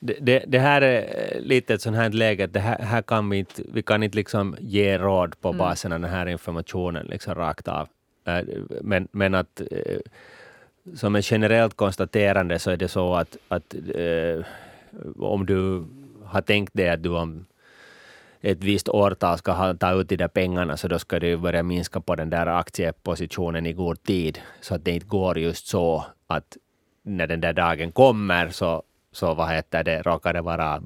Det, 0.07 0.45
det, 0.47 0.59
här 0.59 0.83
är 0.83 1.41
lite 1.41 1.75
ett 1.75 1.83
sånt 1.83 1.97
här 1.97 2.11
läge, 2.11 2.47
det 2.47 2.61
här, 2.61 2.79
här, 2.79 3.03
kan 3.03 3.31
vi 3.31 3.39
inte, 3.39 3.63
vi 3.73 3.83
kan 3.83 4.03
inte 4.03 4.17
liksom 4.17 4.57
ge 4.61 4.99
råd 4.99 5.41
på 5.41 5.49
mm. 5.49 5.59
basen 5.59 5.93
av 5.93 6.01
den 6.01 6.11
här 6.11 6.27
informationen 6.27 7.07
liksom 7.07 7.35
rakt 7.35 7.69
av. 7.69 7.89
Äh, 8.25 8.45
men, 8.83 9.09
men 9.13 9.35
att 9.35 9.61
äh, 9.61 9.99
som 10.95 11.17
ett 11.17 11.31
generellt 11.31 11.77
konstaterande 11.77 12.59
så 12.59 12.71
är 12.71 12.77
det 12.77 12.89
så 12.89 13.15
att, 13.15 13.37
att 13.49 13.75
om 15.19 15.47
du 15.47 15.85
har 16.25 16.41
tänkt 16.41 16.75
dig 16.75 16.89
att 16.89 17.03
du 17.03 17.09
om 17.09 17.47
ett 18.41 18.65
visst 18.65 18.89
årtal 18.89 19.39
ska 19.39 19.53
ha, 19.53 19.75
ta 19.75 19.93
ut 20.01 20.09
de 20.09 20.17
där 20.17 20.29
pengarna, 20.29 20.77
så 20.77 20.89
då 20.89 20.99
ska 20.99 21.19
du 21.19 21.37
börja 21.37 21.63
minska 21.63 22.01
på 22.01 22.15
den 22.15 22.31
där 22.31 22.47
aktiepositionen 22.47 23.67
i 23.67 23.73
god 23.73 24.03
tid, 24.03 24.39
så 24.61 24.75
att 24.75 24.85
det 24.85 24.91
inte 24.91 25.07
går 25.07 25.39
just 25.39 25.67
så 25.67 26.05
att 26.27 26.57
när 27.03 27.27
den 27.27 27.41
där 27.41 27.53
dagen 27.53 27.93
kommer 27.93 28.49
så 28.49 28.83
så 29.15 29.35
vad 29.35 29.49
heter 29.49 29.85
det, 29.85 30.03
råkar 30.03 30.33
det 30.33 30.41
vara 30.41 30.83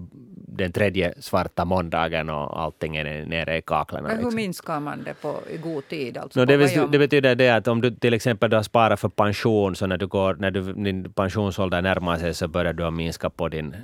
den 0.59 0.73
tredje 0.73 1.15
svarta 1.19 1.65
måndagen 1.65 2.31
och 2.31 2.61
allting 2.61 2.97
är 2.97 3.27
nere 3.27 3.57
i 3.57 3.63
kaklarna. 3.63 4.09
Men 4.09 4.17
hur 4.17 4.25
liksom. 4.25 4.37
minskar 4.37 4.81
man 4.81 5.03
det 5.05 5.15
på 5.15 5.41
i 5.51 5.57
god 5.57 5.89
tid? 5.89 6.19
Alltså 6.19 6.41
no, 6.41 6.45
det, 6.45 6.59
betyder, 6.59 6.87
det 6.87 6.99
betyder 6.99 7.35
det 7.35 7.51
att 7.51 7.69
om 7.69 7.81
du 7.81 7.91
till 7.91 8.15
exempel 8.15 8.53
har 8.53 8.63
sparat 8.63 9.01
för 9.01 9.09
pension, 9.09 9.77
så 9.77 9.87
när, 9.87 9.97
du 9.97 10.07
går, 10.07 10.35
när 10.35 10.51
du, 10.51 10.73
din 10.73 11.13
pensionsålder 11.13 11.83
närmar 11.83 12.19
sig 12.19 12.35
så 12.35 12.49
börjar 12.49 12.73
du 12.73 12.91
minska 12.91 13.31
på 13.31 13.49
din... 13.49 13.77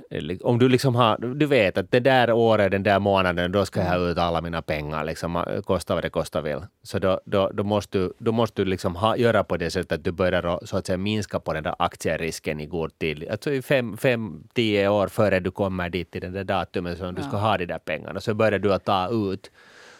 Om 0.43 0.59
du 0.59 0.69
liksom 0.69 0.95
har, 0.95 1.17
du 1.17 1.45
vet 1.45 1.77
att 1.77 1.91
det 1.91 1.99
där 1.99 2.31
året, 2.31 2.71
den 2.71 2.83
där 2.83 2.99
månaden, 2.99 3.51
då 3.51 3.65
ska 3.65 3.79
jag 3.79 3.87
ha 3.87 3.97
ut 3.97 4.17
alla 4.17 4.41
mina 4.41 4.61
pengar, 4.61 5.03
liksom, 5.03 5.61
kosta 5.65 5.93
vad 5.93 6.03
det 6.03 6.09
kostar 6.09 6.41
vill. 6.41 6.61
Så 6.83 6.99
då, 6.99 7.21
då, 7.25 7.51
då 7.53 7.63
måste 7.63 7.97
du, 7.97 8.13
då 8.17 8.31
måste 8.31 8.61
du 8.61 8.65
liksom 8.65 8.95
ha, 8.95 9.17
göra 9.17 9.43
på 9.43 9.57
det 9.57 9.71
sättet 9.71 9.91
att 9.91 10.03
du 10.03 10.11
börjar 10.11 10.65
så 10.65 10.77
att 10.77 10.85
säga 10.85 10.97
minska 10.97 11.39
på 11.39 11.53
den 11.53 11.63
där 11.63 11.75
aktierisken 11.79 12.59
i 12.59 12.65
god 12.65 12.99
tid. 12.99 13.27
Alltså 13.31 13.51
i 13.51 13.61
fem, 13.61 13.97
fem, 13.97 14.34
tio 14.53 14.89
år 14.89 15.07
före 15.07 15.39
du 15.39 15.51
kommer 15.51 15.89
dit 15.89 16.11
till 16.11 16.21
den 16.21 16.33
där 16.33 16.43
datumet 16.43 16.97
som 16.97 17.15
du 17.15 17.23
ska 17.23 17.37
ha 17.37 17.57
de 17.57 17.65
där 17.65 17.79
pengarna. 17.79 18.21
Så 18.21 18.33
börjar 18.33 18.59
du 18.59 18.73
att 18.73 18.85
ta 18.85 19.09
ut 19.09 19.51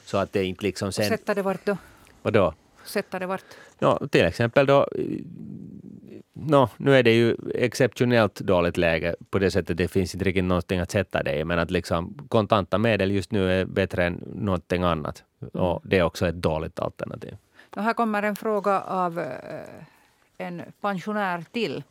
så 0.05 0.17
att 0.17 0.33
det 0.33 0.43
inte 0.43 0.63
liksom 0.63 0.91
sen... 0.91 1.05
Sätta 1.05 1.33
det 1.33 1.41
vart 1.41 1.65
då? 1.65 1.77
Vadå? 2.21 2.53
Sätta 2.85 3.19
det 3.19 3.25
vart? 3.25 3.43
Ja, 3.79 4.07
till 4.11 4.25
exempel 4.25 4.65
då 4.65 4.87
no, 6.35 6.69
nu 6.77 6.95
är 6.95 7.03
det 7.03 7.11
ju 7.11 7.35
exceptionellt 7.55 8.39
dåligt 8.39 8.77
läge 8.77 9.15
på 9.29 9.39
det 9.39 9.51
sättet 9.51 9.77
det 9.77 9.87
finns 9.87 10.15
inte 10.15 10.25
riktigt 10.25 10.43
någonting 10.43 10.79
att 10.79 10.91
sätta 10.91 11.23
det 11.23 11.35
i, 11.35 11.45
men 11.45 11.59
att 11.59 11.71
liksom 11.71 12.27
kontanta 12.27 12.77
medel 12.77 13.11
just 13.11 13.31
nu 13.31 13.51
är 13.51 13.65
bättre 13.65 14.05
än 14.05 14.23
någonting 14.35 14.83
annat. 14.83 15.23
Och 15.53 15.81
det 15.83 15.97
är 15.97 16.03
också 16.03 16.27
ett 16.27 16.35
dåligt 16.35 16.79
alternativ. 16.79 17.37
Och 17.75 17.83
här 17.83 17.93
kommer 17.93 18.23
en 18.23 18.35
fråga 18.35 18.81
av 18.81 19.19
eh, 19.19 19.25
en 20.37 20.61
pensionär 20.81 21.43
till. 21.51 21.83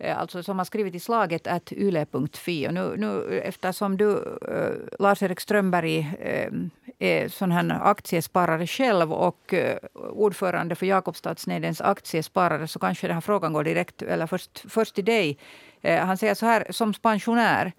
Eh, 0.00 0.18
alltså 0.18 0.42
som 0.42 0.58
har 0.58 0.64
skrivit 0.64 0.94
i 0.94 1.00
slaget 1.00 1.46
att 1.46 1.72
yle.fi. 1.72 2.68
Och 2.68 2.74
nu, 2.74 2.94
nu, 2.96 3.40
eftersom 3.44 3.96
du, 3.96 4.38
eh, 4.48 4.98
Lars-Erik 4.98 5.40
Strömberg, 5.40 5.98
eh, 6.20 6.52
är 6.98 7.28
sån 7.28 7.52
här 7.52 7.80
aktiesparare 7.82 8.66
själv 8.66 9.12
och 9.12 9.54
ordförande 9.94 10.74
för 10.74 10.86
Jakobstadsnedens 10.86 11.80
aktiesparare 11.80 12.68
så 12.68 12.78
kanske 12.78 13.06
den 13.06 13.14
här 13.16 13.20
frågan 13.20 13.52
går 13.52 13.64
direkt, 13.64 14.02
eller 14.02 14.26
först, 14.26 14.64
först 14.68 14.94
till 14.94 15.04
dig. 15.04 15.38
han 15.82 16.16
säger 16.16 16.34
så 16.34 16.46
här, 16.46 16.66
som 16.70 16.92
pensionär 16.92 17.72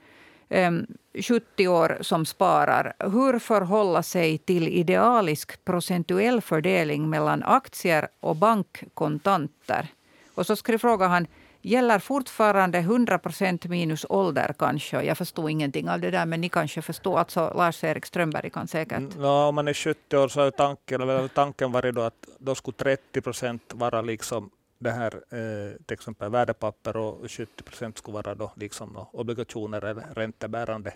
ehm, 0.49 0.87
70 1.13 1.67
år 1.67 1.97
som 2.01 2.25
sparar. 2.25 2.93
Hur 2.99 3.39
förhålla 3.39 4.03
sig 4.03 4.37
till 4.37 4.67
idealisk 4.67 5.65
procentuell 5.65 6.41
fördelning 6.41 7.09
mellan 7.09 7.43
aktier 7.43 8.07
och 8.19 8.35
bankkontanter? 8.35 9.87
Och 10.35 10.45
så 10.45 10.55
frågar 10.55 11.07
han, 11.07 11.27
gäller 11.61 11.99
fortfarande 11.99 12.77
100 12.77 13.19
procent 13.19 13.65
minus 13.65 14.05
ålder 14.09 14.53
kanske? 14.59 15.01
Jag 15.01 15.17
förstod 15.17 15.49
ingenting 15.49 15.89
av 15.89 15.99
det 15.99 16.11
där, 16.11 16.25
men 16.25 16.41
ni 16.41 16.49
kanske 16.49 16.81
förstår. 16.81 17.19
Alltså 17.19 17.53
Lars-Erik 17.55 18.05
Strömberg 18.05 18.49
kan 18.49 18.67
säkert... 18.67 18.97
Mm, 18.97 19.11
ja, 19.19 19.47
om 19.47 19.55
man 19.55 19.67
är 19.67 19.73
70 19.73 20.17
år 20.17 20.27
så 20.27 20.41
har 20.41 20.51
tanken, 20.51 21.01
eller 21.01 21.27
tanken 21.27 21.71
varit 21.71 21.95
då 21.95 22.01
att 22.01 22.27
då 22.39 22.55
skulle 22.55 22.77
30 22.77 23.21
procent 23.21 23.73
vara 23.73 24.01
liksom 24.01 24.49
det 24.79 24.91
här 24.91 25.13
eh, 25.15 25.75
till 25.85 25.93
exempel 25.93 26.31
värdepapper 26.31 26.97
och 26.97 27.31
70 27.31 27.63
procent 27.63 27.97
skulle 27.97 28.15
vara 28.15 28.35
då 28.35 28.51
liksom 28.55 29.05
obligationer 29.13 29.85
eller 29.85 30.03
räntebärande 30.15 30.93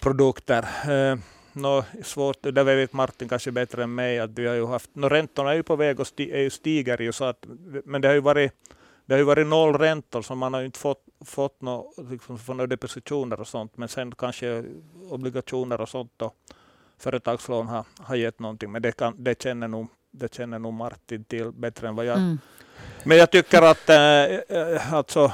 produkter. 0.00 0.68
Eh, 0.90 1.18
no, 1.52 1.84
svårt, 2.04 2.42
det 2.42 2.64
vet 2.64 2.92
Martin 2.92 3.28
kanske 3.28 3.52
bättre 3.52 3.82
än 3.82 3.94
mig, 3.94 4.18
att 4.18 4.30
vi 4.30 4.46
har 4.46 4.54
ju 4.54 4.66
haft, 4.66 4.90
no, 4.94 5.08
räntorna 5.08 5.50
är 5.50 5.54
ju 5.54 5.62
på 5.62 5.76
väg 5.76 6.00
och 6.00 6.06
sti, 6.06 6.32
är 6.32 6.40
ju 6.40 6.50
stiger 6.50 7.02
ju, 7.02 7.12
så 7.12 7.24
att, 7.24 7.46
men 7.84 8.00
det 8.00 8.08
har 8.08 8.14
ju 8.14 8.20
varit 8.20 8.52
det 9.08 9.14
har 9.14 9.18
ju 9.18 9.24
varit 9.24 9.46
nollräntor, 9.46 10.22
så 10.22 10.34
man 10.34 10.54
har 10.54 10.62
inte 10.62 10.78
fått, 10.78 11.04
fått 11.24 11.60
no, 11.60 11.92
liksom, 12.10 12.38
några 12.46 12.66
depositioner 12.66 13.40
och 13.40 13.48
sånt, 13.48 13.76
men 13.76 13.88
sen 13.88 14.14
kanske 14.14 14.64
obligationer 15.10 15.80
och 15.80 15.88
sånt 15.88 16.22
och 16.22 16.34
företagslån 16.98 17.66
har, 17.66 17.84
har 17.98 18.16
gett 18.16 18.38
någonting, 18.38 18.72
men 18.72 18.82
det, 18.82 18.92
kan, 18.92 19.14
det, 19.18 19.42
känner 19.42 19.68
nog, 19.68 19.88
det 20.10 20.34
känner 20.34 20.58
nog 20.58 20.72
Martin 20.72 21.24
till 21.24 21.50
bättre 21.50 21.88
än 21.88 21.96
vad 21.96 22.06
jag. 22.06 22.18
Mm. 22.18 22.38
Men 23.04 23.16
jag 23.16 23.30
tycker 23.30 23.62
att 23.62 23.88
äh, 23.88 24.94
alltså, 24.94 25.32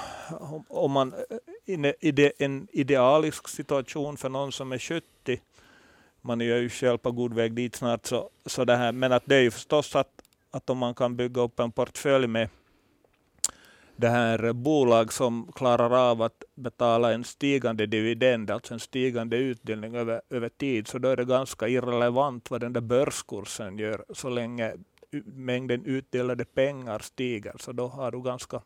om 0.68 0.92
man 0.92 1.14
i 1.64 2.32
en 2.38 2.68
idealisk 2.72 3.48
situation 3.48 4.16
för 4.16 4.28
någon 4.28 4.52
som 4.52 4.72
är 4.72 4.78
70, 4.78 5.04
man 6.20 6.40
är 6.40 6.44
ju 6.44 6.68
själv 6.68 6.98
på 6.98 7.12
god 7.12 7.34
väg 7.34 7.52
dit 7.54 7.76
snart, 7.76 8.06
så, 8.06 8.30
så 8.46 8.64
det 8.64 8.76
här, 8.76 8.92
men 8.92 9.12
att 9.12 9.22
det 9.26 9.36
är 9.36 9.40
ju 9.40 9.50
förstås 9.50 9.96
att, 9.96 10.22
att 10.50 10.70
om 10.70 10.78
man 10.78 10.94
kan 10.94 11.16
bygga 11.16 11.42
upp 11.42 11.60
en 11.60 11.72
portfölj 11.72 12.26
med 12.26 12.48
det 13.96 14.08
här 14.08 14.52
bolag 14.52 15.12
som 15.12 15.52
klarar 15.52 16.10
av 16.10 16.22
att 16.22 16.44
betala 16.54 17.12
en 17.12 17.24
stigande 17.24 17.86
dividend, 17.86 18.50
alltså 18.50 18.74
en 18.74 18.80
stigande 18.80 19.36
utdelning 19.36 19.96
över, 19.96 20.20
över 20.30 20.48
tid, 20.48 20.88
så 20.88 20.98
då 20.98 21.08
är 21.08 21.16
det 21.16 21.24
ganska 21.24 21.68
irrelevant 21.68 22.50
vad 22.50 22.60
den 22.60 22.72
där 22.72 22.80
börskursen 22.80 23.78
gör, 23.78 24.04
så 24.12 24.28
länge 24.28 24.74
mängden 25.24 25.84
utdelade 25.84 26.44
pengar 26.44 26.98
stiger. 26.98 27.54
Så 27.58 27.72
då 27.72 27.86
har 27.86 28.10
du 28.10 28.22
ganska, 28.22 28.60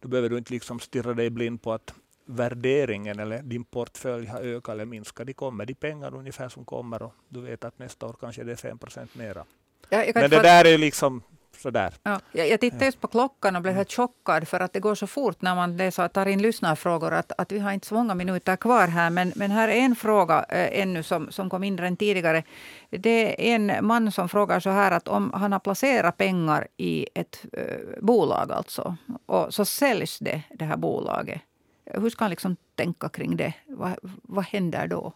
då 0.00 0.08
behöver 0.08 0.28
du 0.28 0.38
inte 0.38 0.52
liksom 0.52 0.80
stirra 0.80 1.14
dig 1.14 1.30
blind 1.30 1.62
på 1.62 1.72
att 1.72 1.94
värderingen 2.24 3.18
eller 3.18 3.42
din 3.42 3.64
portfölj 3.64 4.26
har 4.26 4.40
ökat 4.40 4.72
eller 4.72 4.84
minskat. 4.84 5.26
De 5.26 5.32
kommer 5.32 5.66
de 5.66 5.74
pengar 5.74 6.14
ungefär 6.14 6.48
som 6.48 6.64
kommer 6.64 7.02
och 7.02 7.14
du 7.28 7.40
vet 7.40 7.64
att 7.64 7.78
nästa 7.78 8.06
år 8.06 8.16
kanske 8.20 8.44
det 8.44 8.52
är 8.52 8.56
5 8.56 8.78
procent 8.78 9.14
mera. 9.14 9.44
Ja, 9.88 10.04
Men 10.14 10.30
det 10.30 10.42
där 10.42 10.64
är 10.64 10.78
liksom 10.78 11.22
sådär. 11.60 11.94
Ja, 12.02 12.20
jag, 12.32 12.60
tittade 12.60 12.84
just 12.84 13.00
på 13.00 13.08
klockan 13.08 13.56
och 13.56 13.62
blev 13.62 13.74
helt 13.74 13.92
chockad 13.92 14.48
för 14.48 14.60
att 14.60 14.72
det 14.72 14.80
går 14.80 14.94
så 14.94 15.06
fort 15.06 15.42
när 15.42 15.54
man 15.54 15.76
läser, 15.76 16.08
tar 16.08 16.26
in 16.26 16.42
lyssnarfrågor 16.42 17.12
att, 17.12 17.32
att 17.38 17.52
vi 17.52 17.58
har 17.58 17.72
inte 17.72 17.86
så 17.86 17.94
många 17.94 18.14
minuter 18.14 18.56
kvar 18.56 18.88
här. 18.88 19.10
Men, 19.10 19.32
men 19.36 19.50
här 19.50 19.68
är 19.68 19.76
en 19.76 19.96
fråga 19.96 20.44
äh, 20.48 20.80
ännu 20.80 21.02
som, 21.02 21.30
som 21.30 21.50
kom 21.50 21.64
in 21.64 21.78
redan 21.78 21.96
tidigare. 21.96 22.42
Det 22.90 23.50
är 23.50 23.54
en 23.54 23.86
man 23.86 24.12
som 24.12 24.28
frågar 24.28 24.60
så 24.60 24.70
här 24.70 24.92
att 24.92 25.08
om 25.08 25.32
han 25.34 25.52
har 25.52 25.60
placerat 25.60 26.16
pengar 26.16 26.68
i 26.76 27.06
ett 27.14 27.44
äh, 27.52 27.64
bolag 28.00 28.52
alltså 28.52 28.96
och 29.26 29.54
så 29.54 29.64
säljs 29.64 30.18
det, 30.18 30.42
det 30.54 30.64
här 30.64 30.76
bolaget. 30.76 31.40
Hur 31.84 32.10
ska 32.10 32.24
han 32.24 32.30
liksom 32.30 32.56
tänka 32.74 33.08
kring 33.08 33.36
det? 33.36 33.54
Vad, 33.66 33.92
vad 34.22 34.44
händer 34.44 34.86
då? 34.86 35.12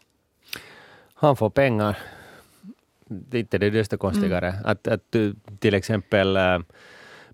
Han 1.15 1.37
får 1.37 1.51
pengar 1.51 1.99
inte 3.33 3.59
det 3.59 3.71
desto 3.71 3.99
konstigare. 3.99 4.49
Mm. 4.49 4.63
Att, 4.65 4.89
att 4.89 5.03
du 5.11 5.35
till 5.59 5.75
exempel 5.75 6.37
uh, 6.37 6.59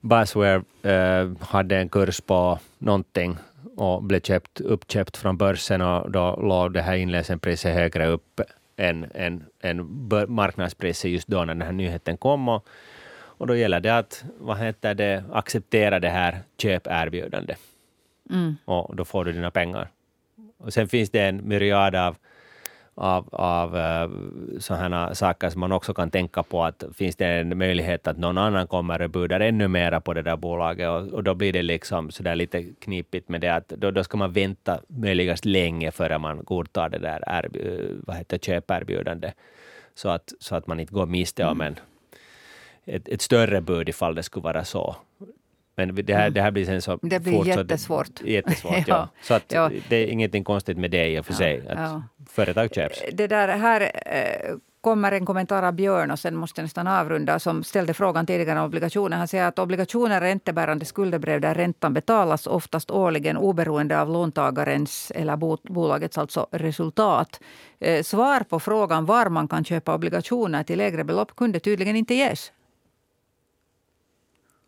Basware 0.01 0.63
uh, 0.85 1.37
hade 1.41 1.77
en 1.77 1.89
kurs 1.89 2.21
på 2.21 2.59
någonting 2.79 3.37
och 3.77 4.03
blev 4.03 4.21
köpt, 4.21 4.61
uppköpt 4.61 5.17
från 5.17 5.37
börsen 5.37 5.81
och 5.81 6.11
då 6.11 6.41
låg 6.43 6.73
det 6.73 6.83
här 6.83 6.97
inlösenpriset 6.97 7.75
högre 7.75 8.07
upp 8.07 8.41
än, 8.77 9.07
än, 9.15 9.45
än 9.61 10.09
marknadspriset 10.29 11.11
just 11.11 11.29
då 11.29 11.39
när 11.39 11.55
den 11.55 11.63
här 11.63 11.73
nyheten 11.73 12.17
kom. 12.17 12.49
Och, 12.49 12.67
och 13.39 13.47
då 13.47 13.57
gäller 13.57 13.81
det 13.81 13.99
att 13.99 14.25
vad 14.39 14.59
heter 14.59 14.95
det, 14.95 15.25
acceptera 15.33 16.01
det 16.01 16.09
här 16.09 16.39
köperbjudandet. 16.59 17.59
Mm. 18.31 18.57
Och 18.65 18.97
då 18.97 19.05
får 19.05 19.25
du 19.25 19.33
dina 19.33 19.51
pengar. 19.51 19.89
Och 20.59 20.73
sen 20.73 20.89
finns 20.89 21.11
det 21.11 21.21
en 21.21 21.49
myriad 21.49 21.95
av 21.95 22.17
av, 22.97 23.29
av 23.33 23.77
uh, 23.77 24.59
sådana 24.59 25.15
saker 25.15 25.51
som 25.51 25.61
man 25.61 25.73
också 25.73 25.95
kan 25.95 26.11
tänka 26.11 26.43
på. 26.43 26.65
att 26.65 26.85
Finns 26.95 27.17
det 27.17 27.27
en 27.27 27.59
möjlighet 27.59 28.07
att 28.07 28.19
någon 28.19 28.39
annan 28.39 28.67
kommer 28.67 29.03
och 29.03 29.11
budar 29.11 29.41
ännu 29.41 29.69
mera 29.69 30.01
på 30.01 30.15
det 30.15 30.23
där 30.23 30.37
bolaget 30.37 30.89
och, 30.89 31.13
och 31.13 31.25
då 31.25 31.35
blir 31.35 31.53
det 31.53 31.63
liksom 31.63 32.11
så 32.11 32.23
där 32.23 32.37
lite 32.37 32.63
knipigt 32.63 33.29
med 33.29 33.41
det 33.41 33.55
att 33.55 33.69
då, 33.69 33.91
då 33.91 34.05
ska 34.05 34.17
man 34.17 34.33
vänta 34.33 34.81
möjligast 34.89 35.45
länge 35.45 35.91
före 35.91 36.19
man 36.19 36.45
godtar 36.45 36.89
det 36.89 36.99
där 36.99 37.23
erb, 37.27 37.57
vad 38.07 38.17
heter, 38.17 38.39
köperbjudandet. 38.39 39.35
Så 39.95 40.09
att, 40.09 40.33
så 40.41 40.57
att 40.57 40.67
man 40.67 40.81
inte 40.81 40.95
går 40.95 41.07
miste 41.07 41.45
om 41.45 41.61
mm. 41.61 41.67
en, 41.67 41.77
ett, 42.95 43.09
ett 43.09 43.23
större 43.23 43.61
bud 43.61 43.89
ifall 43.89 44.15
det 44.15 44.23
skulle 44.23 44.45
vara 44.45 44.65
så. 44.65 44.97
Men 45.77 45.95
det 45.95 46.15
här, 46.15 46.23
mm. 46.23 46.35
det 46.35 46.43
här 46.43 46.51
blir 46.51 46.65
sen 46.65 46.83
så 46.83 46.99
Det 47.03 47.21
blir 47.21 47.33
fort, 47.33 47.47
jättesvårt. 47.47 48.19
Så, 48.19 48.27
jättesvårt, 48.27 48.73
ja. 48.77 48.85
ja. 48.87 49.09
Så 49.23 49.35
att 49.35 49.53
ja. 49.53 49.71
det 49.89 49.97
är 49.97 50.07
ingenting 50.07 50.45
konstigt 50.45 50.79
med 50.79 50.91
det 50.91 51.09
i 51.09 51.21
och 51.21 51.27
för 51.27 51.33
sig, 51.33 51.69
att 51.69 51.79
ja. 51.79 52.03
företag 52.29 52.75
köps. 52.75 53.03
Det 53.13 53.27
där, 53.27 53.49
här 53.49 53.81
eh, 54.07 54.57
kommer 54.81 55.13
en 55.13 55.27
kommentar 55.27 55.63
av 55.63 55.73
Björn 55.73 56.11
och 56.11 56.19
sen 56.19 56.37
måste 56.37 56.61
jag 56.61 56.65
nästan 56.65 56.87
avrunda 56.87 57.39
som 57.39 57.65
ställde 57.65 57.95
frågan 57.95 58.27
tidigare 58.27 58.59
om 58.59 58.67
obligationer. 58.67 59.17
Han 59.17 59.29
säger 59.29 59.45
att 59.45 59.59
obligationer 59.59 60.17
är 60.17 60.21
räntebärande 60.21 60.85
skuldebrev 60.85 61.41
där 61.41 61.55
räntan 61.55 61.95
betalas 61.95 62.47
oftast 62.47 62.91
årligen 62.91 63.37
oberoende 63.37 64.01
av 64.01 64.09
låntagarens 64.11 65.13
eller 65.15 65.37
bolagets 65.73 66.19
alltså 66.19 66.47
resultat. 66.51 67.41
Eh, 67.79 68.03
svar 68.03 68.41
på 68.41 68.61
frågan 68.61 69.07
var 69.07 69.29
man 69.29 69.49
kan 69.49 69.65
köpa 69.65 69.95
obligationer 69.95 70.63
till 70.63 70.79
lägre 70.79 71.05
belopp 71.05 71.37
kunde 71.37 71.61
tydligen 71.61 71.97
inte 71.97 72.15
ges. 72.15 72.53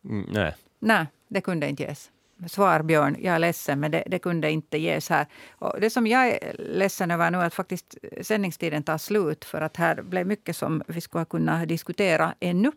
Mm, 0.04 0.26
nej. 0.32 0.54
Nej, 0.78 1.06
det 1.28 1.40
kunde 1.40 1.68
inte 1.68 1.82
ges. 1.82 2.10
Svar 2.46 2.82
Björn, 2.82 3.16
jag 3.20 3.34
är 3.34 3.38
ledsen 3.38 3.80
men 3.80 3.90
det, 3.90 4.02
det, 4.06 4.18
kunde 4.18 4.50
inte 4.50 4.78
ges 4.78 5.08
här. 5.08 5.26
Och 5.50 5.80
det 5.80 5.90
som 5.90 6.06
jag 6.06 6.28
är 6.28 6.56
ledsen 6.58 7.10
över 7.10 7.30
nu 7.30 7.38
är 7.38 7.44
att 7.44 7.54
faktiskt 7.54 7.94
sändningstiden 8.22 8.82
tar 8.82 8.98
slut 8.98 9.44
för 9.44 9.60
att 9.60 9.76
här 9.76 10.02
blev 10.02 10.26
mycket 10.26 10.56
som 10.56 10.82
vi 10.86 11.00
skulle 11.00 11.24
kunna 11.24 11.66
diskutera 11.66 12.34
ännu. 12.40 12.72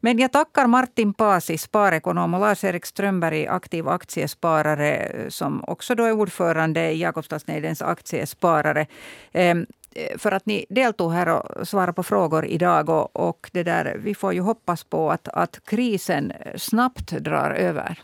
Men 0.00 0.18
jag 0.18 0.32
tackar 0.32 0.66
Martin 0.66 1.14
Pasi, 1.14 1.58
sparekonom 1.58 2.34
och 2.34 2.40
Lars-Erik 2.40 2.86
Strömberg, 2.86 3.46
aktiv 3.46 3.88
aktiesparare 3.88 5.26
som 5.28 5.64
också 5.64 5.94
då 5.94 6.04
är 6.04 6.12
ordförande 6.12 6.90
i 6.90 7.00
Jakobstadsnedens 7.00 7.82
aktiesparare. 7.82 8.86
Ehm, 9.32 9.66
Eh, 9.94 10.18
för 10.18 10.32
att 10.32 10.46
ni 10.46 10.66
deltog 10.68 11.12
här 11.12 11.28
och 11.28 11.68
svarade 11.68 11.92
på 11.92 12.02
frågor 12.02 12.46
idag. 12.46 12.88
Och, 12.88 13.28
och 13.28 13.50
det 13.52 13.62
där, 13.62 13.96
vi 13.98 14.14
får 14.14 14.32
ju 14.32 14.40
hoppas 14.40 14.84
på 14.84 15.10
att, 15.10 15.28
att 15.28 15.60
krisen 15.64 16.32
snabbt 16.56 17.10
drar 17.10 17.50
över. 17.50 17.98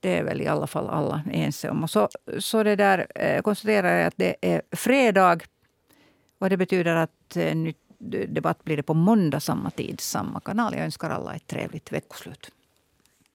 Det 0.00 0.18
är 0.18 0.24
väl 0.24 0.40
i 0.42 0.46
alla 0.46 0.66
fall 0.66 0.88
alla 0.88 1.22
ense 1.32 1.70
om. 1.70 1.82
Och 1.82 1.90
så, 1.90 2.08
så 2.38 2.62
det 2.62 2.76
där 2.76 3.06
eh, 3.14 3.42
konstaterar 3.42 3.98
jag 3.98 4.06
att 4.06 4.16
det 4.16 4.36
är 4.40 4.62
fredag. 4.72 5.38
Och 6.38 6.50
det 6.50 6.56
betyder 6.56 6.94
att 6.94 7.36
eh, 7.36 7.54
nytt 7.54 7.76
debatt 8.28 8.64
blir 8.64 8.76
det 8.76 8.82
på 8.82 8.94
måndag 8.94 9.40
samma 9.40 9.70
tid, 9.70 10.00
samma 10.00 10.40
kanal. 10.40 10.74
Jag 10.74 10.84
önskar 10.84 11.10
alla 11.10 11.34
ett 11.34 11.46
trevligt 11.46 11.92
veckoslut. 11.92 12.50